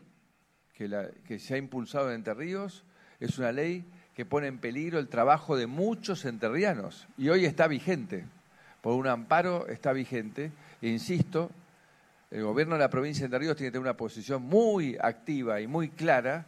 que, 0.77 0.87
la, 0.87 1.09
que 1.27 1.39
se 1.39 1.55
ha 1.55 1.57
impulsado 1.57 2.09
en 2.09 2.15
Entre 2.15 2.33
Ríos 2.33 2.83
es 3.19 3.39
una 3.39 3.51
ley 3.51 3.83
que 4.15 4.25
pone 4.25 4.47
en 4.47 4.59
peligro 4.59 4.99
el 4.99 5.07
trabajo 5.07 5.57
de 5.57 5.65
muchos 5.65 6.25
enterrianos 6.25 7.07
y 7.17 7.29
hoy 7.29 7.45
está 7.45 7.67
vigente. 7.67 8.25
Por 8.81 8.93
un 8.93 9.07
amparo 9.07 9.67
está 9.67 9.91
vigente. 9.91 10.51
E 10.81 10.89
insisto, 10.89 11.49
el 12.29 12.43
gobierno 12.43 12.75
de 12.75 12.79
la 12.79 12.89
provincia 12.89 13.21
de 13.21 13.25
Entre 13.25 13.39
Ríos 13.39 13.55
tiene 13.55 13.69
que 13.69 13.73
tener 13.73 13.87
una 13.87 13.97
posición 13.97 14.43
muy 14.43 14.97
activa 15.01 15.61
y 15.61 15.67
muy 15.67 15.89
clara 15.89 16.45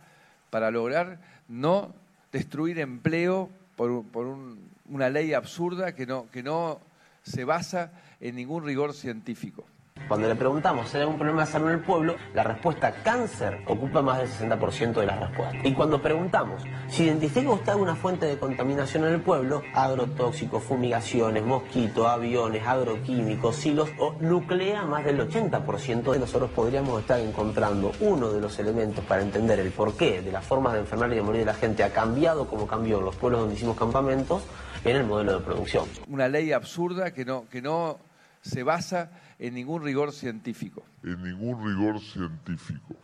para 0.52 0.70
lograr 0.70 1.20
no 1.48 1.94
destruir 2.32 2.80
empleo 2.80 3.50
por, 3.76 4.06
por 4.06 4.28
un, 4.28 4.70
una 4.90 5.10
ley 5.10 5.34
absurda 5.34 5.96
que 5.96 6.06
no, 6.06 6.30
que 6.32 6.44
no 6.44 6.80
se 7.24 7.46
basa 7.46 7.92
en 8.20 8.36
ningún 8.36 8.64
rigor 8.64 8.94
científico. 8.94 9.66
Cuando 10.08 10.28
le 10.28 10.36
preguntamos 10.36 10.90
si 10.90 10.98
hay 10.98 11.02
algún 11.02 11.18
problema 11.18 11.46
de 11.46 11.52
salud 11.52 11.68
en 11.68 11.76
el 11.76 11.82
pueblo, 11.82 12.16
la 12.34 12.44
respuesta 12.44 12.92
cáncer 13.04 13.64
ocupa 13.68 14.02
más 14.02 14.20
del 14.20 14.30
60% 14.30 14.94
de 14.94 15.06
las 15.06 15.20
respuestas. 15.20 15.66
Y 15.66 15.74
cuando 15.74 16.02
preguntamos 16.02 16.64
si 16.88 17.04
identifica 17.04 17.52
usted 17.52 17.70
alguna 17.70 17.96
fuente 17.96 18.26
de 18.26 18.38
contaminación 18.38 19.06
en 19.06 19.14
el 19.14 19.22
pueblo, 19.22 19.62
agrotóxicos, 19.74 20.64
fumigaciones, 20.64 21.44
mosquitos, 21.44 22.08
aviones, 22.08 22.66
agroquímicos, 22.66 23.56
silos, 23.56 23.90
o 24.00 24.16
nuclea 24.20 24.84
más 24.86 25.06
del 25.06 25.20
80% 25.20 26.12
de 26.12 26.20
nosotros 26.20 26.50
podríamos 26.52 27.02
estar 27.02 27.20
encontrando 27.20 27.92
uno 28.00 28.32
de 28.32 28.42
los 28.42 28.58
elementos 28.60 29.04
para 29.06 29.22
entender 29.22 29.60
el 29.60 29.72
porqué 29.72 30.22
de 30.22 30.32
las 30.32 30.44
formas 30.44 30.74
de 30.74 30.80
enfermar 30.80 31.12
y 31.12 31.16
de 31.16 31.22
morir 31.22 31.42
de 31.42 31.46
la 31.46 31.54
gente 31.54 31.84
ha 31.84 31.92
cambiado 31.92 32.48
como 32.48 32.68
cambió 32.68 33.00
en 33.00 33.06
los 33.06 33.16
pueblos 33.16 33.42
donde 33.42 33.56
hicimos 33.56 33.78
campamentos 33.78 34.44
en 34.84 34.96
el 34.96 35.06
modelo 35.06 35.40
de 35.40 35.46
producción. 35.46 35.86
Una 36.08 36.28
ley 36.28 36.52
absurda 36.52 37.12
que 37.12 37.26
no, 37.26 37.48
que 37.50 37.62
no 37.62 38.00
se 38.42 38.64
basa 38.64 39.12
en 39.40 39.54
ningún 39.54 39.84
rigor 39.84 40.12
científico. 40.12 40.84
En 41.04 41.24
ningún 41.24 41.66
rigor 41.66 42.00
científico. 42.02 42.96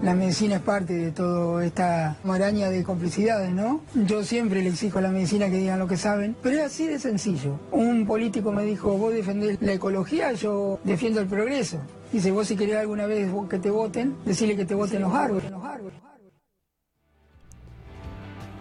La 0.00 0.14
medicina 0.14 0.56
es 0.56 0.62
parte 0.62 0.94
de 0.94 1.12
toda 1.12 1.64
esta 1.64 2.16
maraña 2.24 2.70
de 2.70 2.82
complicidades, 2.82 3.52
¿no? 3.52 3.82
Yo 3.94 4.24
siempre 4.24 4.62
le 4.62 4.70
exijo 4.70 4.98
a 4.98 5.02
la 5.02 5.10
medicina 5.10 5.50
que 5.50 5.58
digan 5.58 5.78
lo 5.78 5.86
que 5.86 5.96
saben, 5.96 6.34
pero 6.42 6.56
es 6.56 6.62
así 6.62 6.86
de 6.86 6.98
sencillo. 6.98 7.60
Un 7.70 8.06
político 8.06 8.52
me 8.52 8.64
dijo, 8.64 8.96
vos 8.96 9.12
defendés 9.12 9.60
la 9.60 9.74
ecología, 9.74 10.32
yo 10.32 10.80
defiendo 10.84 11.20
el 11.20 11.26
progreso. 11.26 11.78
Dice, 12.10 12.30
vos 12.30 12.48
si 12.48 12.56
querés 12.56 12.76
alguna 12.76 13.06
vez 13.06 13.30
que 13.48 13.58
te 13.58 13.70
voten, 13.70 14.16
decirle 14.24 14.56
que 14.56 14.64
te 14.64 14.74
voten 14.74 15.02
los 15.02 15.14
árboles. 15.14 15.50
Los 15.50 15.64
árboles. 15.64 15.98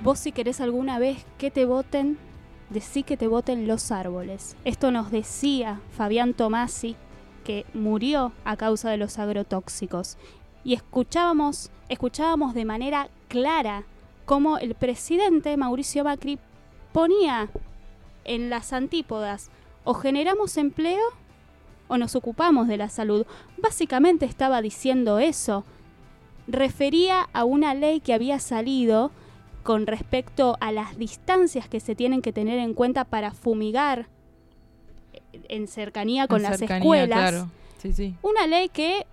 vos 0.04 0.20
si 0.20 0.32
querés 0.32 0.62
alguna 0.62 1.00
vez 1.00 1.26
que 1.38 1.52
te 1.52 1.66
voten, 1.66 2.18
decí 2.72 3.04
que 3.04 3.18
te 3.18 3.28
voten 3.28 3.68
los 3.68 3.92
árboles. 3.92 4.56
Esto 4.66 4.92
nos 4.92 5.12
decía 5.12 5.82
Fabián 5.96 6.34
Tomasi, 6.34 6.96
que 7.44 7.66
murió 7.74 8.32
a 8.46 8.56
causa 8.56 8.90
de 8.90 8.98
los 8.98 9.20
agrotóxicos. 9.20 10.18
Y 10.64 10.74
escuchábamos, 10.74 11.70
escuchábamos 11.90 12.54
de 12.54 12.66
manera 12.66 13.10
clara 13.28 13.84
cómo 14.26 14.58
el 14.58 14.76
presidente 14.76 15.56
Mauricio 15.58 16.04
Macri 16.04 16.40
ponía 16.94 17.50
en 18.24 18.50
las 18.50 18.74
antípodas 18.74 19.50
o 19.84 19.94
generamos 19.94 20.58
empleo 20.58 21.02
o 21.88 21.98
nos 21.98 22.16
ocupamos 22.16 22.68
de 22.68 22.78
la 22.78 22.90
salud. 22.90 23.26
Básicamente 23.58 24.26
estaba 24.26 24.62
diciendo 24.62 25.20
eso. 25.20 25.66
Refería 26.48 27.28
a 27.34 27.44
una 27.44 27.74
ley 27.74 28.00
que 28.00 28.14
había 28.14 28.40
salido 28.40 29.12
con 29.64 29.88
respecto 29.88 30.58
a 30.60 30.72
las 30.72 30.98
distancias 30.98 31.68
que 31.70 31.80
se 31.80 31.96
tienen 31.96 32.22
que 32.22 32.34
tener 32.34 32.60
en 32.60 32.74
cuenta 32.74 33.06
para 33.06 33.32
fumigar 33.32 34.08
en 35.50 35.68
cercanía 35.68 36.28
con 36.28 36.38
En 36.38 36.44
las 36.44 36.58
cercanía, 36.60 36.82
escuelas. 37.04 37.20
claro. 37.32 37.52
Sí, 37.78 37.94
sí. 37.94 38.16
Una 38.22 38.48
ley 38.48 38.70
que, 38.70 39.06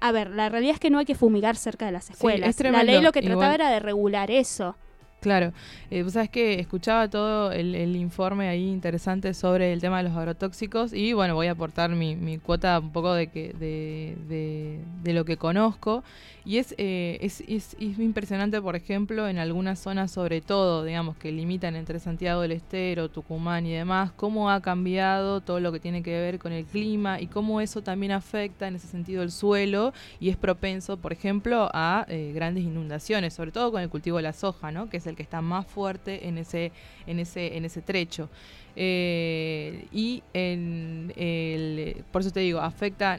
a 0.00 0.12
ver, 0.12 0.30
la 0.30 0.48
realidad 0.48 0.74
es 0.74 0.80
que 0.80 0.90
no 0.90 0.98
hay 0.98 1.04
que 1.06 1.14
fumigar 1.14 1.56
cerca 1.56 1.86
de 1.86 1.92
las 1.92 2.10
escuelas. 2.10 2.48
es 2.60 2.70
la 2.72 2.82
ley 2.82 3.00
lo 3.00 3.12
que 3.12 3.20
trataba 3.22 3.44
Igual- 3.46 3.54
era 3.54 3.70
de 3.70 3.80
regular 3.80 4.30
eso. 4.30 4.76
Claro, 5.20 5.52
eh, 5.90 6.02
vos 6.02 6.14
sabés 6.14 6.30
que 6.30 6.60
escuchaba 6.60 7.08
todo 7.08 7.52
el, 7.52 7.94
informe 7.94 8.48
ahí 8.48 8.68
interesante 8.68 9.34
sobre 9.34 9.74
el 9.74 9.80
tema 9.80 9.98
de 9.98 10.04
los 10.04 10.16
agrotóxicos 10.16 10.94
y 10.94 11.12
bueno, 11.12 11.34
voy 11.34 11.48
a 11.48 11.52
aportar 11.52 11.90
mi, 11.90 12.16
mi 12.16 12.38
cuota 12.38 12.78
un 12.78 12.90
poco 12.90 13.12
de, 13.12 13.26
que, 13.26 13.52
de, 13.52 14.16
de, 14.28 14.80
de 15.02 15.12
lo 15.12 15.26
que 15.26 15.36
conozco 15.36 16.02
y 16.44 16.56
es, 16.58 16.74
eh, 16.78 17.18
es, 17.20 17.42
es, 17.42 17.76
es 17.78 17.98
impresionante, 17.98 18.60
por 18.62 18.74
ejemplo, 18.74 19.28
en 19.28 19.38
algunas 19.38 19.78
zonas 19.78 20.10
sobre 20.10 20.40
todo, 20.40 20.84
digamos, 20.84 21.16
que 21.16 21.32
limitan 21.32 21.76
entre 21.76 21.98
Santiago 22.00 22.40
del 22.40 22.52
Estero, 22.52 23.10
Tucumán 23.10 23.66
y 23.66 23.72
demás, 23.72 24.12
cómo 24.12 24.50
ha 24.50 24.60
cambiado 24.60 25.42
todo 25.42 25.60
lo 25.60 25.70
que 25.70 25.80
tiene 25.80 26.02
que 26.02 26.18
ver 26.18 26.38
con 26.38 26.52
el 26.52 26.64
clima 26.64 27.20
y 27.20 27.26
cómo 27.26 27.60
eso 27.60 27.82
también 27.82 28.12
afecta 28.12 28.68
en 28.68 28.76
ese 28.76 28.86
sentido 28.86 29.22
el 29.22 29.30
suelo 29.30 29.92
y 30.18 30.30
es 30.30 30.36
propenso, 30.36 30.96
por 30.96 31.12
ejemplo, 31.12 31.68
a 31.74 32.06
eh, 32.08 32.32
grandes 32.34 32.64
inundaciones, 32.64 33.34
sobre 33.34 33.52
todo 33.52 33.70
con 33.70 33.82
el 33.82 33.90
cultivo 33.90 34.16
de 34.16 34.22
la 34.22 34.32
soja, 34.32 34.72
¿no? 34.72 34.88
que 34.88 34.96
es 34.96 35.06
el 35.10 35.16
que 35.16 35.22
está 35.22 35.40
más 35.42 35.66
fuerte 35.66 36.26
en 36.28 36.38
ese, 36.38 36.72
en 37.06 37.18
ese, 37.18 37.56
en 37.56 37.64
ese 37.64 37.82
trecho. 37.82 38.30
Eh, 38.76 39.86
y 39.92 40.22
en 40.32 41.12
el, 41.16 42.04
por 42.12 42.22
eso 42.22 42.30
te 42.30 42.40
digo, 42.40 42.60
afecta 42.60 43.18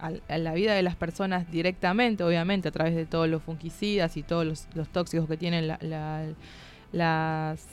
a, 0.00 0.38
la 0.38 0.52
vida 0.54 0.74
de 0.74 0.82
las 0.82 0.96
personas 0.96 1.50
directamente, 1.50 2.22
obviamente, 2.24 2.68
a 2.68 2.72
través 2.72 2.94
de 2.94 3.06
todos 3.06 3.28
los 3.28 3.42
fungicidas 3.42 4.16
y 4.16 4.22
todos 4.22 4.44
los, 4.44 4.66
los 4.74 4.88
tóxicos 4.88 5.26
que 5.28 5.36
tienen 5.36 5.66
la- 5.68 5.78
la- 5.80 6.26
las 6.92 7.66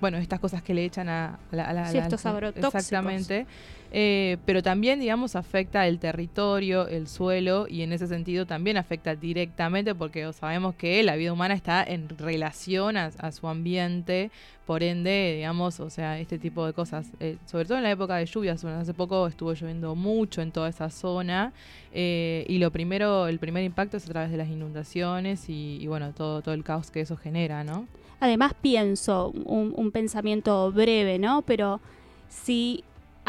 bueno, 0.00 0.16
estas 0.16 0.40
cosas 0.40 0.62
que 0.62 0.72
le 0.72 0.84
echan 0.84 1.10
a, 1.10 1.38
la, 1.50 1.64
a 1.64 1.72
la- 1.74 1.88
Sí, 1.90 1.98
la- 1.98 2.04
estos 2.04 2.24
agrotóxicos. 2.24 2.74
Exactamente. 2.74 3.46
Eh, 3.92 4.36
pero 4.46 4.62
también, 4.62 5.00
digamos, 5.00 5.34
afecta 5.34 5.86
el 5.88 5.98
territorio, 5.98 6.86
el 6.86 7.08
suelo, 7.08 7.66
y 7.68 7.82
en 7.82 7.92
ese 7.92 8.06
sentido 8.06 8.46
también 8.46 8.76
afecta 8.76 9.16
directamente 9.16 9.94
porque 9.96 10.32
sabemos 10.32 10.76
que 10.76 11.02
la 11.02 11.16
vida 11.16 11.32
humana 11.32 11.54
está 11.54 11.82
en 11.82 12.08
relación 12.08 12.96
a, 12.96 13.10
su 13.32 13.48
ambiente, 13.48 14.30
por 14.64 14.84
ende, 14.84 15.34
digamos, 15.36 15.80
o 15.80 15.90
sea, 15.90 16.20
este 16.20 16.38
tipo 16.38 16.64
de 16.64 16.72
cosas, 16.72 17.10
eh, 17.18 17.36
sobre 17.46 17.64
todo 17.64 17.78
en 17.78 17.82
la 17.82 17.90
época 17.90 18.16
de 18.16 18.26
lluvias, 18.26 18.64
hace 18.64 18.94
poco 18.94 19.26
estuvo 19.26 19.52
lloviendo 19.54 19.96
mucho 19.96 20.40
en 20.40 20.52
toda 20.52 20.68
esa 20.68 20.88
zona, 20.90 21.52
eh, 21.92 22.44
y 22.48 22.58
lo 22.58 22.70
primero, 22.70 23.26
el 23.26 23.40
primer 23.40 23.64
impacto 23.64 23.96
es 23.96 24.04
a 24.04 24.08
través 24.08 24.30
de 24.30 24.36
las 24.36 24.48
inundaciones 24.48 25.48
y, 25.48 25.84
bueno, 25.88 26.12
todo, 26.12 26.42
todo 26.42 26.54
el 26.54 26.62
caos 26.62 26.92
que 26.92 27.00
eso 27.00 27.16
genera, 27.16 27.64
¿no? 27.64 27.88
Además 28.20 28.52
pienso, 28.60 29.32
un, 29.44 29.72
un 29.76 29.90
pensamiento 29.90 30.70
breve, 30.70 31.18
¿no? 31.18 31.42
Pero 31.42 31.80
si 32.28 32.84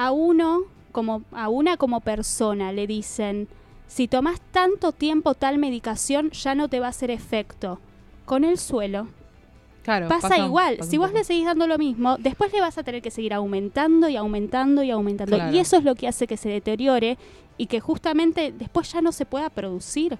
a 0.05 0.11
uno, 0.11 0.61
como 0.91 1.23
a 1.31 1.49
una 1.49 1.77
como 1.77 2.01
persona, 2.01 2.71
le 2.71 2.87
dicen, 2.87 3.47
si 3.87 4.07
tomas 4.07 4.39
tanto 4.51 4.91
tiempo 4.91 5.33
tal 5.33 5.57
medicación, 5.57 6.31
ya 6.31 6.55
no 6.55 6.67
te 6.69 6.79
va 6.79 6.87
a 6.87 6.89
hacer 6.89 7.11
efecto. 7.11 7.79
Con 8.25 8.43
el 8.43 8.57
suelo 8.57 9.07
Claro, 9.83 10.07
pasa, 10.07 10.37
igual. 10.37 10.77
pasa 10.77 10.89
si 10.91 10.97
vos 10.97 11.11
le 11.11 11.23
seguís 11.23 11.45
dando 11.45 11.65
lo 11.67 11.77
mismo, 11.79 12.15
después 12.19 12.53
le 12.53 12.61
vas 12.61 12.77
a 12.77 12.83
tener 12.83 13.01
que 13.01 13.09
seguir 13.11 13.33
aumentando 13.33 14.07
y 14.09 14.15
aumentando 14.15 14.83
y 14.83 14.91
aumentando. 14.91 15.35
Claro. 15.35 15.53
Y 15.53 15.57
eso 15.59 15.75
es 15.77 15.83
lo 15.83 15.95
que 15.95 16.07
hace 16.07 16.27
que 16.27 16.37
se 16.37 16.49
deteriore 16.49 17.17
y 17.57 17.65
que 17.65 17.79
justamente 17.79 18.53
después 18.55 18.91
ya 18.93 19.01
no 19.01 19.11
se 19.11 19.25
pueda 19.25 19.49
producir. 19.49 20.17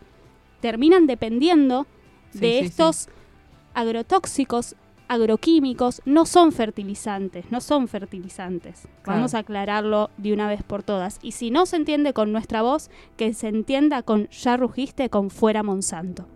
Terminan 0.61 1.05
dependiendo 1.07 1.85
Sí, 2.33 2.39
de 2.39 2.47
sí, 2.53 2.59
sí. 2.59 2.65
estos 2.65 3.09
agrotóxicos, 3.73 4.75
agroquímicos, 5.11 6.01
no 6.05 6.25
son 6.25 6.53
fertilizantes, 6.53 7.51
no 7.51 7.59
son 7.59 7.89
fertilizantes. 7.89 8.87
Claro. 9.03 9.17
Vamos 9.17 9.33
a 9.33 9.39
aclararlo 9.39 10.09
de 10.15 10.31
una 10.31 10.47
vez 10.47 10.63
por 10.63 10.83
todas. 10.83 11.19
Y 11.21 11.33
si 11.33 11.51
no 11.51 11.65
se 11.65 11.75
entiende 11.75 12.13
con 12.13 12.31
nuestra 12.31 12.61
voz, 12.61 12.89
que 13.17 13.33
se 13.33 13.49
entienda 13.49 14.03
con 14.03 14.29
ya 14.29 14.55
rugiste 14.55 15.09
con 15.09 15.29
fuera 15.29 15.63
Monsanto. 15.63 16.27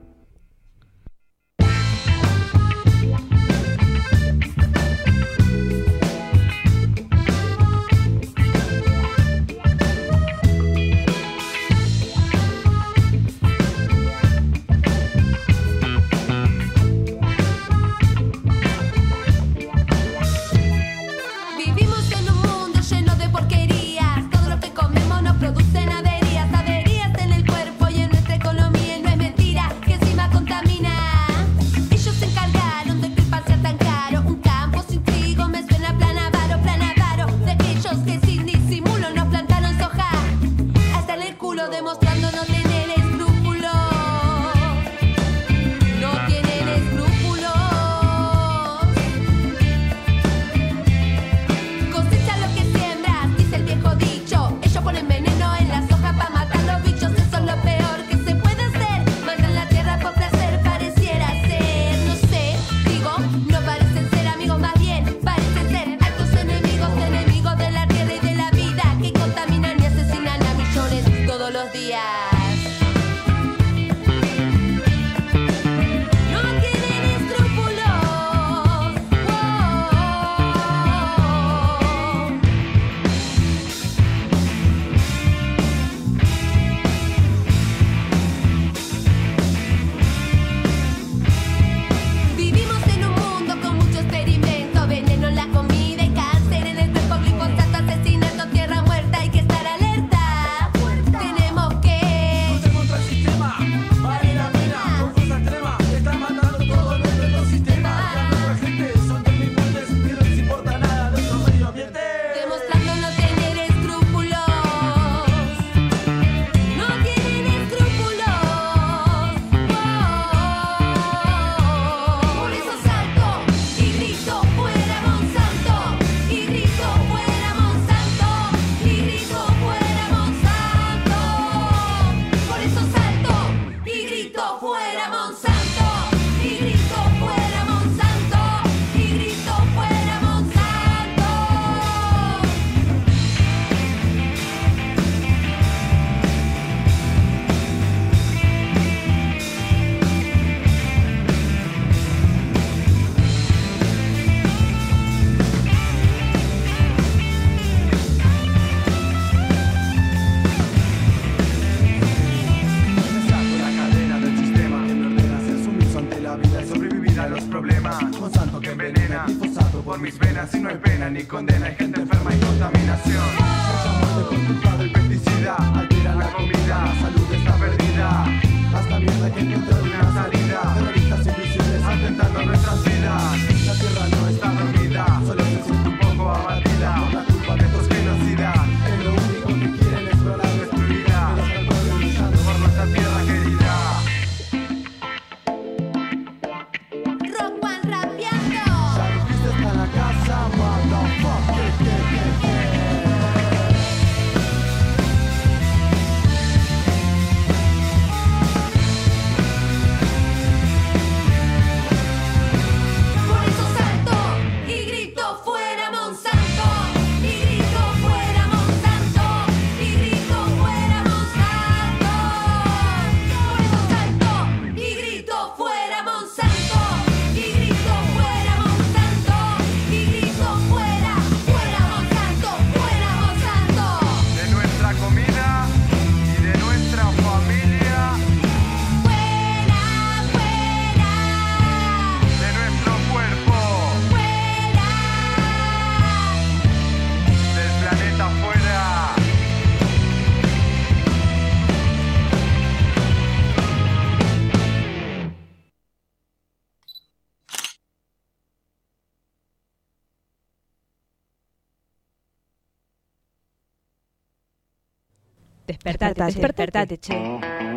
Despertate, 266.14 266.34
despertate, 266.40 267.00
che. 267.00 267.75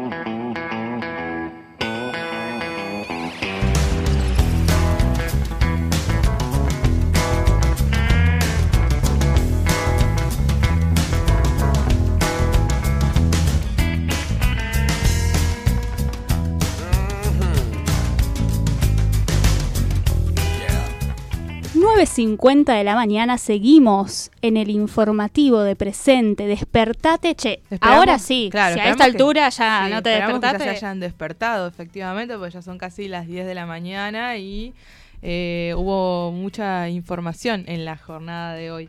9.50 22.03 22.77
de 22.77 22.85
la 22.85 22.95
mañana 22.95 23.39
seguimos 23.39 24.31
en 24.41 24.57
el 24.57 24.71
informativo 24.71 25.63
de 25.63 25.75
presente. 25.75 26.47
Despertate, 26.47 27.35
che. 27.35 27.61
Esperamos- 27.71 27.97
Ahora 27.99 28.19
sí, 28.21 28.49
claro, 28.53 28.75
si 28.75 28.81
a 28.81 28.91
esta 28.91 29.05
que- 29.05 29.11
altura 29.11 29.49
ya 29.49 29.85
sí, 29.87 29.93
no 29.93 30.03
te 30.03 30.13
esperamos 30.13 30.41
que 30.41 30.47
ya 30.47 30.53
despertaste. 30.53 30.65
se 30.65 30.71
hayan 30.87 31.01
despertado, 31.01 31.67
efectivamente, 31.67 32.37
porque 32.39 32.53
ya 32.55 32.63
son 32.63 32.79
casi 32.79 33.09
las 33.09 33.27
10 33.27 33.47
de 33.47 33.55
la 33.55 33.67
mañana 33.67 34.37
y 34.37 34.75
eh, 35.23 35.75
hubo 35.77 36.31
mucha 36.31 36.89
información 36.89 37.65
en 37.67 37.85
la 37.85 37.97
jornada 37.97 38.55
de 38.55 38.71
hoy. 38.71 38.89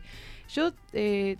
Yo 0.54 0.72
eh, 0.92 1.36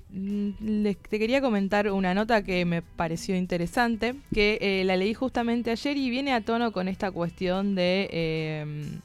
les, 0.61 0.97
te 0.97 1.19
quería 1.19 1.41
comentar 1.41 1.91
una 1.91 2.15
nota 2.15 2.43
que 2.43 2.65
me 2.65 2.83
pareció 2.83 3.37
interesante, 3.37 4.15
que 4.35 4.59
eh, 4.61 4.83
la 4.85 4.97
leí 4.97 5.15
justamente 5.15 5.71
ayer 5.71 5.97
y 5.97 6.11
viene 6.11 6.33
a 6.33 6.41
tono 6.41 6.73
con 6.73 6.89
esta 6.89 7.11
cuestión 7.13 7.75
de... 7.77 8.99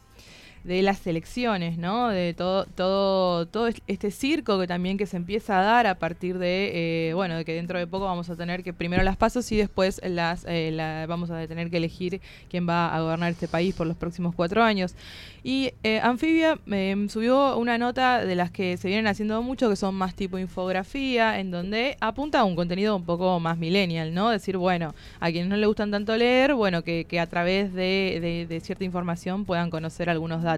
de 0.65 0.81
las 0.81 1.05
elecciones, 1.05 1.77
¿no? 1.77 2.09
De 2.09 2.33
todo, 2.33 2.65
todo, 2.65 3.45
todo 3.45 3.67
este 3.85 4.09
circo 4.09 4.59
que 4.59 4.65
también 4.65 4.97
que 4.97 5.05
se 5.05 5.15
empieza 5.15 5.59
a 5.59 5.63
dar 5.63 5.85
a 5.85 5.95
partir 5.95 6.39
de, 6.39 7.09
eh, 7.09 7.13
bueno, 7.13 7.35
de 7.35 7.45
que 7.45 7.53
dentro 7.53 7.77
de 7.77 7.85
poco 7.85 8.05
vamos 8.05 8.29
a 8.31 8.35
tener 8.35 8.63
que 8.63 8.73
primero 8.73 9.03
las 9.03 9.15
pasos 9.15 9.51
y 9.51 9.57
después 9.57 10.01
las, 10.03 10.43
eh, 10.49 11.05
vamos 11.07 11.29
a 11.29 11.45
tener 11.45 11.69
que 11.69 11.77
elegir 11.77 12.19
quién 12.49 12.67
va 12.67 12.95
a 12.95 12.99
gobernar 12.99 13.31
este 13.31 13.47
país 13.47 13.75
por 13.75 13.85
los 13.85 13.95
próximos 13.95 14.33
cuatro 14.33 14.63
años. 14.63 14.95
Y 15.43 15.73
eh, 15.83 15.99
Anfibia 16.01 16.57
eh, 16.71 17.05
subió 17.09 17.57
una 17.57 17.77
nota 17.77 18.25
de 18.25 18.33
las 18.35 18.49
que 18.49 18.77
se 18.77 18.87
vienen 18.87 19.05
haciendo 19.05 19.43
mucho, 19.43 19.69
que 19.69 19.75
son 19.75 19.93
más 19.93 20.15
tipo 20.15 20.39
infografía, 20.39 21.39
en 21.39 21.51
donde 21.51 21.95
apunta 21.99 22.39
a 22.39 22.43
un 22.43 22.55
contenido 22.55 22.95
un 22.95 23.05
poco 23.05 23.39
más 23.39 23.59
millennial, 23.59 24.15
¿no? 24.15 24.31
Decir, 24.31 24.57
bueno, 24.57 24.95
a 25.19 25.29
quienes 25.29 25.47
no 25.49 25.57
le 25.57 25.67
gustan 25.67 25.91
tanto 25.91 26.17
leer, 26.17 26.55
bueno, 26.55 26.81
que, 26.81 27.05
a 27.19 27.27
través 27.27 27.71
de- 27.73 28.45
de 28.49 28.59
cierta 28.61 28.83
información 28.83 29.45
puedan 29.45 29.69
conocer 29.69 30.09
algunos 30.09 30.41
datos. 30.41 30.54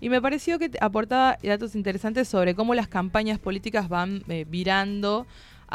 Y 0.00 0.08
me 0.08 0.20
pareció 0.20 0.58
que 0.58 0.70
aportaba 0.80 1.38
datos 1.42 1.74
interesantes 1.74 2.28
sobre 2.28 2.54
cómo 2.54 2.74
las 2.74 2.88
campañas 2.88 3.38
políticas 3.38 3.88
van 3.88 4.22
eh, 4.28 4.44
virando 4.48 5.26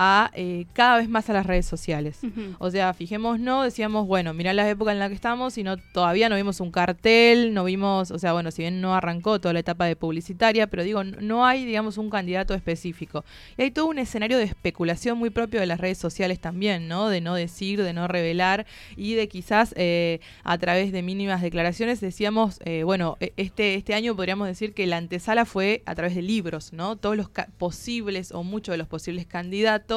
a 0.01 0.31
eh, 0.33 0.65
cada 0.71 0.95
vez 0.95 1.09
más 1.09 1.29
a 1.29 1.33
las 1.33 1.45
redes 1.45 1.65
sociales. 1.65 2.21
O 2.57 2.71
sea, 2.71 2.93
fijémonos, 2.93 3.65
decíamos, 3.65 4.07
bueno, 4.07 4.33
mirá 4.33 4.53
la 4.53 4.67
época 4.69 4.93
en 4.93 4.99
la 4.99 5.09
que 5.09 5.13
estamos 5.13 5.57
y 5.57 5.63
no 5.63 5.75
todavía 5.75 6.29
no 6.29 6.37
vimos 6.37 6.61
un 6.61 6.71
cartel, 6.71 7.53
no 7.53 7.65
vimos, 7.65 8.09
o 8.09 8.17
sea, 8.17 8.31
bueno, 8.31 8.49
si 8.51 8.61
bien 8.61 8.79
no 8.79 8.95
arrancó 8.95 9.41
toda 9.41 9.51
la 9.51 9.59
etapa 9.59 9.83
de 9.87 9.97
publicitaria, 9.97 10.67
pero 10.67 10.83
digo, 10.83 11.03
no 11.03 11.45
hay, 11.45 11.65
digamos, 11.65 11.97
un 11.97 12.09
candidato 12.09 12.53
específico. 12.53 13.25
Y 13.57 13.63
hay 13.63 13.71
todo 13.71 13.87
un 13.87 13.99
escenario 13.99 14.37
de 14.37 14.45
especulación 14.45 15.17
muy 15.17 15.31
propio 15.31 15.59
de 15.59 15.65
las 15.65 15.81
redes 15.81 15.97
sociales 15.97 16.39
también, 16.39 16.87
¿no? 16.87 17.09
De 17.09 17.19
no 17.19 17.35
decir, 17.35 17.83
de 17.83 17.91
no 17.91 18.07
revelar 18.07 18.65
y 18.95 19.15
de 19.15 19.27
quizás 19.27 19.73
eh, 19.75 20.21
a 20.45 20.57
través 20.57 20.93
de 20.93 21.01
mínimas 21.01 21.41
declaraciones 21.41 21.99
decíamos, 21.99 22.59
eh, 22.63 22.83
bueno, 22.83 23.17
e- 23.19 23.33
este, 23.35 23.75
este 23.75 23.95
año 23.95 24.15
podríamos 24.15 24.47
decir 24.47 24.73
que 24.73 24.87
la 24.87 24.95
antesala 24.95 25.43
fue 25.43 25.83
a 25.85 25.93
través 25.93 26.15
de 26.15 26.21
libros, 26.21 26.71
¿no? 26.71 26.95
Todos 26.95 27.17
los 27.17 27.29
posibles 27.57 28.31
o 28.31 28.43
muchos 28.43 28.71
de 28.71 28.77
los 28.77 28.87
posibles 28.87 29.27
candidatos 29.27 29.88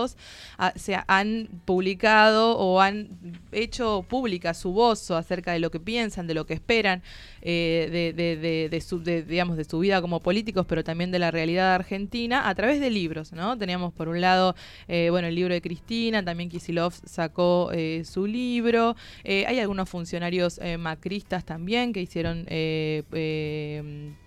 ah, 0.59 0.73
se 0.77 0.99
han 1.07 1.49
publicado 1.65 2.57
o 2.59 2.81
han 2.81 3.09
hecho 3.53 4.05
pública 4.09 4.55
su 4.55 4.73
voz 4.73 5.11
acerca 5.11 5.53
de 5.53 5.59
lo 5.59 5.71
que 5.71 5.81
piensan, 5.81 6.27
de 6.27 6.35
lo 6.35 6.47
que 6.47 6.55
esperan, 6.55 7.03
eh, 7.43 7.89
de, 7.91 8.13
de- 8.13 8.37
de- 8.37 8.69
de 8.69 8.81
su, 8.81 9.03
de, 9.03 9.23
digamos, 9.23 9.57
de 9.57 9.65
su 9.65 9.79
vida 9.79 10.01
como 10.01 10.21
políticos, 10.21 10.65
pero 10.69 10.83
también 10.85 11.11
de 11.11 11.19
la 11.19 11.31
realidad 11.31 11.75
argentina 11.75 12.49
a 12.49 12.55
través 12.55 12.81
de 12.81 12.91
libros, 12.91 13.33
¿no? 13.33 13.59
Teníamos 13.59 13.93
por 13.93 14.09
un 14.09 14.21
lado, 14.21 14.55
eh, 14.89 15.09
bueno, 15.11 15.29
el 15.29 15.35
libro 15.35 15.53
de 15.55 15.61
Cristina, 15.61 16.25
también 16.25 16.49
Kisilov 16.49 16.93
sacó 17.05 17.71
eh, 17.73 18.03
su 18.05 18.27
libro, 18.27 18.97
hay 19.25 19.59
algunos 19.59 19.89
funcionarios 19.89 20.61
macristas 20.79 21.45
también 21.45 21.93
que 21.93 22.01
hicieron, 22.01 22.47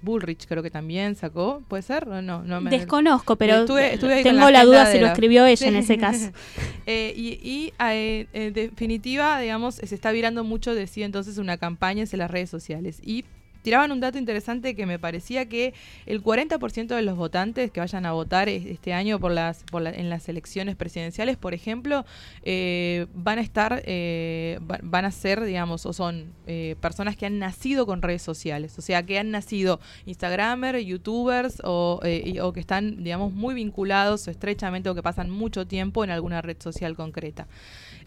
Bullrich 0.01 0.45
creo 0.47 0.61
que 0.63 0.69
también 0.71 1.15
sacó, 1.15 1.63
¿puede 1.67 1.83
ser? 1.83 2.07
No, 2.07 2.21
no, 2.21 2.61
me- 2.61 2.69
Desconozco, 2.69 3.35
pero 3.35 3.55
Estuve- 3.61 3.93
estuve 3.93 4.23
tengo 4.23 4.49
la 4.49 4.63
duda 4.65 4.85
si 4.87 4.97
de 4.97 5.01
lo 5.01 5.07
escribió 5.07 5.45
ella 5.45 5.67
en 5.67 5.73
Sí. 5.73 5.79
ese 5.79 5.97
caso. 5.97 6.31
Y 6.87 7.39
y, 7.43 7.73
en 7.79 8.53
definitiva, 8.53 9.39
digamos, 9.39 9.75
se 9.75 9.95
está 9.95 10.11
virando 10.11 10.43
mucho, 10.43 10.75
decía 10.75 11.05
entonces, 11.05 11.37
una 11.39 11.57
campaña 11.57 12.03
hacia 12.03 12.17
las 12.17 12.29
redes 12.29 12.49
sociales. 12.49 12.99
Y 13.05 13.23
tiraban 13.61 13.91
un 13.91 13.99
dato 13.99 14.19
interesante 14.19 14.75
que 14.75 14.85
me 14.85 14.99
parecía 14.99 15.47
que 15.49 15.73
el 16.05 16.21
40% 16.21 16.93
de 16.95 17.01
los 17.01 17.17
votantes 17.17 17.71
que 17.71 17.79
vayan 17.79 18.05
a 18.05 18.11
votar 18.11 18.47
es- 18.47 18.63
este 18.63 18.93
año 18.93 19.19
por 19.19 19.31
las, 19.31 19.63
por 19.63 19.81
la- 19.81 19.89
en 19.89 20.07
las 20.11 20.29
elecciones 20.29 20.75
presidenciales, 20.75 21.35
por 21.35 21.55
ejemplo, 21.55 22.05
eh, 22.43 23.07
van 23.15 23.39
a 23.39 23.41
estar, 23.41 23.81
eh, 23.87 24.59
va- 24.69 24.77
van 24.83 25.05
a 25.05 25.11
ser, 25.11 25.43
digamos, 25.43 25.87
o 25.87 25.93
son 25.93 26.25
eh, 26.45 26.75
personas 26.79 27.15
que 27.17 27.25
han 27.25 27.39
nacido 27.39 27.87
con 27.87 28.03
redes 28.03 28.21
sociales, 28.21 28.77
o 28.77 28.83
sea, 28.83 29.01
que 29.01 29.17
han 29.17 29.31
nacido 29.31 29.79
Instagramers, 30.05 30.85
YouTubers 30.85 31.59
o, 31.63 32.01
eh, 32.03 32.21
y- 32.23 32.37
o 32.39 32.53
que 32.53 32.59
están, 32.59 33.03
digamos, 33.03 33.33
muy 33.33 33.55
vinculados 33.55 34.27
estrechamente 34.27 34.89
o 34.91 34.93
que 34.93 35.01
pasan 35.01 35.31
mucho 35.31 35.65
tiempo 35.65 36.03
en 36.03 36.11
alguna 36.11 36.43
red 36.43 36.57
social 36.59 36.95
concreta. 36.95 37.47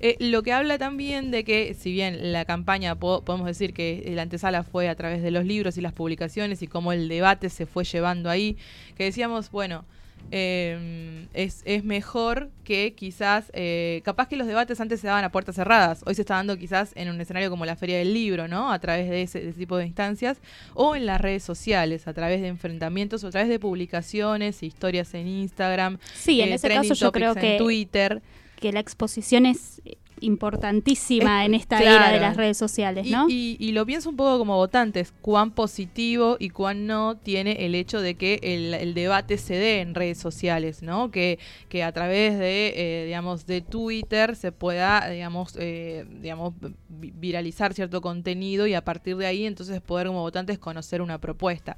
Eh, 0.01 0.17
lo 0.21 0.43
que 0.45 0.53
habla 0.53 0.79
también 0.79 1.31
de 1.33 1.43
que, 1.43 1.75
si 1.75 1.91
bien 1.91 2.33
la 2.33 2.45
campaña 2.45 2.95
po- 2.95 3.23
podemos 3.25 3.47
decir 3.49 3.73
que 3.75 4.09
la 4.15 4.23
antesala 4.23 4.63
fue 4.63 4.89
a 4.89 4.95
través 4.95 5.23
de 5.23 5.31
los 5.33 5.45
libros 5.45 5.77
y 5.77 5.81
las 5.81 5.93
publicaciones 5.93 6.63
y 6.63 6.69
cómo 6.69 6.93
el 6.93 7.09
debate 7.09 7.51
se 7.51 7.67
fue 7.67 7.83
llevando 7.85 8.31
ahí, 8.31 8.57
que 8.97 9.05
decíamos, 9.05 9.51
bueno, 9.51 9.85
eh, 10.31 11.27
es, 11.35 11.63
es 11.65 11.85
mejor 11.85 12.51
que 12.65 12.93
quizás, 12.95 13.51
eh, 13.55 14.03
capaz 14.05 14.29
que 14.29 14.37
los 14.37 14.47
debates 14.47 14.81
antes 14.81 15.01
se 15.01 15.07
daban 15.07 15.25
a 15.25 15.33
puertas 15.33 15.55
cerradas, 15.57 16.03
hoy 16.07 16.15
se 16.15 16.23
está 16.23 16.35
dando 16.35 16.57
quizás 16.59 16.93
en 16.97 17.09
un 17.09 17.21
escenario 17.21 17.51
como 17.51 17.65
la 17.65 17.77
Feria 17.77 17.99
del 17.99 18.13
Libro, 18.13 18.47
¿no? 18.47 18.71
A 18.73 18.79
través 18.79 19.09
de 19.09 19.23
ese, 19.23 19.41
de 19.41 19.51
ese 19.51 19.59
tipo 19.59 19.77
de 19.77 19.87
instancias, 19.87 20.39
o 20.75 20.95
en 20.97 21.07
las 21.07 21.21
redes 21.21 21.43
sociales, 21.43 22.07
a 22.07 22.13
través 22.15 22.41
de 22.41 22.49
enfrentamientos, 22.49 23.25
o 23.25 23.29
a 23.29 23.31
través 23.31 23.49
de 23.49 23.59
publicaciones, 23.59 24.63
historias 24.63 25.15
en 25.15 25.27
Instagram, 25.29 25.99
Sí, 26.15 26.41
en 26.41 26.51
eh, 26.51 26.55
ese 26.55 26.69
caso 26.69 26.95
yo 26.95 27.11
creo 27.13 27.33
en 27.33 27.41
que, 27.41 27.57
Twitter. 27.59 28.23
Que 28.61 28.73
la 28.73 28.81
exposición 28.81 29.47
es 29.47 29.81
importantísima 30.21 31.43
Es- 31.43 31.47
en 31.49 31.55
esta 31.55 31.79
claro. 31.79 31.97
era 32.07 32.13
de 32.13 32.21
las 32.21 32.37
redes 32.37 32.57
sociales, 32.57 33.07
Y- 33.07 33.11
¿no? 33.11 33.27
Y, 33.29 33.57
y 33.61 33.73
lo 33.73 33.87
pienso 33.87 34.11
un 34.11 34.17
poco 34.17 34.39
como 34.39 34.57
votantes, 34.57 35.13
cuán 35.21 35.53
positivo 35.53 36.37
y 36.41 36.51
cuán 36.51 36.87
no 36.87 37.17
tiene 37.17 37.65
el 37.67 37.75
hecho 37.75 38.01
de 38.01 38.17
que 38.17 38.41
el, 38.43 38.75
el 38.75 38.95
debate 38.95 39.39
se 39.39 39.55
dé 39.55 39.81
en 39.81 39.95
redes 39.95 40.19
sociales, 40.19 40.83
¿no? 40.83 41.11
Que, 41.11 41.39
que 41.69 41.83
a 41.85 41.93
través 41.93 42.39
de, 42.39 42.73
eh, 42.77 43.05
digamos, 43.07 43.47
de 43.47 43.61
Twitter 43.61 44.35
se 44.37 44.53
pueda, 44.53 45.09
digamos, 45.09 45.55
eh, 45.59 46.05
digamos, 46.21 46.55
vi- 46.89 47.13
viralizar 47.15 47.73
cierto 47.75 48.01
contenido 48.01 48.67
y 48.67 48.75
a 48.75 48.85
partir 48.85 49.17
de 49.17 49.27
ahí 49.27 49.45
entonces 49.47 49.81
poder 49.81 50.09
como 50.09 50.21
votantes 50.23 50.59
conocer 50.59 51.01
una 51.03 51.19
propuesta. 51.19 51.77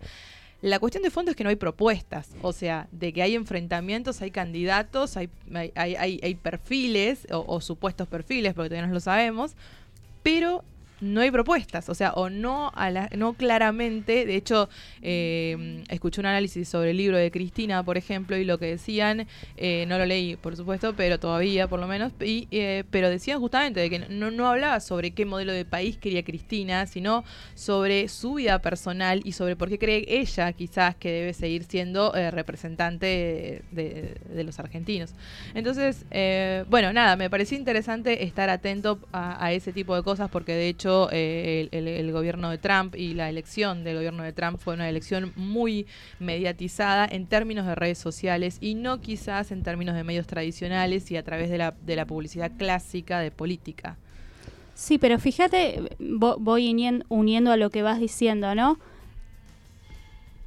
La 0.62 0.78
cuestión 0.78 1.02
de 1.02 1.10
fondo 1.10 1.30
es 1.30 1.36
que 1.36 1.42
no 1.44 1.50
hay 1.50 1.56
propuestas, 1.56 2.28
o 2.42 2.52
sea, 2.52 2.86
de 2.92 3.12
que 3.14 3.22
hay 3.22 3.34
enfrentamientos, 3.34 4.20
hay 4.20 4.30
candidatos, 4.30 5.16
hay, 5.16 5.30
hay, 5.74 5.94
hay- 5.96 6.34
perfiles 6.34 7.26
o 7.30 7.60
supuestos 7.62 8.06
perfiles, 8.08 8.52
porque 8.52 8.68
todavía 8.68 8.86
no 8.88 8.92
lo 8.94 9.00
sabemos, 9.00 9.52
pero 10.22 10.62
no 11.00 11.20
hay 11.20 11.30
propuestas, 11.30 11.88
o 11.88 11.94
sea, 11.94 12.12
o 12.12 12.28
no, 12.30 12.70
a 12.74 12.90
la- 12.90 13.08
no 13.16 13.34
claramente, 13.34 14.26
de 14.26 14.36
hecho, 14.36 14.68
eh, 15.02 15.82
escuché 15.88 16.20
un 16.20 16.26
análisis 16.26 16.68
sobre 16.68 16.90
el 16.90 16.98
libro 16.98 17.16
de 17.16 17.30
Cristina, 17.30 17.82
por 17.82 17.96
ejemplo, 17.96 18.36
y 18.36 18.44
lo 18.44 18.58
que 18.58 18.66
decían, 18.66 19.26
eh, 19.56 19.84
no 19.88 19.98
lo 19.98 20.04
leí, 20.06 20.36
por 20.36 20.56
supuesto, 20.56 20.94
pero 20.94 21.18
todavía, 21.18 21.68
por 21.68 21.80
lo 21.80 21.86
menos, 21.86 22.12
y, 22.20 22.48
eh, 22.50 22.84
pero 22.90 23.08
decían 23.08 23.40
justamente 23.40 23.80
de 23.80 23.90
que 23.90 23.98
no, 23.98 24.30
no 24.30 24.48
hablaba 24.48 24.80
sobre 24.80 25.12
qué 25.12 25.24
modelo 25.24 25.52
de 25.52 25.64
país 25.64 25.96
quería 25.96 26.22
Cristina, 26.22 26.86
sino 26.86 27.24
sobre 27.54 28.08
su 28.08 28.34
vida 28.34 28.60
personal 28.60 29.20
y 29.24 29.32
sobre 29.32 29.56
por 29.56 29.68
qué 29.68 29.78
cree 29.78 30.04
ella 30.08 30.52
quizás 30.52 30.96
que 30.96 31.10
debe 31.10 31.32
seguir 31.32 31.64
siendo 31.64 32.14
eh, 32.14 32.30
representante 32.30 33.62
de, 33.70 34.44
los 34.44 34.58
argentinos. 34.58 35.14
Entonces, 35.54 36.06
eh, 36.10 36.64
bueno, 36.68 36.92
nada, 36.92 37.16
me 37.16 37.28
pareció 37.28 37.58
interesante 37.58 38.24
estar 38.24 38.48
atento 38.48 38.98
a 39.12 39.52
ese 39.52 39.72
tipo 39.72 39.94
de 39.94 40.02
cosas 40.02 40.30
porque 40.30 40.52
de 40.52 40.68
hecho 40.68 40.89
eh, 41.12 41.68
el, 41.72 42.12
gobierno 42.12 42.50
de 42.50 42.58
Trump 42.58 42.94
y 42.96 43.14
la 43.14 43.28
elección 43.28 43.84
del 43.84 43.96
gobierno 43.96 44.22
de 44.22 44.32
Trump 44.32 44.58
fue 44.58 44.74
una 44.74 44.88
elección 44.88 45.32
muy 45.36 45.86
mediatizada 46.18 47.06
en 47.10 47.26
términos 47.26 47.66
de 47.66 47.74
redes 47.74 47.98
sociales 47.98 48.58
y 48.60 48.74
no 48.74 49.00
quizás 49.00 49.50
en 49.52 49.62
términos 49.62 49.94
de 49.94 50.04
medios 50.04 50.26
tradicionales 50.26 51.10
y 51.10 51.16
a 51.16 51.22
través 51.22 51.50
de 51.50 51.58
la, 51.58 51.74
de 51.84 51.96
la 51.96 52.04
publicidad 52.06 52.52
clásica 52.56 53.20
de 53.20 53.30
política. 53.30 53.96
Sí, 54.74 54.98
pero 54.98 55.18
fíjate, 55.18 55.80
vo- 55.98 56.36
voy 56.38 56.72
unien- 56.72 57.04
uniendo 57.08 57.52
a 57.52 57.56
lo 57.56 57.70
que 57.70 57.82
vas 57.82 58.00
diciendo, 58.00 58.54
¿no? 58.54 58.78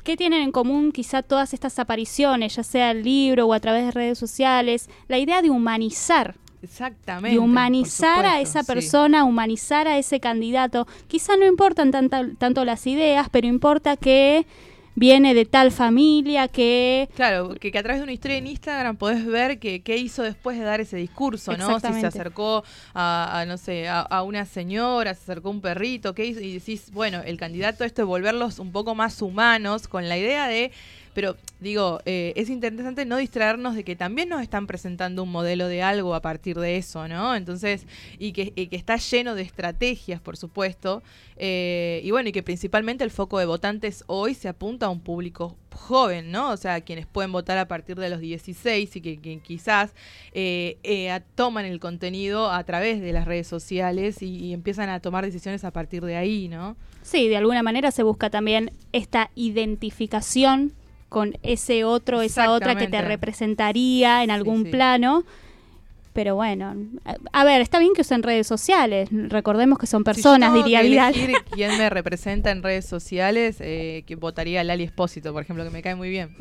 ¿Qué 0.04 0.18
tienen 0.18 0.42
en 0.42 0.52
común 0.52 0.92
quizá 0.92 1.22
todas 1.24 1.54
estas 1.54 1.80
apariciones, 1.80 2.56
ya 2.58 2.64
sea 2.64 2.92
el 2.92 3.04
libro 3.04 3.48
o 3.48 3.54
a 3.54 3.60
través 3.60 3.86
de 3.86 3.92
redes 3.92 4.18
sociales? 4.18 4.90
La 5.08 5.18
idea 5.18 5.42
de 5.42 5.50
humanizar. 5.50 6.36
Exactamente. 6.64 7.32
De 7.36 7.40
humanizar 7.40 8.26
a 8.26 8.40
esa 8.40 8.62
sí. 8.62 8.68
persona, 8.68 9.24
humanizar 9.26 9.88
a 9.88 9.98
ese 9.98 10.20
candidato. 10.20 10.88
Quizá 11.08 11.36
no 11.38 11.46
importan 11.46 11.92
tanta- 11.92 12.30
tanto 12.38 12.64
las 12.66 12.88
ideas, 12.88 13.28
pero 13.30 13.48
importa 13.48 13.98
que 13.98 14.46
viene 14.96 15.34
de 15.34 15.46
tal 15.46 15.72
familia, 15.72 16.48
que... 16.48 17.10
Claro, 17.16 17.56
que, 17.60 17.72
que 17.72 17.80
a 17.80 17.82
través 17.84 18.00
de 18.00 18.04
una 18.04 18.14
historia 18.14 18.38
en 18.38 18.46
Instagram 18.46 18.96
podés 18.96 19.26
ver 19.26 19.58
que 19.58 19.82
qué 19.82 19.98
hizo 19.98 20.22
después 20.22 20.58
de 20.58 20.64
dar 20.64 20.82
ese 20.82 20.98
discurso, 20.98 21.58
¿no? 21.58 21.80
Si 21.80 21.94
se 21.94 22.06
acercó 22.06 22.64
a, 22.94 23.40
a, 23.40 23.46
no 23.46 23.58
sé, 23.58 23.88
a, 23.88 24.02
a 24.02 24.22
una 24.22 24.46
señora, 24.46 25.16
se 25.16 25.24
acercó 25.24 25.48
a 25.48 25.52
un 25.52 25.62
perrito, 25.62 26.14
¿qué 26.14 26.26
hizo? 26.26 26.42
Y 26.42 26.54
decís, 26.54 26.92
bueno, 26.92 27.22
el 27.26 27.38
candidato 27.38 27.84
esto 27.84 28.04
es 28.04 28.08
volverlos 28.08 28.60
un 28.60 28.72
poco 28.72 28.94
más 28.94 29.20
humanos 29.22 29.88
con 29.88 30.08
la 30.08 30.18
idea 30.18 30.48
de... 30.48 30.72
Pero 31.14 31.38
digo, 31.60 32.00
eh, 32.06 32.34
es 32.36 32.50
interesante 32.50 33.06
no 33.06 33.18
distraernos 33.18 33.76
de 33.76 33.84
que 33.84 33.96
también 33.96 34.30
nos 34.30 34.42
están 34.42 34.68
presentando 34.68 35.24
un 35.24 35.32
modelo 35.32 35.68
de 35.68 35.82
algo 35.82 36.16
a 36.16 36.22
partir 36.22 36.58
de 36.58 36.78
eso, 36.78 37.08
¿no? 37.08 37.36
Entonces, 37.36 37.86
y 38.20 38.32
que, 38.32 38.52
y 38.56 38.68
que 38.68 38.76
está 38.76 38.98
lleno 38.98 39.36
de 39.36 39.44
estrategias, 39.44 40.20
por 40.22 40.38
supuesto. 40.38 41.04
eh, 41.38 42.02
y 42.04 42.12
bueno, 42.12 42.30
y 42.30 42.32
que 42.32 42.44
principalmente 42.44 43.04
el 43.04 43.12
foco 43.12 43.40
de 43.40 43.46
votantes 43.46 44.04
hoy 44.08 44.34
se 44.34 44.48
apunta 44.48 44.88
a 44.88 44.90
un 44.90 45.00
público 45.00 45.56
joven, 45.74 46.32
¿no? 46.32 46.52
O 46.52 46.58
sea, 46.58 46.82
quienes 46.82 47.06
pueden 47.06 47.32
votar 47.32 47.58
a 47.58 47.68
partir 47.68 47.98
de 47.98 48.10
los 48.10 48.20
16 48.20 48.96
y 48.96 49.02
que, 49.02 49.18
que 49.18 49.40
quizás 49.40 49.94
eh, 50.34 50.78
eh, 50.84 51.20
toman 51.36 51.66
el 51.66 51.80
contenido 51.80 52.52
a 52.52 52.64
través 52.64 53.02
de 53.02 53.12
las 53.12 53.26
redes 53.26 53.48
sociales 53.48 54.22
y 54.22 54.54
empiezan 54.54 54.90
a 54.90 55.00
tomar 55.00 55.26
decisiones 55.26 55.64
a 55.64 55.72
partir 55.72 56.04
de 56.06 56.16
ahí, 56.16 56.48
¿no? 56.48 56.76
Sí, 57.02 57.28
de 57.28 57.38
alguna 57.38 57.64
manera 57.64 57.92
se 57.92 58.04
busca 58.04 58.30
también 58.30 58.72
esta 58.94 59.30
identificación 59.36 60.74
con 61.14 61.38
ese 61.44 61.84
otro, 61.86 62.24
esa 62.24 62.50
otra 62.52 62.76
que 62.76 62.88
te 62.88 63.02
representaría 63.02 64.24
en 64.24 64.32
algún 64.32 64.64
sí. 64.66 64.72
plano. 64.72 65.24
Pero 66.12 66.36
bueno, 66.36 66.76
a, 67.32 67.44
ver, 67.44 67.62
está 67.62 67.80
bien 67.80 67.94
que 67.96 68.02
usen 68.02 68.22
redes 68.22 68.46
sociales. 68.46 69.10
Recordemos 69.12 69.80
que 69.80 69.88
son 69.88 70.04
personas, 70.04 70.52
si 70.52 70.60
yo 70.60 70.64
diría 70.64 70.82
que 70.82 70.88
Vidal. 70.88 71.14
quién 71.52 71.76
me 71.78 71.90
representa 71.90 72.52
en 72.52 72.62
redes 72.62 72.86
sociales, 72.86 73.58
eh, 73.60 74.04
que 74.06 74.16
votaría 74.16 74.62
a 74.62 74.64
Lali 74.64 74.84
Espósito, 74.84 75.34
por 75.34 75.42
ejemplo, 75.42 75.64
que 75.64 75.72
me 75.72 75.82
cae 75.82 75.96
muy 75.96 76.10
bien. 76.10 76.36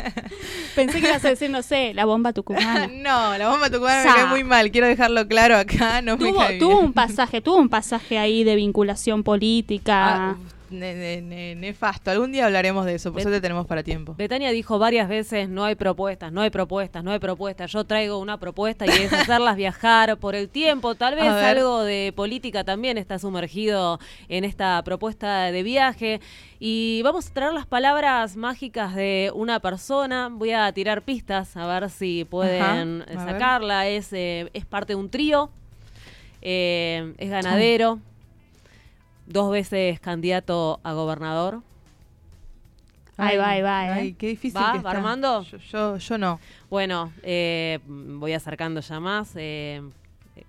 Pensé 0.74 1.02
que 1.02 1.08
ibas 1.08 1.22
a 1.22 1.28
decir, 1.28 1.50
no 1.50 1.62
sé, 1.62 1.92
la 1.92 2.06
bomba 2.06 2.32
tucumana. 2.32 2.86
no, 2.92 3.36
la 3.36 3.50
bomba 3.50 3.68
tucumana 3.68 4.04
me 4.04 4.08
Sa. 4.08 4.14
cae 4.16 4.26
muy 4.26 4.42
mal, 4.42 4.70
quiero 4.70 4.86
dejarlo 4.86 5.28
claro 5.28 5.56
acá, 5.56 6.00
no 6.00 6.16
me 6.16 6.30
tuvo, 6.30 6.38
cae 6.38 6.58
tuvo 6.58 6.76
bien. 6.76 6.84
un 6.86 6.92
pasaje, 6.94 7.42
tuvo 7.42 7.56
un 7.56 7.68
pasaje 7.68 8.16
ahí 8.16 8.42
de 8.42 8.56
vinculación 8.56 9.22
política. 9.22 10.30
Ah, 10.30 10.36
ne- 10.74 10.94
ne- 10.94 11.22
ne- 11.22 11.54
nefasto, 11.54 12.10
algún 12.10 12.32
día 12.32 12.46
hablaremos 12.46 12.84
de 12.84 12.96
eso, 12.96 13.10
por 13.10 13.16
Bet- 13.16 13.22
suerte 13.24 13.40
tenemos 13.40 13.66
para 13.66 13.82
tiempo. 13.82 14.14
Betania 14.16 14.50
dijo 14.50 14.78
varias 14.78 15.08
veces, 15.08 15.48
no 15.48 15.64
hay 15.64 15.74
propuestas, 15.74 16.32
no 16.32 16.40
hay 16.42 16.50
propuestas, 16.50 17.02
no 17.04 17.10
hay 17.12 17.18
propuestas. 17.18 17.72
Yo 17.72 17.84
traigo 17.84 18.18
una 18.18 18.38
propuesta 18.38 18.84
y 18.86 18.90
es 18.90 19.12
hacerlas 19.12 19.56
viajar 19.56 20.16
por 20.18 20.34
el 20.34 20.48
tiempo. 20.48 20.94
Tal 20.94 21.14
vez 21.14 21.24
algo 21.24 21.82
de 21.82 22.12
política 22.14 22.64
también 22.64 22.98
está 22.98 23.18
sumergido 23.18 23.98
en 24.28 24.44
esta 24.44 24.82
propuesta 24.84 25.50
de 25.52 25.62
viaje. 25.62 26.20
Y 26.60 27.02
vamos 27.02 27.28
a 27.28 27.32
traer 27.34 27.52
las 27.52 27.66
palabras 27.66 28.36
mágicas 28.36 28.94
de 28.94 29.30
una 29.34 29.60
persona. 29.60 30.28
Voy 30.32 30.52
a 30.52 30.72
tirar 30.72 31.02
pistas 31.02 31.56
a 31.56 31.66
ver 31.66 31.90
si 31.90 32.24
pueden 32.24 33.02
Ajá, 33.02 33.32
sacarla. 33.32 33.86
Es, 33.88 34.12
eh, 34.12 34.48
es 34.54 34.64
parte 34.64 34.92
de 34.94 34.96
un 34.96 35.10
trío, 35.10 35.50
eh, 36.42 37.14
es 37.18 37.30
ganadero, 37.30 37.98
dos 39.26 39.50
veces 39.50 40.00
candidato 40.00 40.80
a 40.82 40.92
gobernador. 40.92 41.62
Ahí 43.16 43.36
va, 43.36 43.50
ahí 43.50 43.62
va, 43.62 43.86
¿eh? 43.86 43.92
Ay, 43.92 44.12
qué 44.14 44.26
difícil 44.28 44.60
¿Va? 44.60 44.72
que 44.72 44.78
¿Va 44.80 44.90
está. 44.90 44.90
Armando? 44.90 45.42
Yo, 45.42 45.58
yo, 45.58 45.96
yo 45.98 46.18
no. 46.18 46.40
Bueno, 46.68 47.12
eh, 47.22 47.78
voy 47.86 48.32
acercando 48.32 48.80
ya 48.80 48.98
más. 48.98 49.36
eh, 49.36 49.80
eh, 50.34 50.42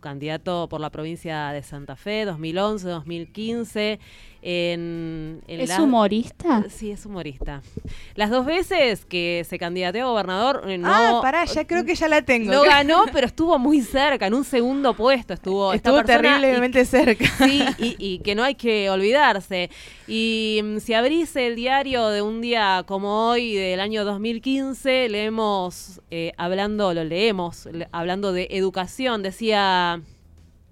candidato 0.00 0.68
por 0.68 0.80
la 0.80 0.90
provincia 0.90 1.50
de 1.50 1.62
Santa 1.62 1.94
Fe, 1.94 2.24
2011, 2.24 2.88
2015. 2.88 4.00
En, 4.40 5.42
en 5.48 5.60
¿Es 5.60 5.68
la- 5.68 5.82
humorista? 5.82 6.64
Sí, 6.70 6.90
es 6.92 7.04
humorista. 7.06 7.60
Las 8.14 8.30
dos 8.30 8.46
veces 8.46 9.04
que 9.04 9.44
se 9.48 9.58
candidateó 9.58 10.06
a 10.06 10.10
gobernador, 10.10 10.62
eh, 10.68 10.78
no, 10.78 10.88
ah, 11.18 11.18
pará, 11.22 11.44
ya 11.44 11.66
creo 11.66 11.84
que 11.84 11.94
ya 11.94 12.06
la 12.08 12.22
tengo. 12.22 12.52
no 12.52 12.62
ganó, 12.62 13.04
pero 13.12 13.26
estuvo 13.26 13.58
muy 13.58 13.80
cerca, 13.82 14.26
en 14.28 14.34
un 14.34 14.44
segundo 14.44 14.94
puesto 14.94 15.34
estuvo. 15.34 15.72
Estuvo 15.72 16.00
y- 16.00 16.04
terriblemente 16.04 16.84
cerca. 16.84 17.24
Sí, 17.44 17.62
y, 17.78 17.96
y 17.98 18.18
que 18.20 18.34
no 18.34 18.44
hay 18.44 18.54
que 18.54 18.88
olvidarse. 18.90 19.70
Y 20.06 20.60
mm, 20.62 20.78
si 20.78 20.94
abrís 20.94 21.34
el 21.36 21.56
diario 21.56 22.08
de 22.08 22.22
un 22.22 22.40
día 22.40 22.84
como 22.86 23.28
hoy, 23.30 23.54
del 23.54 23.80
año 23.80 24.04
2015, 24.04 25.08
leemos, 25.08 26.00
eh, 26.10 26.32
hablando, 26.36 26.94
lo 26.94 27.04
leemos, 27.04 27.66
le- 27.66 27.88
hablando 27.92 28.32
de 28.32 28.46
educación, 28.50 29.22
decía, 29.22 30.00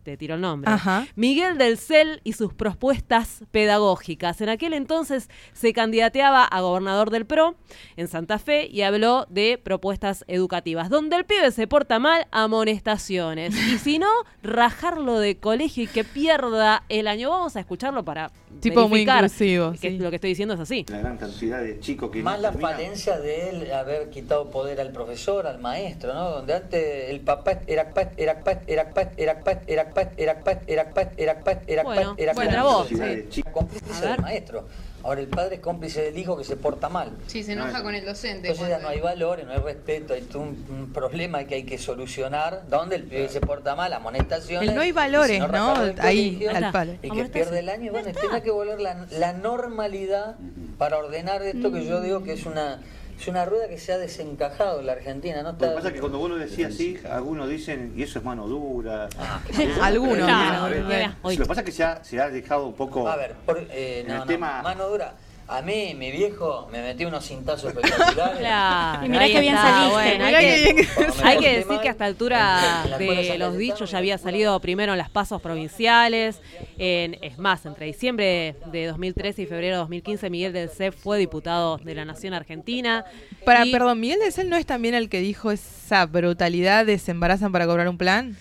te 0.06 0.16
tiro 0.16 0.36
el 0.36 0.40
nombre, 0.40 0.70
Ajá. 0.70 1.04
Miguel 1.16 1.58
del 1.58 1.78
Cel 1.78 2.20
y 2.22 2.34
sus 2.34 2.54
propuestas 2.54 3.42
pedagógicas. 3.50 4.40
En 4.40 4.48
aquel 4.48 4.72
entonces 4.72 5.28
se 5.52 5.72
candidateaba 5.72 6.44
a 6.44 6.60
gobernador 6.60 7.10
del 7.10 7.26
PRO 7.26 7.56
en 7.96 8.06
Santa 8.06 8.38
Fe 8.38 8.68
y 8.70 8.82
habló 8.82 9.26
de 9.30 9.58
propuestas 9.60 10.24
educativas. 10.28 10.90
Donde 10.90 11.16
el 11.16 11.24
pibe 11.24 11.50
se 11.50 11.66
porta 11.66 11.98
mal, 11.98 12.28
amonestaciones. 12.30 13.56
Y 13.56 13.78
si 13.78 13.98
no, 13.98 14.06
rajarlo 14.44 15.18
de 15.18 15.38
colegio 15.38 15.82
y 15.82 15.86
que 15.88 16.04
pierda 16.04 16.84
el 16.88 17.08
año. 17.08 17.30
Vamos 17.30 17.56
a 17.56 17.60
escucharlo 17.60 18.04
para 18.04 18.30
Tipo 18.60 18.82
muy 18.88 19.00
verificar 19.04 19.24
inclusivo, 19.24 19.72
que 19.72 19.90
sí. 19.90 19.98
lo 19.98 20.10
que 20.10 20.16
estoy 20.16 20.30
diciendo 20.30 20.54
es 20.54 20.60
así. 20.60 20.86
La 20.88 20.98
gran 20.98 21.16
cantidad 21.18 21.60
de 21.60 21.80
chicos 21.80 22.10
que 22.10 22.22
Más 22.22 22.36
no 22.36 22.42
la 22.42 22.52
falencia 22.52 23.18
de 23.18 23.50
él 23.50 23.72
haber 23.72 24.08
quitado 24.10 24.50
poder 24.50 24.80
al 24.80 24.92
profesor, 24.92 25.46
al 25.46 25.58
maestro, 25.58 26.14
¿no? 26.14 26.30
Donde 26.30 26.54
antes 26.54 27.10
el 27.10 27.20
papá 27.20 27.60
era 27.66 27.92
era 28.16 28.42
era 28.66 28.92
era 29.16 29.62
era 29.66 29.90
pa- 29.96 30.10
era 30.18 30.34
pa- 30.44 30.60
era 30.66 30.90
pa- 30.92 31.10
era 31.16 31.42
pa- 31.42 31.62
era 31.66 31.82
Bueno, 31.82 32.14
era 32.18 32.32
bueno, 32.34 32.84
sí. 33.30 33.42
cómplice 33.42 34.06
del 34.06 34.20
maestro. 34.20 34.64
Ahora 35.02 35.20
el 35.20 35.28
padre 35.28 35.54
es 35.56 35.60
cómplice 35.60 36.02
del 36.02 36.18
hijo 36.18 36.36
que 36.36 36.42
se 36.44 36.56
porta 36.56 36.88
mal. 36.88 37.12
Sí, 37.28 37.42
se 37.44 37.52
enoja 37.52 37.82
con 37.82 37.94
el 37.94 38.04
docente. 38.04 38.48
Entonces 38.48 38.68
ya 38.68 38.78
no 38.80 38.88
hay 38.88 39.00
valores, 39.00 39.46
no 39.46 39.52
hay 39.52 39.58
respeto, 39.60 40.14
hay 40.14 40.22
todo 40.22 40.42
un, 40.42 40.66
un 40.68 40.92
problema 40.92 41.44
que 41.44 41.54
hay 41.54 41.62
que 41.64 41.78
solucionar. 41.78 42.64
¿Dónde 42.68 42.96
el 42.96 43.04
pibe 43.04 43.28
se 43.28 43.40
porta 43.40 43.74
mal? 43.76 43.92
Amonestaciones. 43.92 44.68
El 44.68 44.74
no 44.74 44.82
hay 44.82 44.92
valores, 44.92 45.40
¿no? 45.48 45.74
Ahí, 46.00 46.34
colegio, 46.34 46.52
tal 46.60 46.72
cual. 46.72 46.98
Y 47.02 47.10
que 47.10 47.24
pierde 47.26 47.58
el 47.60 47.68
año. 47.68 47.92
Bueno, 47.92 48.10
tiene 48.20 48.42
que 48.42 48.50
volver 48.50 48.80
la, 48.80 49.06
la 49.12 49.32
normalidad 49.32 50.36
para 50.76 50.98
ordenar 50.98 51.40
esto 51.42 51.72
que 51.72 51.84
yo 51.86 52.00
digo 52.00 52.22
que 52.24 52.32
es 52.32 52.44
una 52.44 52.80
es 53.18 53.28
una 53.28 53.44
rueda 53.44 53.68
que 53.68 53.78
se 53.78 53.92
ha 53.92 53.98
desencajado 53.98 54.80
en 54.80 54.86
la 54.86 54.92
Argentina. 54.92 55.42
¿no? 55.42 55.52
Lo 55.52 55.58
que 55.58 55.66
pasa 55.68 55.88
es 55.88 55.94
que 55.94 56.00
cuando 56.00 56.18
vos 56.18 56.30
lo 56.30 56.36
decís 56.36 56.66
así, 56.66 56.98
algunos 57.10 57.48
dicen, 57.48 57.92
y 57.96 58.02
eso 58.02 58.18
es 58.18 58.24
mano 58.24 58.46
dura. 58.46 59.08
Algunos, 59.82 60.14
Pero, 60.14 60.26
claro, 60.26 60.64
a 60.64 60.68
ver, 60.68 60.84
mira. 60.84 61.16
Lo 61.22 61.30
que 61.30 61.44
pasa 61.46 61.60
es 61.62 61.64
que 61.64 61.72
se 61.72 61.84
ha, 61.84 62.04
se 62.04 62.20
ha 62.20 62.28
dejado 62.30 62.66
un 62.66 62.74
poco. 62.74 63.08
A 63.08 63.16
ver, 63.16 63.34
por, 63.46 63.58
eh, 63.70 64.00
En 64.00 64.08
no, 64.08 64.12
el 64.14 64.18
no, 64.20 64.26
tema- 64.26 64.62
mano 64.62 64.88
dura. 64.88 65.14
A 65.48 65.62
mí, 65.62 65.94
mi 65.96 66.10
viejo, 66.10 66.68
me 66.72 66.82
metió 66.82 67.06
unos 67.06 67.24
cintazos 67.24 67.72
espectaculares. 67.72 68.38
Claro, 68.38 69.06
Y 69.06 69.08
mirá 69.08 69.26
qué 69.26 69.40
bien 69.40 69.54
está, 69.54 69.62
saliste. 69.70 69.92
bueno, 69.92 70.24
hay 70.24 70.34
que, 70.34 70.54
bien 70.64 70.76
que- 70.76 70.82
hay 71.22 71.38
que 71.38 71.44
Porté 71.44 71.56
decir 71.58 71.80
que 71.82 71.88
a 71.88 71.90
esta 71.92 72.04
altura 72.04 72.84
de 72.98 73.38
los 73.38 73.56
dichos 73.56 73.90
ya 73.92 73.98
había 73.98 74.18
salido 74.18 74.58
primero 74.60 74.92
en 74.92 74.98
las 74.98 75.08
pasos 75.10 75.40
provinciales. 75.40 76.40
En, 76.78 77.16
es 77.22 77.38
más, 77.38 77.64
entre 77.64 77.86
diciembre 77.86 78.56
de 78.72 78.86
2013 78.86 79.42
y 79.42 79.46
febrero 79.46 79.76
de 79.76 79.80
2015, 79.82 80.30
Miguel 80.30 80.52
del 80.52 80.68
CEP 80.68 80.94
fue 80.94 81.16
diputado 81.18 81.76
de 81.78 81.94
la 81.94 82.04
Nación 82.04 82.34
Argentina. 82.34 83.04
Para, 83.44 83.64
Y- 83.64 83.70
perdón, 83.72 84.00
Miguel 84.00 84.18
de 84.18 84.32
Cel 84.32 84.50
no 84.50 84.56
es 84.56 84.66
también 84.66 84.94
el 84.94 85.08
que 85.08 85.20
dijo 85.20 85.52
esa 85.52 86.06
brutalidad 86.06 86.84
de 86.86 86.98
se 86.98 87.12
embarazan 87.12 87.52
para 87.52 87.66
cobrar 87.66 87.88
un 87.88 87.98
plan. 87.98 88.36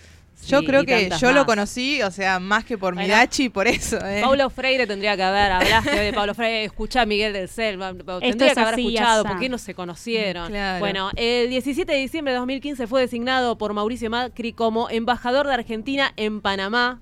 Yo 0.48 0.64
creo 0.64 0.84
que 0.86 1.10
yo 1.20 1.32
lo 1.32 1.46
conocí, 1.46 2.02
o 2.02 2.12
sea, 2.12 2.40
más 2.40 2.66
que 2.66 2.78
por 2.78 2.94
Bueno, 2.94 3.08
Midachi, 3.08 3.50
por 3.50 3.68
eso. 3.68 3.98
¿eh? 4.06 4.22
Paulo 4.22 4.50
Freire 4.50 4.86
tendría 4.86 5.16
que 5.16 5.24
haber, 5.24 5.52
hablaste 5.52 5.96
de 6.00 6.14
Paulo 6.14 6.34
Freire, 6.36 6.66
escuchá 6.66 7.02
a 7.02 7.06
Miguel 7.06 7.34
del 7.34 7.48
Cel, 7.50 7.80
tendría 7.80 8.48
es 8.50 8.54
que 8.54 8.60
haber 8.60 8.80
escuchado. 8.80 9.24
¿por 9.24 9.40
qué 9.40 9.50
no 9.50 9.58
se 9.58 9.74
conocieron? 9.74 10.50
Claro. 10.50 10.80
Bueno, 10.80 11.10
el 11.16 11.50
17 11.50 11.92
de 11.92 11.98
diciembre 12.00 12.34
de 12.34 12.40
2015 12.40 12.86
fue 12.88 13.02
designado 13.02 13.58
por 13.58 13.74
Mauricio 13.74 14.10
Macri 14.10 14.54
como 14.54 14.90
embajador 14.90 15.48
de 15.48 15.54
Argentina 15.54 16.12
en 16.18 16.42
Panamá. 16.42 17.02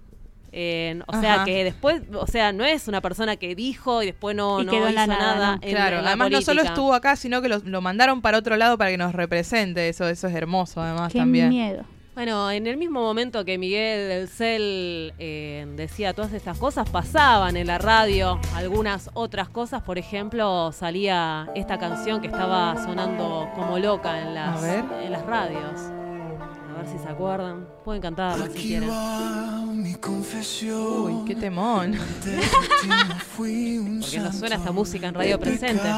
O 1.07 1.19
sea 1.19 1.33
Ajá. 1.35 1.45
que 1.45 1.63
después, 1.63 2.03
o 2.13 2.27
sea, 2.27 2.53
no 2.53 2.63
es 2.63 2.87
una 2.87 3.01
persona 3.01 3.37
que 3.37 3.55
dijo 3.55 4.03
y 4.03 4.05
después 4.05 4.35
no, 4.35 4.61
Y 4.61 4.65
no 4.65 4.73
hizo 4.75 4.91
nada, 4.91 5.07
nada. 5.07 5.55
¿no? 5.55 5.59
en- 5.63 5.71
Claro, 5.71 5.97
en 5.97 6.03
la 6.03 6.09
además 6.11 6.29
no 6.29 6.41
solo 6.41 6.61
estuvo 6.61 6.93
acá, 6.93 7.15
sino 7.15 7.41
que 7.41 7.49
lo, 7.49 7.57
lo 7.65 7.81
mandaron 7.81 8.21
para 8.21 8.37
otro 8.37 8.55
lado 8.55 8.77
para 8.77 8.91
que 8.91 8.97
nos 8.97 9.13
represente. 9.13 9.89
Eso, 9.89 10.07
eso 10.07 10.27
es 10.27 10.35
hermoso, 10.35 10.79
además, 10.81 11.11
Qué 11.11 11.17
también. 11.19 11.49
miedo. 11.49 11.83
Bueno, 12.15 12.51
en 12.51 12.67
el 12.67 12.77
mismo 12.77 13.01
momento 13.01 13.43
que 13.43 13.57
Miguel 13.57 14.07
del 14.07 14.27
Cel 14.27 15.13
eh, 15.17 15.65
decía 15.75 16.13
todas 16.13 16.31
estas 16.33 16.59
cosas, 16.59 16.87
pasaban 16.87 17.57
en 17.57 17.65
la 17.65 17.79
radio 17.79 18.39
algunas 18.55 19.09
otras 19.15 19.49
cosas. 19.49 19.81
Por 19.81 19.97
ejemplo, 19.97 20.71
salía 20.73 21.49
esta 21.55 21.79
canción 21.79 22.21
que 22.21 22.27
estaba 22.27 22.75
sonando 22.83 23.49
como 23.55 23.79
loca 23.79 24.21
en 24.21 24.35
las, 24.35 24.63
en 24.63 25.11
las 25.11 25.25
radios. 25.25 25.79
A 25.81 26.77
ver 26.77 26.87
si 26.87 26.99
se 26.99 27.09
acuerdan. 27.09 27.67
Pueden 27.83 28.01
cantarla 28.01 28.45
si 28.45 28.59
quieren. 28.59 28.89
mi 29.81 29.95
confesión. 29.95 31.21
Uy, 31.21 31.25
qué 31.25 31.35
temón. 31.35 31.97
Porque 33.37 34.19
nos 34.19 34.35
suena 34.37 34.57
esta 34.57 34.71
música 34.71 35.07
en 35.07 35.15
radio 35.15 35.39
presente. 35.39 35.89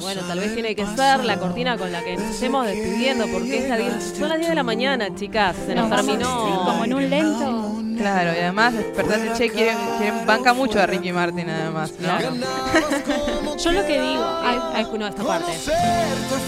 Bueno, 0.00 0.22
tal 0.26 0.38
vez 0.40 0.54
tiene 0.54 0.74
que 0.74 0.84
ser 0.86 1.24
la 1.24 1.38
cortina 1.38 1.76
con 1.78 1.90
la 1.92 2.02
que 2.04 2.16
nos 2.16 2.26
estemos 2.34 2.66
despidiendo, 2.66 3.26
porque 3.28 3.58
es 3.64 3.68
la 3.68 3.78
diez- 3.78 4.18
son 4.18 4.28
las 4.28 4.38
10 4.38 4.50
de 4.50 4.54
la 4.54 4.62
mañana, 4.62 5.14
chicas. 5.14 5.56
Se 5.66 5.74
nos 5.74 5.88
terminó. 5.90 6.64
como 6.66 6.84
en 6.84 6.94
un 6.94 7.10
lento. 7.10 7.68
Claro, 7.98 8.32
y 8.34 8.38
además 8.40 8.72
Despertate 8.74 9.32
Che 9.36 9.50
quiere, 9.50 9.74
quiere- 9.98 10.24
banca 10.24 10.52
mucho 10.54 10.80
a 10.80 10.86
Ricky 10.86 11.12
Martin, 11.12 11.48
además. 11.50 11.92
¿no? 12.00 13.56
Yo 13.56 13.70
lo 13.72 13.86
que 13.86 14.00
digo, 14.00 14.24
Ay, 14.42 14.58
ay, 14.74 14.86
no, 14.98 15.06
esta 15.06 15.22
parte. 15.22 15.52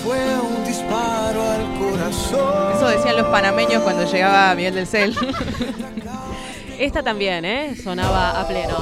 fue 0.03 0.19
un 0.41 0.65
disparo 0.65 1.43
al 1.51 1.79
corazón. 1.79 2.73
Eso 2.77 2.89
decían 2.89 3.17
los 3.17 3.27
panameños 3.27 3.83
cuando 3.83 4.05
llegaba 4.11 4.55
Miguel 4.55 4.75
del 4.75 4.87
Cel. 4.87 5.15
Esta 6.79 7.03
también, 7.05 7.45
¿eh? 7.45 7.77
Sonaba 7.83 8.41
a 8.41 8.49
pleno. 8.49 8.77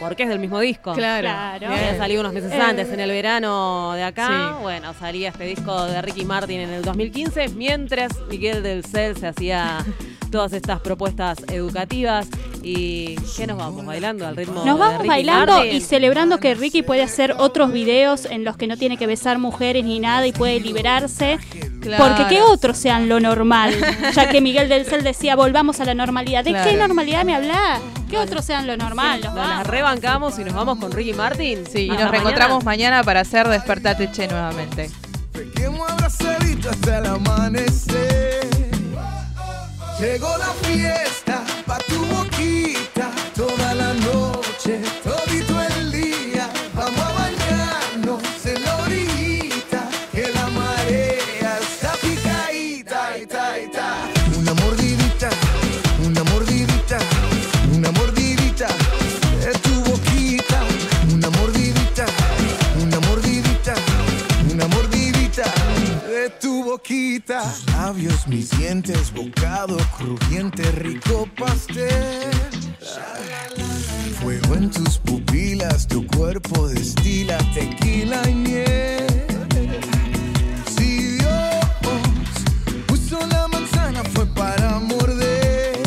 Porque 0.00 0.22
es 0.24 0.28
del 0.30 0.38
mismo 0.38 0.58
disco. 0.60 0.92
Claro. 0.94 1.28
Claro. 1.28 1.66
Había 1.68 1.96
salido 1.96 2.20
unos 2.22 2.32
meses 2.32 2.50
Eh. 2.52 2.60
antes, 2.60 2.88
en 2.90 3.00
el 3.00 3.10
verano 3.10 3.92
de 3.94 4.02
acá. 4.02 4.54
Sí. 4.56 4.62
Bueno, 4.62 4.94
salía 4.94 5.28
este 5.28 5.44
disco 5.44 5.84
de 5.84 6.00
Ricky 6.02 6.24
Martin 6.24 6.60
en 6.60 6.70
el 6.70 6.82
2015, 6.82 7.50
mientras 7.50 8.10
Miguel 8.28 8.62
del 8.62 8.84
Cel 8.84 9.16
se 9.16 9.26
hacía 9.28 9.84
todas 10.30 10.52
estas 10.52 10.80
propuestas 10.80 11.38
educativas. 11.48 12.28
¿Y 12.62 13.14
qué 13.36 13.46
nos 13.46 13.56
vamos? 13.56 13.84
¿Bailando 13.86 14.26
al 14.26 14.36
ritmo 14.36 14.56
Nos 14.64 14.64
de 14.64 14.72
vamos 14.80 14.96
Ricky 14.98 15.08
bailando 15.08 15.52
Martin? 15.56 15.76
y 15.76 15.80
celebrando 15.80 16.38
que 16.38 16.54
Ricky 16.54 16.82
puede 16.82 17.02
hacer 17.02 17.34
otros 17.38 17.72
videos 17.72 18.26
en 18.26 18.44
los 18.44 18.56
que 18.58 18.66
no 18.66 18.76
tiene 18.76 18.98
que 18.98 19.06
besar 19.06 19.38
mujeres 19.38 19.82
ni 19.84 19.98
nada 19.98 20.26
y 20.26 20.32
puede 20.32 20.60
liberarse. 20.60 21.38
Claro. 21.80 22.04
Porque 22.04 22.34
que 22.34 22.42
otros 22.42 22.76
sean 22.76 23.08
lo 23.08 23.18
normal. 23.20 23.74
Ya 24.14 24.28
que 24.28 24.40
Miguel 24.42 24.68
del 24.68 24.84
Cel 24.84 25.02
decía, 25.02 25.36
volvamos 25.36 25.80
a 25.80 25.84
la 25.86 25.94
normalidad. 25.94 26.44
¿De 26.44 26.50
Claro. 26.50 26.70
qué 26.70 26.76
normalidad 26.76 27.24
me 27.24 27.34
habla? 27.34 27.80
Que 28.10 28.18
otros 28.18 28.44
sean 28.44 28.66
lo 28.66 28.76
normal. 28.76 29.20
Nos 29.22 29.34
Nos 29.34 29.48
las 29.48 29.66
rebancamos 29.66 30.38
y 30.38 30.44
nos 30.44 30.52
vamos 30.54 30.78
con 30.78 30.92
Ricky 30.92 31.14
Martin. 31.14 31.64
Sí, 31.72 31.82
y 31.86 31.88
nos 31.88 32.10
reencontramos 32.10 32.62
mañana. 32.64 32.96
mañana 32.98 33.04
para 33.04 33.20
hacer 33.20 33.48
Despertate 33.48 34.10
Che 34.12 34.28
nuevamente. 34.28 34.90
Pequemos 35.32 35.88
abrazadito 35.90 36.68
hasta 36.68 36.98
el 36.98 37.06
amanecer. 37.06 38.69
Llegó 40.00 40.34
la 40.38 40.50
fiesta 40.66 41.44
pa' 41.66 41.78
boquita. 66.80 67.42
Tus 67.42 67.74
labios, 67.74 68.26
mis 68.26 68.50
dientes, 68.50 69.12
bocado 69.12 69.76
crujiente, 69.96 70.62
rico 70.72 71.28
pastel. 71.38 72.30
Fuego 74.20 74.54
en 74.54 74.70
tus 74.70 74.98
pupilas, 74.98 75.86
tu 75.86 76.06
cuerpo 76.06 76.68
destila 76.68 77.38
tequila 77.54 78.28
y 78.28 78.34
miel. 78.34 79.06
Si 80.76 81.18
Dios 81.18 81.64
puso 82.86 83.18
la 83.26 83.48
manzana 83.48 84.02
fue 84.04 84.26
para 84.26 84.78
morder. 84.78 85.78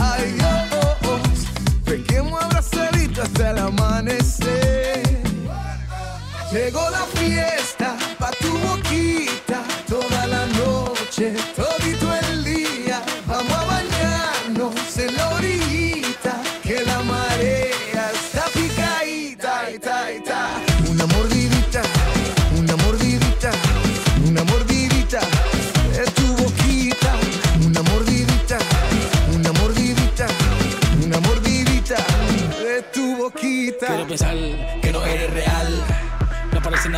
Ay 0.00 0.32
Dios, 0.32 1.48
pequemos 1.84 2.42
abrazadito 2.42 3.22
hasta 3.22 3.50
el 3.50 3.58
amanecer. 3.58 5.02
Llegó 6.52 6.88
la 6.90 7.04
fiesta 7.20 7.83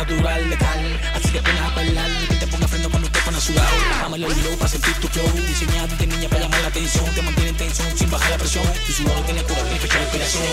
natural, 0.07 0.49
letal. 0.49 0.99
Así 1.15 1.29
que 1.29 1.41
pon 1.41 1.57
a 1.57 1.69
bailar 1.75 2.09
que 2.29 2.35
te 2.35 2.47
ponga 2.47 2.67
freno 2.67 2.89
cuando 2.89 3.09
te 3.09 3.19
pones 3.19 3.43
sudado. 3.43 3.75
Dame 4.01 4.17
el 4.17 4.23
hilo 4.23 4.57
para 4.57 4.69
sentir 4.69 4.93
tu 4.95 5.07
flow. 5.07 5.29
Diseñado 5.47 5.95
de 5.97 6.07
niña 6.07 6.29
para 6.29 6.41
llamar 6.43 6.61
la 6.61 6.67
atención. 6.67 7.05
Te 7.13 7.21
mantiene 7.21 7.49
en 7.49 7.57
tensión 7.57 7.97
sin 7.97 8.09
bajar 8.09 8.31
la 8.31 8.37
presión. 8.37 8.65
Tu 8.85 8.93
sudor 8.93 9.21
tiene 9.25 9.43
cura, 9.43 9.61
tiene 9.63 9.79
fecha 9.79 9.97
de 9.97 10.03
inspiración. 10.03 10.43